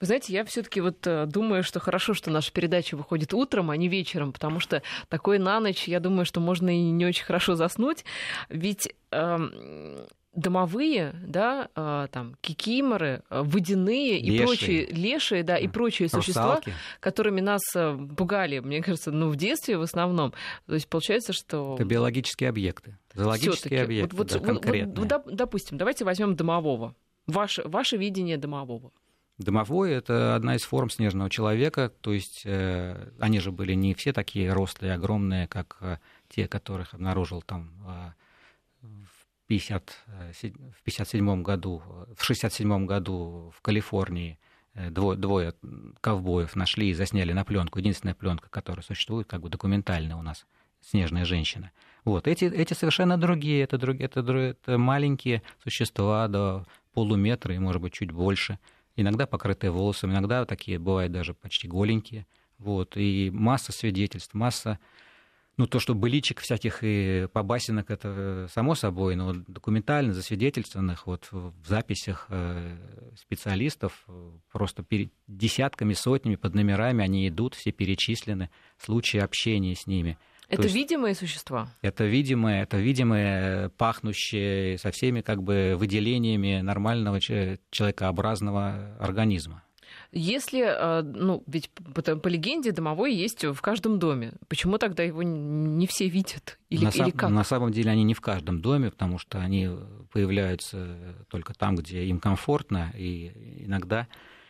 Вы 0.00 0.06
знаете, 0.06 0.32
я 0.32 0.44
все-таки 0.44 0.80
вот 0.80 1.06
э, 1.06 1.26
думаю, 1.26 1.62
что 1.62 1.80
хорошо, 1.80 2.14
что 2.14 2.30
наша 2.30 2.52
передача 2.52 2.96
выходит 2.96 3.34
утром, 3.34 3.70
а 3.70 3.76
не 3.76 3.88
вечером, 3.88 4.32
потому 4.32 4.60
что 4.60 4.82
такой 5.08 5.38
на 5.38 5.60
ночь, 5.60 5.86
я 5.86 6.00
думаю, 6.00 6.24
что 6.24 6.40
можно 6.40 6.74
и 6.74 6.90
не 6.90 7.04
очень 7.06 7.24
хорошо 7.24 7.56
заснуть. 7.56 8.04
Ведь 8.48 8.94
э, 9.10 10.06
домовые, 10.36 11.14
да, 11.26 11.68
а, 11.74 12.06
там, 12.08 12.36
кикиморы, 12.40 13.22
а, 13.28 13.42
водяные 13.42 14.20
и 14.20 14.38
прочие 14.38 14.86
лешие, 14.86 15.42
да, 15.42 15.56
и 15.56 15.66
прочие 15.66 16.06
Русалки. 16.06 16.24
существа, 16.24 16.60
которыми 17.00 17.40
нас 17.40 17.62
а, 17.74 17.96
пугали, 18.16 18.60
мне 18.60 18.82
кажется, 18.82 19.10
ну, 19.10 19.30
в 19.30 19.36
детстве 19.36 19.78
в 19.78 19.82
основном. 19.82 20.32
То 20.66 20.74
есть 20.74 20.88
получается, 20.88 21.32
что... 21.32 21.74
Это 21.74 21.84
биологические 21.84 22.50
объекты, 22.50 22.98
зоологические 23.14 23.82
объекты, 23.82 24.16
вот, 24.16 24.28
да, 24.28 24.38
вот, 24.38 24.98
вот, 24.98 25.34
допустим, 25.34 25.78
давайте 25.78 26.04
возьмем 26.04 26.36
домового. 26.36 26.94
Ваше, 27.26 27.62
ваше 27.66 27.96
видение 27.96 28.36
домового. 28.36 28.92
Домовой— 29.38 29.92
это 29.92 30.34
одна 30.34 30.56
из 30.56 30.62
форм 30.62 30.88
снежного 30.88 31.28
человека, 31.28 31.92
то 32.00 32.12
есть 32.12 32.42
э, 32.44 33.10
они 33.18 33.38
же 33.40 33.52
были 33.52 33.74
не 33.74 33.94
все 33.94 34.14
такие 34.14 34.50
рослые, 34.50 34.94
огромные, 34.94 35.46
как 35.46 35.76
э, 35.80 35.98
те, 36.28 36.48
которых 36.48 36.94
обнаружил 36.94 37.42
там 37.42 37.70
э, 37.86 38.12
50, 39.46 40.04
э, 40.06 40.32
в 40.78 40.82
57 40.82 41.42
году, 41.42 41.82
в 42.16 42.24
67 42.24 42.86
году 42.86 43.52
в 43.56 43.62
Калифорнии 43.62 44.38
э, 44.74 44.90
двое, 44.90 45.16
двое 45.16 45.54
ковбоев 46.00 46.56
нашли 46.56 46.90
и 46.90 46.94
засняли 46.94 47.32
на 47.32 47.44
пленку. 47.44 47.78
Единственная 47.78 48.14
пленка, 48.14 48.48
которая 48.48 48.82
существует, 48.82 49.26
как 49.26 49.40
бы 49.40 49.48
документальная 49.48 50.16
у 50.16 50.22
нас, 50.22 50.46
«Снежная 50.80 51.24
женщина». 51.24 51.70
Вот. 52.04 52.28
Эти, 52.28 52.44
эти 52.44 52.74
совершенно 52.74 53.18
другие, 53.18 53.62
это, 53.62 53.78
друг, 53.78 54.00
это, 54.00 54.20
это 54.20 54.78
маленькие 54.78 55.42
существа 55.62 56.28
до 56.28 56.66
полуметра 56.94 57.54
и, 57.54 57.58
может 57.58 57.82
быть, 57.82 57.92
чуть 57.92 58.12
больше. 58.12 58.58
Иногда 58.94 59.26
покрытые 59.26 59.70
волосом, 59.70 60.12
иногда 60.12 60.44
такие 60.44 60.78
бывают 60.78 61.12
даже 61.12 61.34
почти 61.34 61.68
голенькие. 61.68 62.26
Вот. 62.58 62.96
И 62.96 63.30
масса 63.32 63.72
свидетельств, 63.72 64.34
масса 64.34 64.78
ну, 65.56 65.66
то, 65.66 65.80
что 65.80 65.94
быличек 65.94 66.40
всяких 66.40 66.80
и 66.82 67.28
побасенок, 67.32 67.90
это 67.90 68.46
само 68.52 68.74
собой, 68.74 69.16
но 69.16 69.32
документально 69.32 70.12
засвидетельствованных 70.12 71.06
вот 71.06 71.28
в 71.30 71.66
записях 71.66 72.26
э, 72.28 72.76
специалистов 73.16 74.04
э, 74.06 74.30
просто 74.52 74.82
перед 74.82 75.10
десятками, 75.26 75.94
сотнями 75.94 76.36
под 76.36 76.54
номерами 76.54 77.02
они 77.02 77.26
идут, 77.28 77.54
все 77.54 77.72
перечислены, 77.72 78.50
случаи 78.78 79.18
общения 79.18 79.74
с 79.74 79.86
ними. 79.86 80.18
Это 80.48 80.64
есть, 80.64 80.74
видимые 80.74 81.14
существа? 81.14 81.68
Это 81.80 82.04
видимые, 82.04 82.62
это 82.62 82.76
видимые, 82.76 83.70
пахнущие 83.70 84.78
со 84.78 84.90
всеми 84.90 85.22
как 85.22 85.42
бы 85.42 85.74
выделениями 85.76 86.60
нормального 86.60 87.18
человекообразного 87.20 88.96
организма. 89.00 89.62
Если, 90.18 90.62
э, 90.64 91.02
ну, 91.02 91.42
ведь 91.46 91.68
по, 91.70 92.02
по 92.02 92.28
легенде 92.28 92.72
домовой 92.72 93.14
есть 93.14 93.44
в 93.44 93.60
каждом 93.60 93.98
доме, 93.98 94.32
почему 94.48 94.78
тогда 94.78 95.02
его 95.02 95.22
не 95.22 95.86
все 95.86 96.08
видят? 96.08 96.58
Или, 96.70 96.86
на, 96.86 96.88
или 96.88 97.10
как? 97.10 97.30
на 97.30 97.44
самом 97.44 97.70
деле 97.70 97.90
они 97.90 98.02
не 98.02 98.14
в 98.14 98.22
каждом 98.22 98.62
доме, 98.62 98.90
потому 98.90 99.18
что 99.18 99.38
они 99.38 99.68
появляются 100.12 100.96
только 101.28 101.52
там, 101.52 101.76
где 101.76 102.04
им 102.04 102.18
комфортно, 102.18 102.92
и 102.96 103.62
иногда 103.66 104.08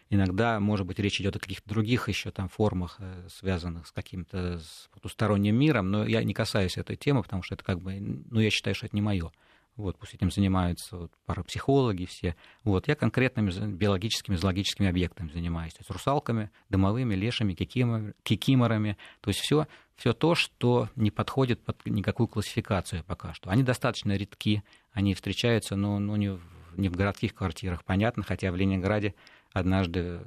Иногда, 0.08 0.60
может 0.60 0.86
быть, 0.86 1.00
речь 1.00 1.20
идет 1.20 1.34
о 1.34 1.40
каких-то 1.40 1.68
других 1.68 2.08
еще 2.08 2.30
там 2.30 2.48
формах, 2.48 2.96
э, 3.00 3.26
связанных 3.28 3.88
с 3.88 3.92
каким-то 3.92 4.60
потусторонним 4.92 5.56
миром, 5.56 5.90
но 5.90 6.06
я 6.06 6.22
не 6.22 6.32
касаюсь 6.32 6.76
этой 6.76 6.94
темы, 6.94 7.24
потому 7.24 7.42
что 7.42 7.56
это 7.56 7.64
как 7.64 7.80
бы, 7.80 7.98
ну, 7.98 8.38
я 8.38 8.50
считаю, 8.50 8.76
что 8.76 8.86
это 8.86 8.94
не 8.94 9.02
мое. 9.02 9.32
Вот, 9.76 9.98
пусть 9.98 10.14
этим 10.14 10.30
занимаются 10.30 10.96
вот, 10.96 11.12
парапсихологи 11.26 12.06
все. 12.06 12.34
Вот, 12.64 12.88
я 12.88 12.94
конкретными 12.94 13.50
биологическими, 13.50 14.36
зоологическими 14.36 14.88
объектами 14.88 15.30
занимаюсь. 15.30 15.74
То 15.74 15.80
есть 15.80 15.90
русалками, 15.90 16.50
дымовыми, 16.70 17.14
лешами, 17.14 17.52
кикиморами. 17.52 18.96
То 19.20 19.28
есть 19.28 19.40
все, 19.40 19.66
все 19.96 20.14
то, 20.14 20.34
что 20.34 20.88
не 20.96 21.10
подходит 21.10 21.62
под 21.62 21.84
никакую 21.84 22.28
классификацию 22.28 23.04
пока 23.04 23.34
что. 23.34 23.50
Они 23.50 23.62
достаточно 23.62 24.16
редки, 24.16 24.62
они 24.92 25.14
встречаются, 25.14 25.76
но, 25.76 25.98
но 25.98 26.16
не, 26.16 26.30
в, 26.30 26.40
не 26.76 26.88
в 26.88 26.96
городских 26.96 27.34
квартирах, 27.34 27.84
понятно, 27.84 28.22
хотя 28.22 28.50
в 28.50 28.56
Ленинграде 28.56 29.14
однажды, 29.52 30.20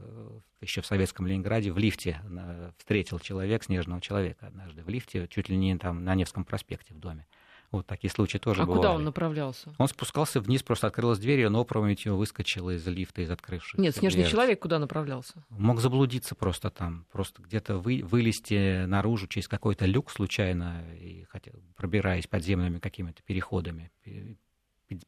еще 0.62 0.82
в 0.82 0.86
советском 0.86 1.28
Ленинграде, 1.28 1.72
в 1.72 1.78
лифте 1.78 2.22
э, 2.24 2.72
встретил 2.78 3.20
человек, 3.20 3.64
снежного 3.64 4.02
человека 4.02 4.47
однажды 4.47 4.84
в 4.84 4.89
лифте, 4.89 5.28
чуть 5.28 5.50
ли 5.50 5.58
не 5.58 5.78
там 5.78 6.04
на 6.04 6.16
Невском 6.16 6.43
проспекте 6.43 6.93
в 6.93 7.00
доме. 7.00 7.28
Вот 7.72 7.86
такие 7.86 8.09
случаи 8.09 8.39
тоже 8.39 8.63
а 8.63 8.65
бывали. 8.65 8.80
куда 8.80 8.95
он 8.95 9.03
направлялся? 9.03 9.74
Он 9.78 9.88
спускался 9.88 10.41
вниз, 10.41 10.63
просто 10.63 10.88
открылась 10.88 11.20
дверь, 11.20 11.41
и 11.41 11.45
он 11.45 11.55
опрометью 11.55 12.15
выскочил 12.15 12.70
из 12.72 12.86
лифта, 12.88 13.22
из 13.22 13.30
открывшихся 13.30 13.80
Нет, 13.80 13.95
снежный 13.95 14.22
дверц. 14.22 14.32
человек 14.32 14.59
куда 14.59 14.80
направлялся? 14.80 15.45
Мог 15.49 15.80
заблудиться 15.80 16.34
просто 16.34 16.72
там, 16.72 17.05
просто 17.11 17.43
где-то 17.43 17.78
вы, 17.78 18.01
вылезти 18.03 18.86
наружу 18.86 19.28
через 19.28 19.47
какой-то 19.47 19.86
люк 19.86 20.09
случайно, 20.09 20.84
и 20.95 21.26
хотя, 21.30 21.51
пробираясь 21.76 22.26
подземными 22.26 22.80
какими-то 22.80 23.22
переходами, 23.22 23.91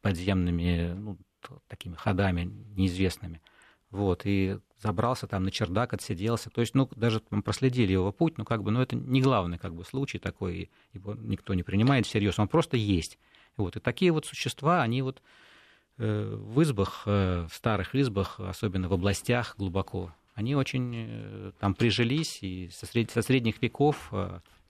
подземными 0.01 0.93
ну, 0.93 1.17
такими 1.67 1.95
ходами 1.95 2.43
неизвестными. 2.75 3.41
Вот, 3.91 4.21
и 4.25 4.57
забрался 4.81 5.27
там 5.27 5.43
на 5.43 5.51
чердак, 5.51 5.93
отсиделся. 5.93 6.49
То 6.49 6.61
есть, 6.61 6.73
ну, 6.73 6.89
даже 6.95 7.19
там, 7.19 7.43
проследили 7.43 7.91
его 7.91 8.11
путь, 8.11 8.37
но 8.37 8.45
как 8.45 8.63
бы, 8.63 8.71
ну, 8.71 8.81
это 8.81 8.95
не 8.95 9.21
главный 9.21 9.57
как 9.57 9.75
бы 9.75 9.83
случай 9.83 10.17
такой, 10.17 10.71
его 10.93 11.13
никто 11.13 11.53
не 11.53 11.63
принимает 11.63 12.05
всерьез, 12.05 12.39
он 12.39 12.47
просто 12.47 12.77
есть. 12.77 13.19
Вот, 13.57 13.75
и 13.75 13.79
такие 13.79 14.11
вот 14.11 14.25
существа, 14.25 14.81
они 14.81 15.01
вот 15.01 15.21
э, 15.97 16.35
в 16.35 16.63
избах, 16.63 17.03
э, 17.05 17.47
в 17.49 17.53
старых 17.53 17.93
избах, 17.95 18.39
особенно 18.39 18.87
в 18.87 18.93
областях 18.93 19.55
глубоко, 19.57 20.15
они 20.33 20.55
очень 20.55 20.93
э, 20.95 21.51
там 21.59 21.75
прижились, 21.75 22.39
и 22.41 22.69
со, 22.71 22.85
сред... 22.85 23.11
со 23.11 23.21
средних 23.21 23.61
веков, 23.61 24.11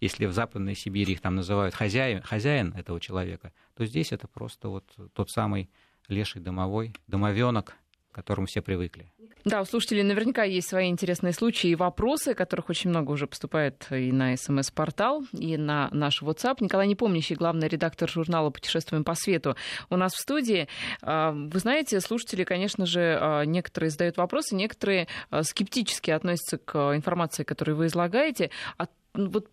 если 0.01 0.25
в 0.25 0.33
Западной 0.33 0.73
Сибири 0.73 1.13
их 1.13 1.21
там 1.21 1.35
называют 1.35 1.75
хозяин, 1.75 2.23
хозяин 2.23 2.73
этого 2.73 2.99
человека, 2.99 3.53
то 3.75 3.85
здесь 3.85 4.11
это 4.11 4.27
просто 4.27 4.67
вот 4.67 4.83
тот 5.13 5.29
самый 5.29 5.69
леший 6.07 6.41
домовой, 6.41 6.93
домовенок, 7.05 7.75
к 8.11 8.15
которому 8.15 8.47
все 8.47 8.61
привыкли. 8.61 9.11
Да, 9.43 9.61
у 9.61 9.65
слушателей 9.65 10.03
наверняка 10.03 10.43
есть 10.43 10.69
свои 10.69 10.89
интересные 10.89 11.33
случаи 11.33 11.71
и 11.71 11.75
вопросы, 11.75 12.35
которых 12.35 12.69
очень 12.69 12.91
много 12.91 13.11
уже 13.11 13.25
поступает 13.25 13.87
и 13.89 14.11
на 14.11 14.37
СМС-портал, 14.37 15.23
и 15.31 15.57
на 15.57 15.89
наш 15.91 16.21
WhatsApp. 16.21 16.57
Николай 16.59 16.87
Непомнящий, 16.87 17.35
главный 17.35 17.67
редактор 17.67 18.07
журнала 18.07 18.51
«Путешествуем 18.51 19.03
по 19.03 19.15
свету» 19.15 19.55
у 19.89 19.95
нас 19.95 20.13
в 20.13 20.19
студии. 20.19 20.67
А, 21.01 21.31
вы 21.31 21.59
знаете, 21.59 21.99
слушатели, 22.01 22.43
конечно 22.43 22.85
же, 22.85 23.17
а, 23.19 23.43
некоторые 23.43 23.89
задают 23.89 24.17
вопросы, 24.17 24.55
некоторые 24.55 25.07
а, 25.31 25.41
скептически 25.43 26.11
относятся 26.11 26.59
к 26.59 26.95
информации, 26.95 27.43
которую 27.43 27.77
вы 27.77 27.87
излагаете. 27.87 28.51
Ну, 28.77 28.85
вот 29.13 29.49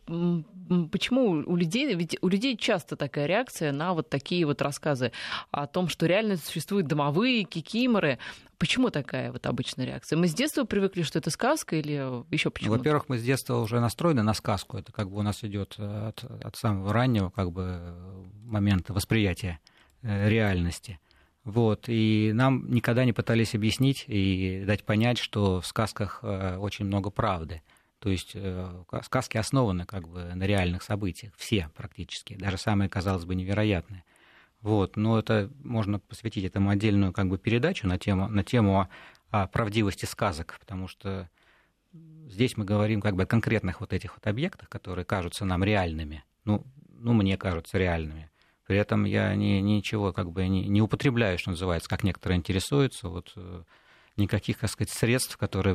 почему 0.90 1.30
у 1.30 1.56
людей, 1.56 1.94
ведь 1.94 2.16
у 2.20 2.28
людей 2.28 2.56
часто 2.56 2.96
такая 2.96 3.26
реакция 3.26 3.72
на 3.72 3.94
вот 3.94 4.09
такие 4.09 4.44
вот 4.46 4.62
рассказы 4.62 5.12
о 5.50 5.66
том, 5.66 5.88
что 5.88 6.06
реально 6.06 6.36
существуют 6.36 6.86
домовые 6.86 7.44
кикиморы. 7.44 8.18
Почему 8.59 8.90
такая 8.90 9.30
вот 9.30 9.46
обычная 9.46 9.86
реакция? 9.86 10.16
Мы 10.16 10.26
с 10.26 10.34
детства 10.34 10.64
привыкли, 10.64 11.02
что 11.02 11.18
это 11.18 11.30
сказка 11.30 11.76
или 11.76 12.24
еще 12.32 12.50
почему? 12.50 12.72
Ну, 12.72 12.78
во-первых, 12.78 13.09
мы 13.09 13.18
с 13.18 13.22
детства 13.22 13.56
уже 13.56 13.80
настроены 13.80 14.22
на 14.22 14.34
сказку. 14.34 14.78
Это 14.78 14.92
как 14.92 15.11
бы 15.11 15.18
у 15.18 15.22
нас 15.22 15.44
идет 15.44 15.76
от, 15.78 16.24
от 16.24 16.56
самого 16.56 16.92
раннего 16.92 17.30
как 17.30 17.52
бы 17.52 17.94
момента 18.44 18.92
восприятия 18.92 19.61
э, 20.02 20.28
реальности. 20.28 20.98
Вот. 21.44 21.84
И 21.86 22.32
нам 22.34 22.70
никогда 22.70 23.04
не 23.04 23.12
пытались 23.12 23.54
объяснить 23.54 24.04
и 24.06 24.64
дать 24.66 24.84
понять, 24.84 25.18
что 25.18 25.61
в 25.61 25.66
сказках 25.66 26.20
э, 26.22 26.56
очень 26.59 26.84
много 26.84 27.11
правды. 27.11 27.62
То 27.99 28.11
есть 28.11 28.32
э, 28.34 28.84
сказки 29.03 29.36
основаны 29.36 29.84
как 29.84 30.09
бы 30.09 30.32
на 30.34 30.44
реальных 30.44 30.82
событиях, 30.82 31.32
все 31.36 31.70
практически, 31.74 32.34
даже 32.34 32.57
самые, 32.57 32.88
казалось 32.88 33.24
бы, 33.24 33.34
невероятные. 33.34 34.05
Вот, 34.61 34.96
но 34.96 35.18
это 35.18 35.51
можно 35.62 35.99
посвятить 36.01 36.44
этому 36.44 36.70
отдельную 36.70 37.12
как 37.12 37.28
бы 37.28 37.38
передачу 37.38 37.86
на 37.86 37.99
тему, 37.99 38.28
на 38.28 38.42
тему 38.44 38.88
о 39.30 39.46
правдивости 39.49 40.05
сказок, 40.05 40.57
потому 40.61 40.88
что 40.88 41.28
здесь 41.92 42.57
мы 42.57 42.64
говорим 42.64 43.01
как 43.01 43.14
бы 43.14 43.22
о 43.22 43.26
конкретных 43.26 43.80
вот 43.80 43.92
этих 43.92 44.14
вот 44.14 44.26
объектах, 44.26 44.68
которые 44.68 45.05
кажутся 45.05 45.44
нам 45.44 45.62
реальными, 45.62 46.24
ну, 46.44 46.64
ну 46.88 47.12
мне 47.12 47.36
кажутся 47.36 47.78
реальными. 47.78 48.30
При 48.66 48.76
этом 48.76 49.05
я 49.05 49.34
ни, 49.34 49.61
ничего 49.61 50.12
как 50.12 50.30
бы 50.30 50.46
не, 50.46 50.68
не 50.68 50.82
употребляю, 50.82 51.38
что 51.38 51.51
называется, 51.51 51.88
как 51.88 52.03
некоторые 52.03 52.36
интересуются. 52.36 53.09
Вот 53.09 53.32
э, 53.34 53.62
никаких, 54.19 54.59
так 54.59 54.71
сказать, 54.71 54.91
средств, 54.91 55.37
которые 55.37 55.75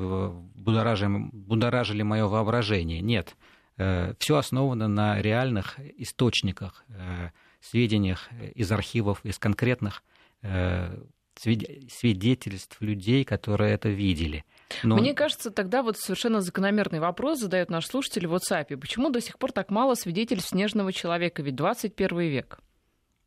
будоражили, 0.55 1.29
будоражили 1.31 2.03
мое 2.03 2.27
воображение. 2.27 3.01
Нет. 3.01 3.35
Э, 3.77 4.13
Все 4.19 4.37
основано 4.37 4.87
на 4.87 5.21
реальных 5.21 5.79
источниках, 5.97 6.85
э, 6.89 7.29
сведениях 7.61 8.29
из 8.55 8.71
архивов, 8.71 9.23
из 9.23 9.39
конкретных 9.39 10.03
э, 10.41 10.95
свидетельств 11.35 12.79
людей, 12.79 13.23
которые 13.23 13.73
это 13.73 13.89
видели. 13.89 14.45
Но... 14.83 14.95
Мне 14.97 15.13
кажется, 15.13 15.51
тогда 15.51 15.81
вот 15.81 15.97
совершенно 15.97 16.41
закономерный 16.41 16.99
вопрос 16.99 17.39
задает 17.39 17.69
наш 17.69 17.87
слушатель 17.87 18.27
в 18.27 18.35
WhatsApp. 18.35 18.77
Почему 18.77 19.09
до 19.09 19.21
сих 19.21 19.37
пор 19.39 19.51
так 19.51 19.71
мало 19.71 19.95
свидетельств 19.95 20.49
снежного 20.49 20.93
человека? 20.93 21.41
Ведь 21.41 21.55
21 21.55 22.19
век. 22.19 22.59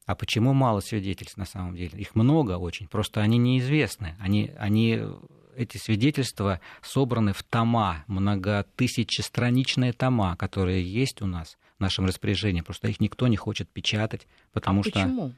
А 0.07 0.15
почему 0.15 0.55
мало 0.55 0.81
свидетельств 0.81 1.37
на 1.37 1.45
самом 1.45 1.75
деле? 1.75 1.99
Их 1.99 2.15
много 2.15 2.59
очень, 2.59 2.87
просто 2.87 3.21
они 3.21 3.39
неизвестны. 3.39 4.15
Они, 4.21 4.53
они, 4.57 5.03
эти 5.57 5.79
свидетельства 5.79 6.61
собраны 6.81 7.33
в 7.33 7.43
тома, 7.43 8.05
многотысячестраничные 8.07 9.93
тома, 9.93 10.37
которые 10.37 10.83
есть 10.83 11.23
у 11.23 11.27
нас 11.27 11.59
в 11.77 11.81
нашем 11.81 12.07
распоряжении. 12.07 12.61
Просто 12.61 12.87
их 12.87 13.01
никто 13.01 13.27
не 13.27 13.37
хочет 13.37 13.69
печатать, 13.69 14.29
потому 14.53 14.81
а 14.81 14.85
что... 14.85 14.93
Почему? 14.93 15.33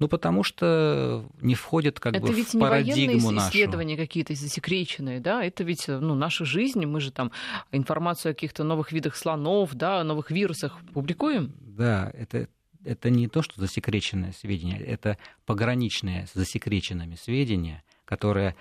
Ну, 0.00 0.08
потому 0.08 0.42
что 0.42 1.24
не 1.40 1.54
входит 1.54 2.00
как 2.00 2.14
это 2.14 2.26
бы 2.26 2.34
ведь 2.34 2.52
в 2.52 2.58
парадигму 2.58 3.30
не 3.30 3.36
нашу. 3.36 3.50
исследования 3.50 3.96
какие-то 3.96 4.34
засекреченные, 4.34 5.20
да? 5.20 5.44
Это 5.44 5.62
ведь 5.62 5.86
ну, 5.86 6.16
наша 6.16 6.44
жизнь, 6.44 6.84
мы 6.84 7.00
же 7.00 7.12
там 7.12 7.30
информацию 7.70 8.32
о 8.32 8.34
каких-то 8.34 8.64
новых 8.64 8.90
видах 8.90 9.14
слонов, 9.14 9.72
да, 9.74 10.00
о 10.00 10.04
новых 10.04 10.32
вирусах 10.32 10.80
публикуем. 10.92 11.52
Да, 11.60 12.10
это 12.12 12.48
это 12.84 13.10
не 13.10 13.28
то, 13.28 13.42
что 13.42 13.60
засекреченные 13.60 14.32
сведения, 14.32 14.78
это 14.78 15.18
пограничные 15.46 16.26
с 16.26 16.34
засекреченными 16.34 17.14
сведения, 17.14 17.82
которые, 18.04 18.54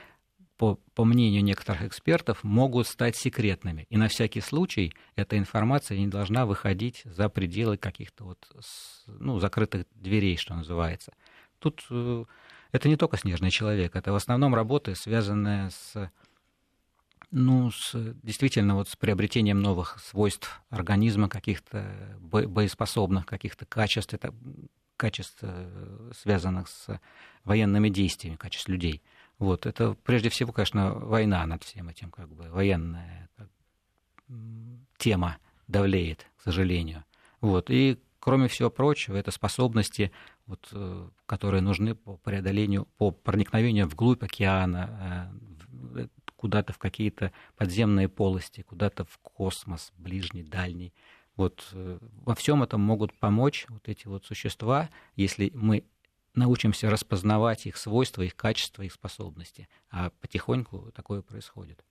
по, 0.57 0.79
по 0.95 1.05
мнению 1.05 1.43
некоторых 1.43 1.83
экспертов, 1.83 2.43
могут 2.43 2.87
стать 2.87 3.15
секретными. 3.15 3.85
И 3.89 3.97
на 3.97 4.07
всякий 4.07 4.41
случай 4.41 4.93
эта 5.15 5.37
информация 5.37 5.97
не 5.97 6.07
должна 6.07 6.45
выходить 6.45 7.01
за 7.05 7.29
пределы 7.29 7.77
каких-то 7.77 8.23
вот, 8.23 8.47
ну, 9.07 9.39
закрытых 9.39 9.85
дверей, 9.95 10.37
что 10.37 10.55
называется. 10.55 11.13
Тут 11.59 11.85
э, 11.89 12.25
это 12.71 12.89
не 12.89 12.97
только 12.97 13.17
снежный 13.17 13.51
человек, 13.51 13.95
это 13.95 14.11
в 14.11 14.15
основном 14.15 14.55
работы, 14.55 14.95
связанные 14.95 15.69
с 15.69 16.11
Ну, 17.35 17.71
с, 17.71 17.95
действительно, 18.21 18.75
вот 18.75 18.89
с 18.89 18.95
приобретением 18.95 19.59
новых 19.59 19.97
свойств 19.99 20.61
организма, 20.69 21.27
каких-то 21.27 22.15
боеспособных, 22.21 23.25
каких-то 23.25 23.65
качеств, 23.65 24.13
это 24.13 24.35
качеств, 24.97 25.39
э, 25.41 26.11
связанных 26.15 26.67
с 26.67 27.01
военными 27.43 27.89
действиями, 27.89 28.35
качеств 28.35 28.69
людей. 28.69 29.01
Вот, 29.39 29.65
это 29.65 29.95
прежде 29.95 30.29
всего, 30.29 30.51
конечно, 30.51 30.93
война 30.93 31.43
над 31.47 31.63
всем 31.63 31.89
этим, 31.89 32.11
как 32.11 32.29
бы 32.29 32.51
военная 32.51 33.27
как, 33.35 33.49
тема 34.97 35.37
давлеет, 35.67 36.27
к 36.37 36.43
сожалению. 36.43 37.03
Вот, 37.41 37.71
и 37.71 37.99
кроме 38.19 38.47
всего 38.47 38.69
прочего, 38.69 39.17
это 39.17 39.31
способности, 39.31 40.11
вот, 40.45 40.69
э, 40.71 41.09
которые 41.25 41.61
нужны 41.61 41.95
по 41.95 42.15
преодолению, 42.17 42.87
по 42.99 43.09
проникновению 43.09 43.87
вглубь 43.87 44.21
океана, 44.21 45.31
э, 45.95 46.07
куда-то 46.43 46.73
в 46.73 46.77
какие-то 46.77 47.31
подземные 47.55 48.09
полости, 48.09 48.63
куда-то 48.63 49.05
в 49.05 49.17
космос, 49.19 49.93
ближний, 49.97 50.43
дальний. 50.43 50.93
Вот 51.37 51.65
э, 51.71 51.99
во 52.25 52.35
всем 52.35 52.63
этом 52.63 52.81
могут 52.81 53.17
помочь 53.17 53.65
вот 53.69 53.87
эти 53.87 54.07
вот 54.07 54.25
существа, 54.25 54.89
если 55.15 55.51
мы 55.53 55.85
научимся 56.35 56.89
распознавать 56.89 57.65
их 57.65 57.77
свойства, 57.77 58.23
их 58.23 58.35
качества, 58.35 58.83
их 58.83 58.91
способности. 58.91 59.69
А 59.89 60.09
потихоньку 60.19 60.91
такое 60.93 61.21
происходит. 61.21 61.81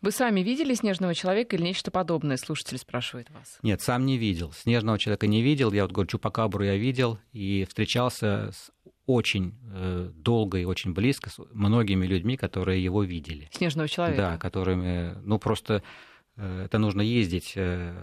Вы 0.00 0.12
сами 0.12 0.42
видели 0.42 0.72
снежного 0.74 1.12
человека 1.12 1.56
или 1.56 1.64
нечто 1.64 1.90
подобное? 1.90 2.36
Слушатель 2.36 2.78
спрашивает 2.78 3.30
вас. 3.30 3.58
Нет, 3.62 3.82
сам 3.82 4.06
не 4.06 4.16
видел. 4.16 4.52
Снежного 4.52 4.96
человека 4.96 5.26
не 5.26 5.42
видел. 5.42 5.72
Я 5.72 5.82
вот 5.82 5.90
говорю, 5.90 6.06
Чупакабру 6.06 6.62
я 6.62 6.76
видел 6.76 7.18
и 7.32 7.66
встречался 7.68 8.52
с 8.52 8.70
очень 9.06 9.54
э, 9.72 10.10
долго 10.14 10.58
и 10.58 10.64
очень 10.64 10.92
близко 10.92 11.30
с 11.30 11.38
многими 11.52 12.06
людьми, 12.06 12.36
которые 12.36 12.82
его 12.82 13.02
видели. 13.02 13.48
Снежного 13.52 13.88
человека? 13.88 14.16
Да, 14.16 14.38
которыми, 14.38 15.14
ну 15.22 15.38
просто 15.38 15.82
э, 16.36 16.64
это 16.66 16.78
нужно 16.78 17.02
ездить 17.02 17.52
э, 17.56 17.94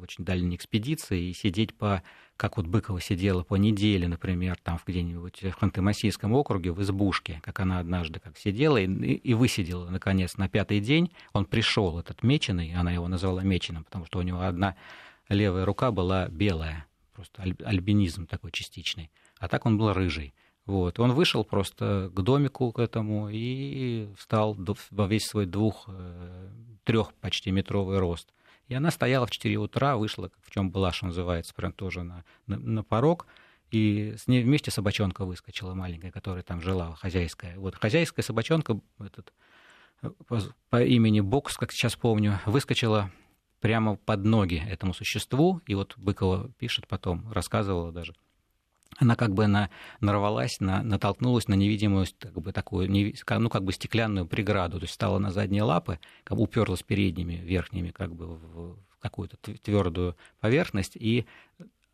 очень 0.00 0.24
дальние 0.24 0.56
экспедиции 0.56 1.30
и 1.30 1.32
сидеть 1.32 1.74
по 1.74 2.02
как 2.36 2.56
вот 2.56 2.66
Быкова 2.66 3.00
сидела 3.00 3.44
по 3.44 3.54
неделе, 3.54 4.08
например, 4.08 4.58
там 4.60 4.76
в 4.76 4.84
где-нибудь 4.84 5.42
в 5.42 5.62
Ханты-Мансийском 5.62 6.32
округе 6.32 6.72
в 6.72 6.82
избушке, 6.82 7.40
как 7.44 7.60
она 7.60 7.78
однажды 7.78 8.18
как 8.18 8.36
сидела 8.36 8.78
и, 8.78 8.86
и 8.86 9.34
высидела, 9.34 9.88
наконец, 9.88 10.36
на 10.38 10.48
пятый 10.48 10.80
день. 10.80 11.12
Он 11.34 11.44
пришел, 11.44 12.00
этот 12.00 12.24
Меченый, 12.24 12.74
она 12.74 12.90
его 12.90 13.06
назвала 13.06 13.44
Меченым, 13.44 13.84
потому 13.84 14.06
что 14.06 14.18
у 14.18 14.22
него 14.22 14.40
одна 14.40 14.74
левая 15.28 15.64
рука 15.64 15.92
была 15.92 16.26
белая, 16.28 16.86
просто 17.14 17.42
альбинизм 17.42 18.26
такой 18.26 18.50
частичный, 18.50 19.10
а 19.38 19.46
так 19.46 19.64
он 19.66 19.78
был 19.78 19.92
рыжий. 19.92 20.34
Вот. 20.66 21.00
Он 21.00 21.12
вышел 21.12 21.44
просто 21.44 22.10
к 22.14 22.20
домику 22.20 22.72
к 22.72 22.78
этому 22.78 23.28
и 23.30 24.08
встал 24.16 24.56
во 24.90 25.06
весь 25.06 25.26
свой 25.26 25.46
двух, 25.46 25.86
э, 25.88 26.48
трех 26.84 27.12
почти 27.14 27.50
метровый 27.50 27.98
рост– 27.98 28.32
и 28.72 28.74
она 28.74 28.90
стояла 28.90 29.26
в 29.26 29.30
4 29.30 29.56
утра, 29.58 29.96
вышла, 29.98 30.30
в 30.40 30.50
чем 30.50 30.70
была, 30.70 30.92
что 30.92 31.06
называется, 31.06 31.52
прям 31.54 31.72
тоже 31.74 32.02
на, 32.02 32.24
на, 32.46 32.56
на 32.56 32.82
порог. 32.82 33.26
И 33.70 34.14
с 34.16 34.26
ней 34.28 34.42
вместе 34.42 34.70
собачонка 34.70 35.26
выскочила 35.26 35.74
маленькая, 35.74 36.10
которая 36.10 36.42
там 36.42 36.62
жила, 36.62 36.94
хозяйская. 36.94 37.58
Вот 37.58 37.74
хозяйская 37.74 38.22
собачонка, 38.22 38.80
этот, 38.98 39.34
по, 40.26 40.40
по 40.70 40.82
имени 40.82 41.20
Бокс, 41.20 41.58
как 41.58 41.72
сейчас 41.72 41.96
помню, 41.96 42.40
выскочила 42.46 43.10
прямо 43.60 43.96
под 43.96 44.24
ноги 44.24 44.62
этому 44.66 44.94
существу. 44.94 45.60
И 45.66 45.74
вот 45.74 45.94
Быкова 45.98 46.50
пишет 46.58 46.88
потом, 46.88 47.30
рассказывала 47.30 47.92
даже, 47.92 48.14
она 48.98 49.16
как 49.16 49.32
бы 49.32 49.46
на, 49.46 49.70
нарвалась, 50.00 50.60
на, 50.60 50.82
натолкнулась 50.82 51.48
на 51.48 51.54
невидимую 51.54 52.06
как 52.18 52.34
бы 52.34 52.52
такую, 52.52 52.90
ну, 52.90 53.50
как 53.50 53.64
бы 53.64 53.72
стеклянную 53.72 54.26
преграду, 54.26 54.78
то 54.78 54.84
есть 54.84 54.94
стала 54.94 55.18
на 55.18 55.30
задние 55.30 55.62
лапы, 55.62 55.98
как 56.24 56.38
бы 56.38 56.44
уперлась 56.44 56.82
передними, 56.82 57.34
верхними, 57.34 57.90
как 57.90 58.14
бы 58.14 58.36
в, 58.36 58.78
какую-то 59.00 59.36
твердую 59.36 60.16
поверхность 60.40 60.96
и 60.96 61.26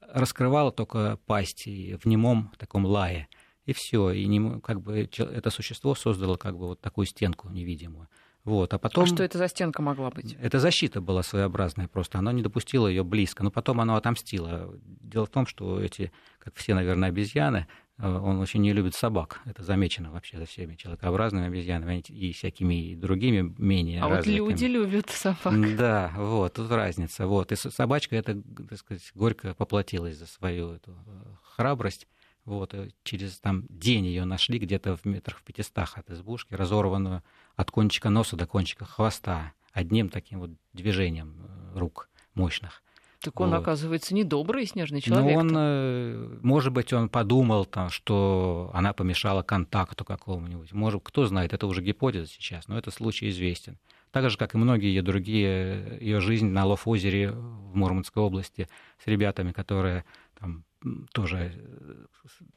раскрывала 0.00 0.72
только 0.72 1.18
пасть 1.26 1.66
в 1.66 2.06
немом 2.06 2.52
таком 2.58 2.84
лае. 2.84 3.28
И 3.66 3.72
все, 3.74 4.10
и 4.10 4.24
не, 4.26 4.60
как 4.60 4.80
бы 4.80 5.08
это 5.18 5.50
существо 5.50 5.94
создало 5.94 6.36
как 6.36 6.56
бы 6.56 6.68
вот 6.68 6.80
такую 6.80 7.06
стенку 7.06 7.48
невидимую. 7.50 8.08
Вот, 8.48 8.72
а 8.72 8.78
потом... 8.78 9.04
А 9.04 9.06
что 9.06 9.22
это 9.22 9.36
за 9.36 9.46
стенка 9.48 9.82
могла 9.82 10.10
быть? 10.10 10.34
Это 10.40 10.58
защита 10.58 11.02
была 11.02 11.22
своеобразная 11.22 11.86
просто. 11.86 12.18
Она 12.18 12.32
не 12.32 12.42
допустила 12.42 12.88
ее 12.88 13.04
близко. 13.04 13.44
Но 13.44 13.50
потом 13.50 13.78
оно 13.80 13.94
отомстило. 13.94 14.74
Дело 14.84 15.26
в 15.26 15.28
том, 15.28 15.46
что 15.46 15.78
эти, 15.80 16.10
как 16.38 16.54
все, 16.56 16.74
наверное, 16.74 17.10
обезьяны, 17.10 17.66
э, 17.98 18.08
он 18.08 18.40
очень 18.40 18.62
не 18.62 18.72
любит 18.72 18.94
собак. 18.94 19.42
Это 19.44 19.62
замечено 19.62 20.10
вообще 20.10 20.38
за 20.38 20.46
всеми 20.46 20.76
человекообразными 20.76 21.46
обезьянами 21.46 22.00
и 22.08 22.32
всякими 22.32 22.94
другими 22.94 23.54
менее 23.58 24.02
А 24.02 24.08
развитыми. 24.08 24.40
вот 24.40 24.50
люди 24.52 24.64
любят 24.64 25.10
собак. 25.10 25.76
Да, 25.76 26.14
вот, 26.16 26.54
тут 26.54 26.70
разница. 26.70 27.26
Вот. 27.26 27.52
И 27.52 27.56
собачка 27.56 28.16
это, 28.16 28.40
так 28.68 28.78
сказать, 28.78 29.12
горько 29.14 29.52
поплатилась 29.52 30.16
за 30.16 30.26
свою 30.26 30.70
эту 30.70 30.92
э, 30.92 30.94
храбрость. 31.42 32.06
Вот, 32.48 32.74
через 33.04 33.38
там, 33.40 33.66
день 33.68 34.06
ее 34.06 34.24
нашли 34.24 34.58
где-то 34.58 34.96
в 34.96 35.04
метрах 35.04 35.38
в 35.38 35.42
пятистах 35.42 35.98
от 35.98 36.08
избушки, 36.10 36.54
разорванную 36.54 37.22
от 37.56 37.70
кончика 37.70 38.08
носа 38.08 38.36
до 38.36 38.46
кончика 38.46 38.86
хвоста, 38.86 39.52
одним 39.74 40.08
таким 40.08 40.40
вот 40.40 40.50
движением 40.72 41.34
э, 41.74 41.78
рук 41.78 42.08
мощных. 42.32 42.82
Так 43.20 43.38
он, 43.38 43.50
вот. 43.50 43.56
оказывается, 43.56 44.14
недобрый 44.14 44.64
снежный 44.64 45.02
человек. 45.02 45.34
Ну, 45.34 45.38
он, 45.40 45.54
э, 45.54 46.38
может 46.40 46.72
быть, 46.72 46.90
он 46.94 47.10
подумал, 47.10 47.66
там, 47.66 47.90
что 47.90 48.70
она 48.72 48.94
помешала 48.94 49.42
контакту 49.42 50.06
какому-нибудь. 50.06 50.72
Может, 50.72 51.02
кто 51.04 51.26
знает, 51.26 51.52
это 51.52 51.66
уже 51.66 51.82
гипотеза 51.82 52.28
сейчас, 52.28 52.66
но 52.66 52.78
этот 52.78 52.94
случай 52.94 53.28
известен. 53.28 53.76
Так 54.10 54.30
же, 54.30 54.38
как 54.38 54.54
и 54.54 54.58
многие 54.58 54.86
ее 54.86 55.02
другие, 55.02 55.98
ее 56.00 56.20
жизнь 56.20 56.46
на 56.46 56.64
Лов-озере 56.64 57.30
в 57.30 57.76
Мурманской 57.76 58.22
области 58.22 58.68
с 59.04 59.06
ребятами, 59.06 59.52
которые 59.52 60.06
там, 60.38 60.64
тоже 61.12 61.52
э, 61.54 62.04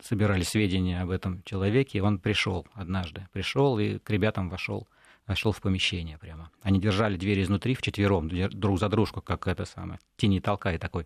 собирали 0.01 0.43
сведения 0.43 1.01
об 1.01 1.09
этом 1.09 1.43
человеке, 1.43 2.01
он 2.01 2.19
пришел 2.19 2.67
однажды, 2.73 3.27
пришел 3.31 3.79
и 3.79 3.97
к 3.99 4.09
ребятам 4.09 4.49
вошел, 4.49 4.87
вошел 5.27 5.51
в 5.51 5.61
помещение 5.61 6.17
прямо. 6.17 6.51
Они 6.61 6.79
держали 6.79 7.17
двери 7.17 7.41
изнутри 7.41 7.75
вчетвером, 7.75 8.29
друг 8.29 8.79
за 8.79 8.89
дружку, 8.89 9.21
как 9.21 9.47
это 9.47 9.65
самое, 9.65 9.99
тени 10.17 10.39
толкай 10.39 10.77
такой 10.77 11.05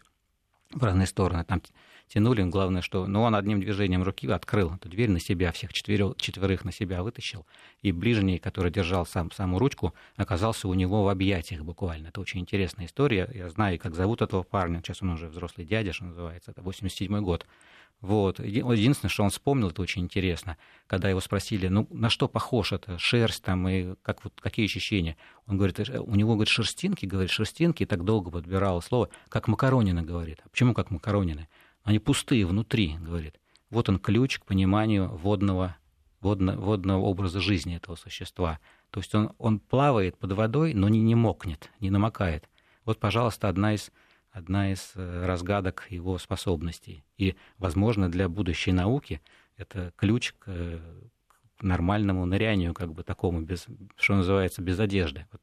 в 0.71 0.83
разные 0.83 1.07
стороны. 1.07 1.43
Там 1.45 1.61
тянули, 2.07 2.43
главное, 2.43 2.81
что... 2.81 3.07
Но 3.07 3.23
он 3.23 3.35
одним 3.35 3.59
движением 3.59 4.03
руки 4.03 4.27
открыл 4.27 4.73
эту 4.73 4.89
дверь 4.89 5.09
на 5.09 5.19
себя, 5.19 5.51
всех 5.51 5.73
четверых, 5.73 6.17
четверых 6.17 6.65
на 6.65 6.71
себя 6.71 7.03
вытащил, 7.03 7.45
и 7.81 7.91
ближний, 7.91 8.39
который 8.39 8.71
держал 8.71 9.05
сам, 9.05 9.31
саму 9.31 9.59
ручку, 9.59 9.93
оказался 10.15 10.67
у 10.67 10.73
него 10.73 11.03
в 11.03 11.09
объятиях 11.09 11.61
буквально. 11.61 12.07
Это 12.07 12.21
очень 12.21 12.39
интересная 12.39 12.85
история. 12.85 13.29
Я 13.33 13.49
знаю, 13.49 13.79
как 13.79 13.95
зовут 13.95 14.21
этого 14.21 14.43
парня. 14.43 14.79
Сейчас 14.79 15.01
он 15.01 15.11
уже 15.11 15.27
взрослый 15.27 15.65
дядя, 15.65 15.93
что 15.93 16.05
называется. 16.05 16.51
Это 16.51 16.61
87 16.61 17.21
год. 17.21 17.45
Вот. 18.01 18.39
Единственное, 18.39 19.09
что 19.09 19.23
он 19.23 19.29
вспомнил, 19.29 19.69
это 19.69 19.81
очень 19.81 20.03
интересно, 20.03 20.57
когда 20.85 21.09
его 21.09 21.19
спросили, 21.21 21.67
ну, 21.67 21.87
на 21.89 22.09
что 22.09 22.27
похож 22.27 22.71
это, 22.71 22.99
шерсть 22.99 23.43
там, 23.43 23.67
и 23.67 23.95
как, 24.03 24.23
вот, 24.23 24.33
какие 24.39 24.65
ощущения? 24.65 25.17
Он 25.47 25.57
говорит, 25.57 25.79
«Э, 25.79 25.99
у 25.99 26.15
него, 26.15 26.33
говорит, 26.33 26.49
шерстинки, 26.49 27.05
говорит, 27.05 27.31
шерстинки, 27.31 27.83
и 27.83 27.85
так 27.85 28.03
долго 28.03 28.29
подбирал 28.29 28.81
слово, 28.81 29.09
как 29.29 29.47
макаронины, 29.47 30.03
говорит. 30.03 30.41
А 30.45 30.49
почему 30.49 30.73
как 30.73 30.91
макаронины? 30.91 31.47
Они 31.85 31.99
пустые 31.99 32.45
внутри, 32.45 32.97
говорит. 32.99 33.39
Вот 33.69 33.87
он 33.89 33.99
ключ 33.99 34.39
к 34.39 34.45
пониманию 34.45 35.07
водного, 35.07 35.77
водно, 36.19 36.57
водного 36.57 36.99
образа 37.01 37.39
жизни 37.39 37.77
этого 37.77 37.95
существа. 37.95 38.59
То 38.89 38.99
есть 38.99 39.13
он, 39.13 39.31
он 39.37 39.59
плавает 39.59 40.17
под 40.17 40.33
водой, 40.33 40.73
но 40.73 40.89
не, 40.89 40.99
не 41.01 41.13
мокнет, 41.13 41.69
не 41.79 41.91
намокает. 41.91 42.49
Вот, 42.85 42.99
пожалуйста, 42.99 43.47
одна 43.47 43.75
из 43.75 43.91
одна 44.31 44.73
из 44.73 44.91
э, 44.95 45.25
разгадок 45.25 45.87
его 45.89 46.17
способностей. 46.17 47.05
И, 47.17 47.35
возможно, 47.57 48.11
для 48.11 48.27
будущей 48.27 48.73
науки 48.73 49.21
это 49.55 49.93
ключ 49.95 50.33
к, 50.33 50.45
к 50.47 51.63
нормальному 51.63 52.25
нырянию, 52.25 52.73
как 52.73 52.93
бы 52.93 53.03
такому, 53.03 53.41
без, 53.41 53.65
что 53.95 54.15
называется, 54.15 54.61
без 54.61 54.77
одежды. 54.77 55.25
Вот 55.31 55.41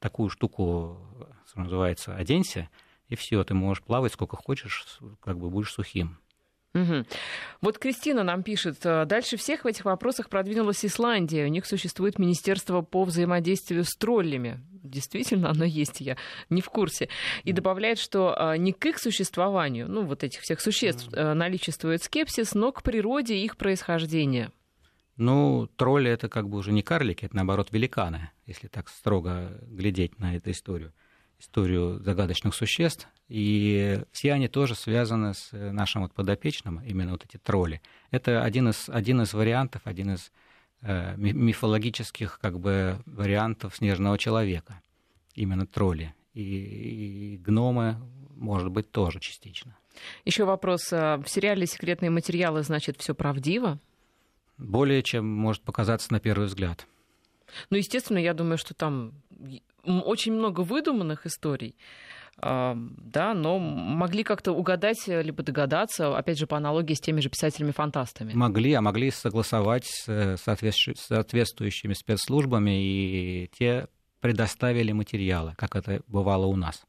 такую 0.00 0.30
штуку, 0.30 0.98
что 1.46 1.60
называется, 1.60 2.16
оденься, 2.16 2.68
и 3.08 3.16
все, 3.16 3.42
ты 3.44 3.54
можешь 3.54 3.82
плавать 3.82 4.12
сколько 4.12 4.36
хочешь, 4.36 4.98
как 5.20 5.38
бы 5.38 5.50
будешь 5.50 5.72
сухим. 5.72 6.18
Угу. 6.76 7.06
Вот 7.62 7.78
Кристина 7.78 8.22
нам 8.22 8.42
пишет, 8.42 8.84
«Э, 8.84 9.06
дальше 9.06 9.36
всех 9.36 9.64
в 9.64 9.66
этих 9.66 9.84
вопросах 9.84 10.28
продвинулась 10.28 10.84
Исландия. 10.84 11.46
У 11.46 11.48
них 11.48 11.64
существует 11.64 12.18
Министерство 12.18 12.82
по 12.82 13.04
взаимодействию 13.04 13.84
с 13.84 13.96
троллями. 13.96 14.60
Действительно, 14.82 15.50
оно 15.50 15.64
есть, 15.64 16.00
я 16.00 16.16
не 16.50 16.60
в 16.60 16.68
курсе. 16.68 17.08
И 17.44 17.52
добавляет, 17.52 17.98
что 17.98 18.36
э, 18.38 18.58
не 18.58 18.72
к 18.72 18.84
их 18.84 18.98
существованию, 18.98 19.88
ну, 19.88 20.04
вот 20.04 20.22
этих 20.22 20.42
всех 20.42 20.60
существ, 20.60 21.08
э, 21.12 21.32
наличествует 21.32 22.02
скепсис, 22.02 22.54
но 22.54 22.72
к 22.72 22.82
природе 22.82 23.36
их 23.36 23.56
происхождения. 23.56 24.52
Ну, 25.16 25.68
тролли 25.76 26.10
это 26.10 26.28
как 26.28 26.46
бы 26.48 26.58
уже 26.58 26.72
не 26.72 26.82
карлики, 26.82 27.24
это 27.24 27.36
наоборот 27.36 27.68
великаны, 27.70 28.30
если 28.44 28.68
так 28.68 28.90
строго 28.90 29.58
глядеть 29.66 30.18
на 30.18 30.36
эту 30.36 30.50
историю 30.50 30.92
историю 31.38 32.00
загадочных 32.02 32.54
существ, 32.54 33.08
и 33.28 34.00
все 34.12 34.32
они 34.32 34.48
тоже 34.48 34.74
связаны 34.74 35.34
с 35.34 35.50
нашим 35.52 36.02
вот 36.02 36.12
подопечным, 36.12 36.80
именно 36.80 37.12
вот 37.12 37.24
эти 37.24 37.36
тролли. 37.38 37.80
Это 38.10 38.42
один 38.42 38.68
из, 38.68 38.88
один 38.88 39.22
из 39.22 39.34
вариантов, 39.34 39.82
один 39.84 40.14
из 40.14 40.32
э, 40.82 41.16
мифологических 41.16 42.38
как 42.40 42.60
бы 42.60 42.98
вариантов 43.06 43.76
снежного 43.76 44.18
человека, 44.18 44.80
именно 45.34 45.66
тролли. 45.66 46.14
И, 46.34 46.42
и 46.42 47.36
гномы, 47.38 47.96
может 48.34 48.70
быть, 48.70 48.90
тоже 48.90 49.20
частично. 49.20 49.76
Еще 50.24 50.44
вопрос. 50.44 50.92
А 50.92 51.16
в 51.18 51.28
сериале 51.28 51.66
«Секретные 51.66 52.10
материалы» 52.10 52.62
значит 52.62 53.00
все 53.00 53.14
правдиво? 53.14 53.78
Более 54.58 55.02
чем 55.02 55.26
может 55.26 55.62
показаться 55.62 56.12
на 56.12 56.20
первый 56.20 56.46
взгляд. 56.46 56.86
Ну, 57.70 57.76
естественно, 57.76 58.18
я 58.18 58.34
думаю, 58.34 58.58
что 58.58 58.74
там 58.74 59.12
очень 59.86 60.32
много 60.32 60.60
выдуманных 60.60 61.26
историй, 61.26 61.76
да, 62.38 63.32
но 63.34 63.58
могли 63.58 64.22
как-то 64.22 64.52
угадать, 64.52 65.06
либо 65.06 65.42
догадаться, 65.42 66.16
опять 66.16 66.38
же, 66.38 66.46
по 66.46 66.58
аналогии 66.58 66.94
с 66.94 67.00
теми 67.00 67.20
же 67.20 67.30
писателями-фантастами. 67.30 68.34
Могли, 68.34 68.74
а 68.74 68.82
могли 68.82 69.10
согласовать 69.10 69.86
с 69.86 70.36
соответствующими 70.36 71.94
спецслужбами, 71.94 72.82
и 72.82 73.50
те 73.58 73.88
предоставили 74.20 74.92
материалы, 74.92 75.54
как 75.56 75.76
это 75.76 76.02
бывало 76.08 76.46
у 76.46 76.56
нас. 76.56 76.84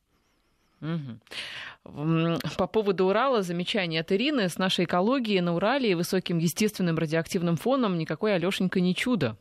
Угу. 0.82 2.40
По 2.58 2.68
поводу 2.68 3.06
Урала 3.06 3.42
замечание 3.42 4.02
от 4.02 4.12
Ирины. 4.12 4.50
С 4.50 4.58
нашей 4.58 4.86
экологией 4.86 5.42
на 5.42 5.56
Урале 5.56 5.92
и 5.92 5.96
высоким 5.96 6.38
естественным 6.38 6.98
радиоактивным 6.98 7.56
фоном 7.56 7.98
никакой 7.98 8.36
Алешенька 8.36 8.80
не 8.80 8.94
чудо. 8.94 9.38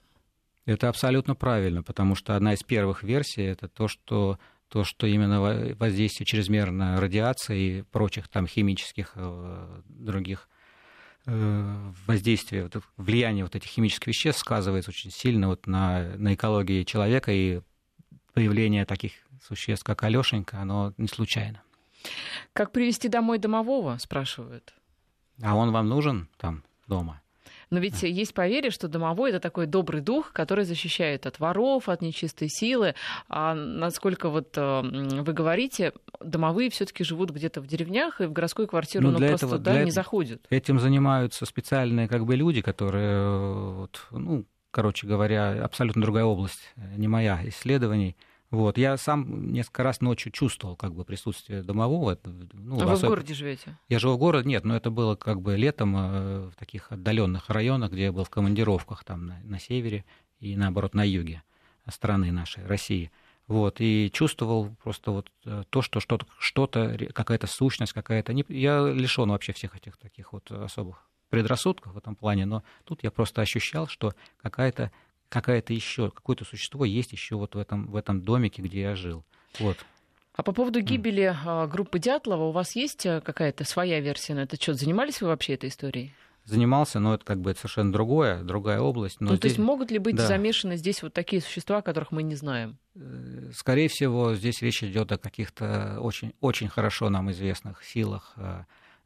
Это 0.67 0.89
абсолютно 0.89 1.35
правильно, 1.35 1.83
потому 1.83 2.17
что 2.17 2.37
одна 2.37 2.55
из 2.55 2.62
первых 2.62 3.03
версий 3.03 3.43
это 3.43 3.69
то, 3.69 3.89
что 3.89 4.39
то, 4.69 4.83
что 4.83 5.07
именно 5.07 5.41
воздействие 5.77 6.27
чрезмерной 6.27 6.99
радиации 6.99 7.79
и 7.79 7.83
прочих 7.83 8.27
там 8.27 8.49
химических 8.49 9.12
э, 9.14 9.81
других 9.89 10.49
э, 11.25 11.93
воздействие, 12.07 12.64
вот, 12.64 12.83
влияние 12.97 13.45
вот 13.45 13.55
этих 13.55 13.71
химических 13.71 14.09
веществ 14.09 14.41
сказывается 14.41 14.91
очень 14.91 15.12
сильно 15.12 15.47
вот 15.47 15.69
на, 15.69 16.17
на 16.17 16.35
экологии 16.35 16.83
человека, 16.83 17.31
и 17.31 17.61
появление 18.35 18.85
таких 18.85 19.12
существ, 19.41 19.85
как 19.85 20.03
Алешенька, 20.03 20.59
оно 20.61 20.93
не 20.97 21.09
случайно. 21.09 21.62
Как 22.53 22.73
привести 22.73 23.09
домой 23.09 23.39
домового, 23.39 23.97
спрашивают. 23.99 24.75
А 25.43 25.55
он 25.55 25.71
вам 25.71 25.89
нужен 25.89 26.29
там 26.39 26.64
дома? 26.89 27.23
Но 27.71 27.81
ведь 27.81 28.03
есть 28.03 28.33
поверье, 28.35 28.71
что 28.71 28.89
домовой 28.89 29.31
это 29.31 29.41
такой 29.41 29.67
добрый 29.67 30.01
дух, 30.01 30.33
который 30.33 30.64
защищает 30.64 31.27
от 31.27 31.41
воров, 31.41 31.89
от 31.89 32.01
нечистой 32.01 32.49
силы. 32.49 32.95
А 33.29 33.55
насколько 33.55 34.29
вот 34.29 34.57
э, 34.57 34.83
вы 34.83 35.33
говорите, 35.33 35.93
домовые 36.21 36.71
все-таки 36.71 37.03
живут 37.03 37.31
где-то 37.31 37.61
в 37.61 37.67
деревнях 37.67 38.21
и 38.21 38.27
в 38.27 38.33
городскую 38.33 38.69
квартиру, 38.69 39.05
ну, 39.05 39.12
но 39.12 39.19
просто 39.19 39.47
этого, 39.47 39.59
туда 39.59 39.83
не 39.83 39.91
заходят. 39.91 40.47
Этим 40.51 40.79
занимаются 40.79 41.45
специальные 41.45 42.09
как 42.09 42.25
бы 42.25 42.37
люди, 42.37 42.62
которые, 42.62 43.14
э, 43.14 43.73
вот, 43.79 44.07
ну, 44.12 44.45
короче 44.71 45.07
говоря, 45.07 45.64
абсолютно 45.64 46.03
другая 46.03 46.25
область, 46.25 46.73
не 46.97 47.09
моя 47.09 47.41
исследований 47.45 48.17
вот. 48.51 48.79
Я 48.79 48.97
сам 48.97 49.53
несколько 49.53 49.83
раз 49.83 50.01
ночью 50.01 50.33
чувствовал 50.33 50.77
как 50.77 50.95
бы 50.95 51.05
присутствие 51.05 51.63
домового. 51.63 52.19
Ну, 52.53 52.81
а 52.81 52.87
вы 52.87 52.97
в 52.97 53.03
городе 53.03 53.35
живете? 53.35 53.79
Я 53.89 53.99
живу 53.99 54.15
в 54.15 54.19
городе, 54.19 54.49
нет, 54.49 54.65
но 54.65 54.77
это 54.77 54.91
было 54.91 55.17
как 55.17 55.41
бы 55.41 55.57
летом 55.57 55.97
э, 55.97 56.51
в 56.51 56.57
таких 56.57 56.93
отдаленных 56.93 57.51
районах, 57.51 57.93
где 57.93 58.05
я 58.05 58.13
был 58.13 58.25
в 58.25 58.31
командировках 58.31 59.05
там 59.05 59.27
на, 59.27 59.41
на 59.43 59.59
севере 59.59 60.05
и 60.39 60.57
наоборот 60.57 60.95
на 60.95 61.05
юге 61.05 61.43
страны 61.89 62.33
нашей, 62.33 62.65
России. 62.67 63.11
Вот, 63.47 63.77
и 63.81 64.11
чувствовал 64.13 64.75
просто 64.83 65.13
вот 65.13 65.31
э, 65.45 65.63
то, 65.71 65.83
что 65.83 66.01
что-то, 66.01 66.27
что-то 66.39 66.99
какая-то 67.13 67.47
сущность 67.47 67.93
какая-то. 67.93 68.33
Я 68.49 68.89
лишен 68.89 69.31
вообще 69.31 69.53
всех 69.53 69.77
этих 69.77 69.97
таких 69.97 70.33
вот 70.33 70.51
особых 70.51 71.09
предрассудков 71.31 71.95
в 71.95 71.99
этом 71.99 72.17
плане, 72.17 72.47
но 72.47 72.63
тут 72.85 73.03
я 73.03 73.11
просто 73.11 73.43
ощущал, 73.43 73.87
что 73.87 74.15
какая-то 74.39 74.91
какая-то 75.29 75.72
еще, 75.72 76.11
какое-то 76.11 76.45
существо 76.45 76.85
есть 76.85 77.12
еще 77.12 77.37
вот 77.37 77.55
в 77.55 77.59
этом, 77.59 77.87
в 77.87 77.97
этом 77.97 78.22
домике, 78.22 78.62
где 78.62 78.83
я 78.83 78.97
жил. 78.97 79.24
Вот. 79.59 79.79
А 80.35 80.43
по 80.43 80.53
поводу 80.53 80.81
гибели 80.81 81.35
mm. 81.35 81.68
группы 81.68 81.99
Дятлова, 81.99 82.45
у 82.45 82.51
вас 82.51 82.77
есть 82.77 83.07
э, 83.07 83.22
какая-то 83.22 83.64
своя 83.64 84.01
версия 84.01 84.35
на 84.35 84.41
этот 84.41 84.62
счет? 84.62 84.77
Занимались 84.77 85.22
вы 85.22 85.29
вообще 85.29 85.55
этой 85.55 85.70
историей? 85.70 86.12
Занимался, 86.45 87.01
но 87.01 87.14
это 87.14 87.24
как 87.24 87.41
бы 87.41 87.55
совершенно 87.55 87.91
другое, 87.91 88.43
другая 88.43 88.81
область. 88.81 89.20
Но 89.20 89.31
ну, 89.31 89.33
здесь... 89.33 89.41
то 89.41 89.49
есть 89.49 89.59
могут 89.59 89.91
ли 89.91 89.99
быть 89.99 90.14
да. 90.14 90.27
замешаны 90.27 90.77
здесь 90.77 91.03
вот 91.03 91.12
такие 91.14 91.41
существа, 91.41 91.81
которых 91.81 92.12
мы 92.12 92.22
не 92.22 92.35
знаем? 92.35 92.77
Э, 92.95 93.51
скорее 93.55 93.89
всего, 93.89 94.35
здесь 94.35 94.61
речь 94.61 94.85
идет 94.85 95.11
о 95.11 95.18
каких-то 95.18 95.99
очень, 96.01 96.35
очень 96.41 96.68
хорошо 96.68 97.09
нам 97.09 97.31
известных 97.31 97.83
силах, 97.83 98.35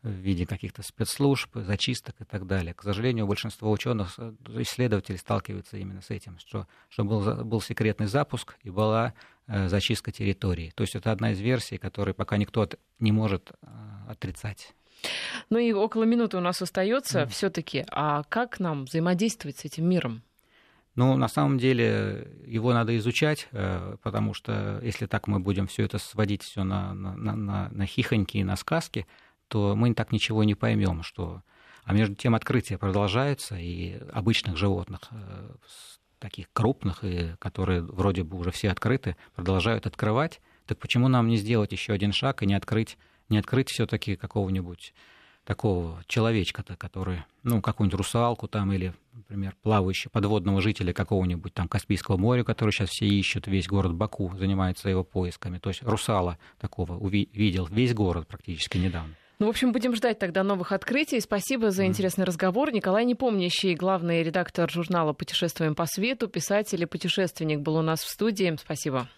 в 0.02 0.08
виде 0.08 0.46
каких-то 0.46 0.82
спецслужб, 0.82 1.50
зачисток 1.54 2.14
и 2.20 2.24
так 2.24 2.46
далее. 2.46 2.72
К 2.72 2.82
сожалению, 2.82 3.26
большинство 3.26 3.70
ученых, 3.70 4.14
э, 4.18 4.32
исследователей 4.58 5.18
сталкиваются 5.18 5.76
именно 5.76 6.00
с 6.00 6.10
этим, 6.10 6.38
что, 6.38 6.66
что 6.88 7.04
был, 7.04 7.44
был 7.44 7.60
секретный 7.60 8.06
запуск 8.06 8.56
и 8.62 8.70
была 8.70 9.12
э, 9.46 9.68
зачистка 9.68 10.10
территории. 10.10 10.72
То 10.74 10.84
есть 10.84 10.94
это 10.94 11.12
одна 11.12 11.32
из 11.32 11.40
версий, 11.40 11.76
которую 11.76 12.14
пока 12.14 12.38
никто 12.38 12.66
не 12.98 13.12
может 13.12 13.52
э, 13.62 13.66
отрицать. 14.08 14.74
Ну 15.50 15.58
и 15.58 15.72
около 15.72 16.04
минуты 16.04 16.38
у 16.38 16.40
нас 16.40 16.62
остается 16.62 17.22
mm. 17.22 17.28
все-таки. 17.28 17.84
А 17.90 18.22
как 18.24 18.58
нам 18.58 18.84
взаимодействовать 18.84 19.58
с 19.58 19.64
этим 19.66 19.88
миром? 19.88 20.22
Ну, 20.96 21.16
на 21.16 21.28
самом 21.28 21.56
деле, 21.56 22.28
его 22.44 22.74
надо 22.74 22.96
изучать, 22.98 23.48
потому 24.02 24.34
что 24.34 24.80
если 24.82 25.06
так 25.06 25.28
мы 25.28 25.38
будем 25.38 25.68
все 25.68 25.84
это 25.84 25.98
сводить 25.98 26.42
все 26.42 26.64
на, 26.64 26.92
на, 26.92 27.14
на, 27.14 27.68
на 27.70 27.86
хихоньки 27.86 28.38
и 28.38 28.44
на 28.44 28.56
сказки, 28.56 29.06
то 29.50 29.74
мы 29.74 29.92
так 29.94 30.12
ничего 30.12 30.44
не 30.44 30.54
поймем, 30.54 31.02
что... 31.02 31.42
А 31.84 31.92
между 31.92 32.14
тем 32.14 32.34
открытия 32.34 32.78
продолжаются, 32.78 33.56
и 33.56 33.98
обычных 34.12 34.56
животных, 34.56 35.00
э, 35.10 35.54
таких 36.20 36.46
крупных, 36.52 37.02
и 37.02 37.34
которые 37.40 37.82
вроде 37.82 38.22
бы 38.22 38.38
уже 38.38 38.52
все 38.52 38.70
открыты, 38.70 39.16
продолжают 39.34 39.86
открывать. 39.86 40.40
Так 40.66 40.78
почему 40.78 41.08
нам 41.08 41.26
не 41.26 41.36
сделать 41.36 41.72
еще 41.72 41.92
один 41.92 42.12
шаг 42.12 42.42
и 42.42 42.46
не 42.46 42.54
открыть, 42.54 42.96
не 43.28 43.38
открыть 43.38 43.70
все-таки 43.70 44.14
какого-нибудь 44.14 44.94
такого 45.44 46.04
человечка-то, 46.06 46.76
который, 46.76 47.24
ну, 47.42 47.60
какую-нибудь 47.60 47.98
русалку 47.98 48.46
там 48.46 48.72
или, 48.72 48.94
например, 49.12 49.56
плавающего 49.62 50.10
подводного 50.10 50.60
жителя 50.60 50.92
какого-нибудь 50.92 51.54
там 51.54 51.66
Каспийского 51.66 52.18
моря, 52.18 52.44
который 52.44 52.70
сейчас 52.70 52.90
все 52.90 53.06
ищут, 53.06 53.48
весь 53.48 53.66
город 53.66 53.94
Баку 53.94 54.32
занимается 54.38 54.88
его 54.88 55.02
поисками. 55.02 55.58
То 55.58 55.70
есть 55.70 55.82
русала 55.82 56.38
такого 56.60 56.92
увидел 56.92 57.66
весь 57.66 57.94
город 57.94 58.28
практически 58.28 58.78
недавно. 58.78 59.14
Ну, 59.40 59.46
в 59.46 59.48
общем, 59.48 59.72
будем 59.72 59.96
ждать 59.96 60.18
тогда 60.18 60.42
новых 60.42 60.70
открытий. 60.70 61.18
Спасибо 61.18 61.70
за 61.70 61.86
интересный 61.86 62.26
разговор. 62.26 62.70
Николай 62.72 63.06
Непомнящий, 63.06 63.74
главный 63.74 64.22
редактор 64.22 64.70
журнала 64.70 65.14
«Путешествуем 65.14 65.74
по 65.74 65.86
свету», 65.86 66.28
писатель 66.28 66.82
и 66.82 66.86
путешественник 66.86 67.60
был 67.60 67.76
у 67.76 67.82
нас 67.82 68.00
в 68.02 68.10
студии. 68.10 68.54
Спасибо. 68.60 69.08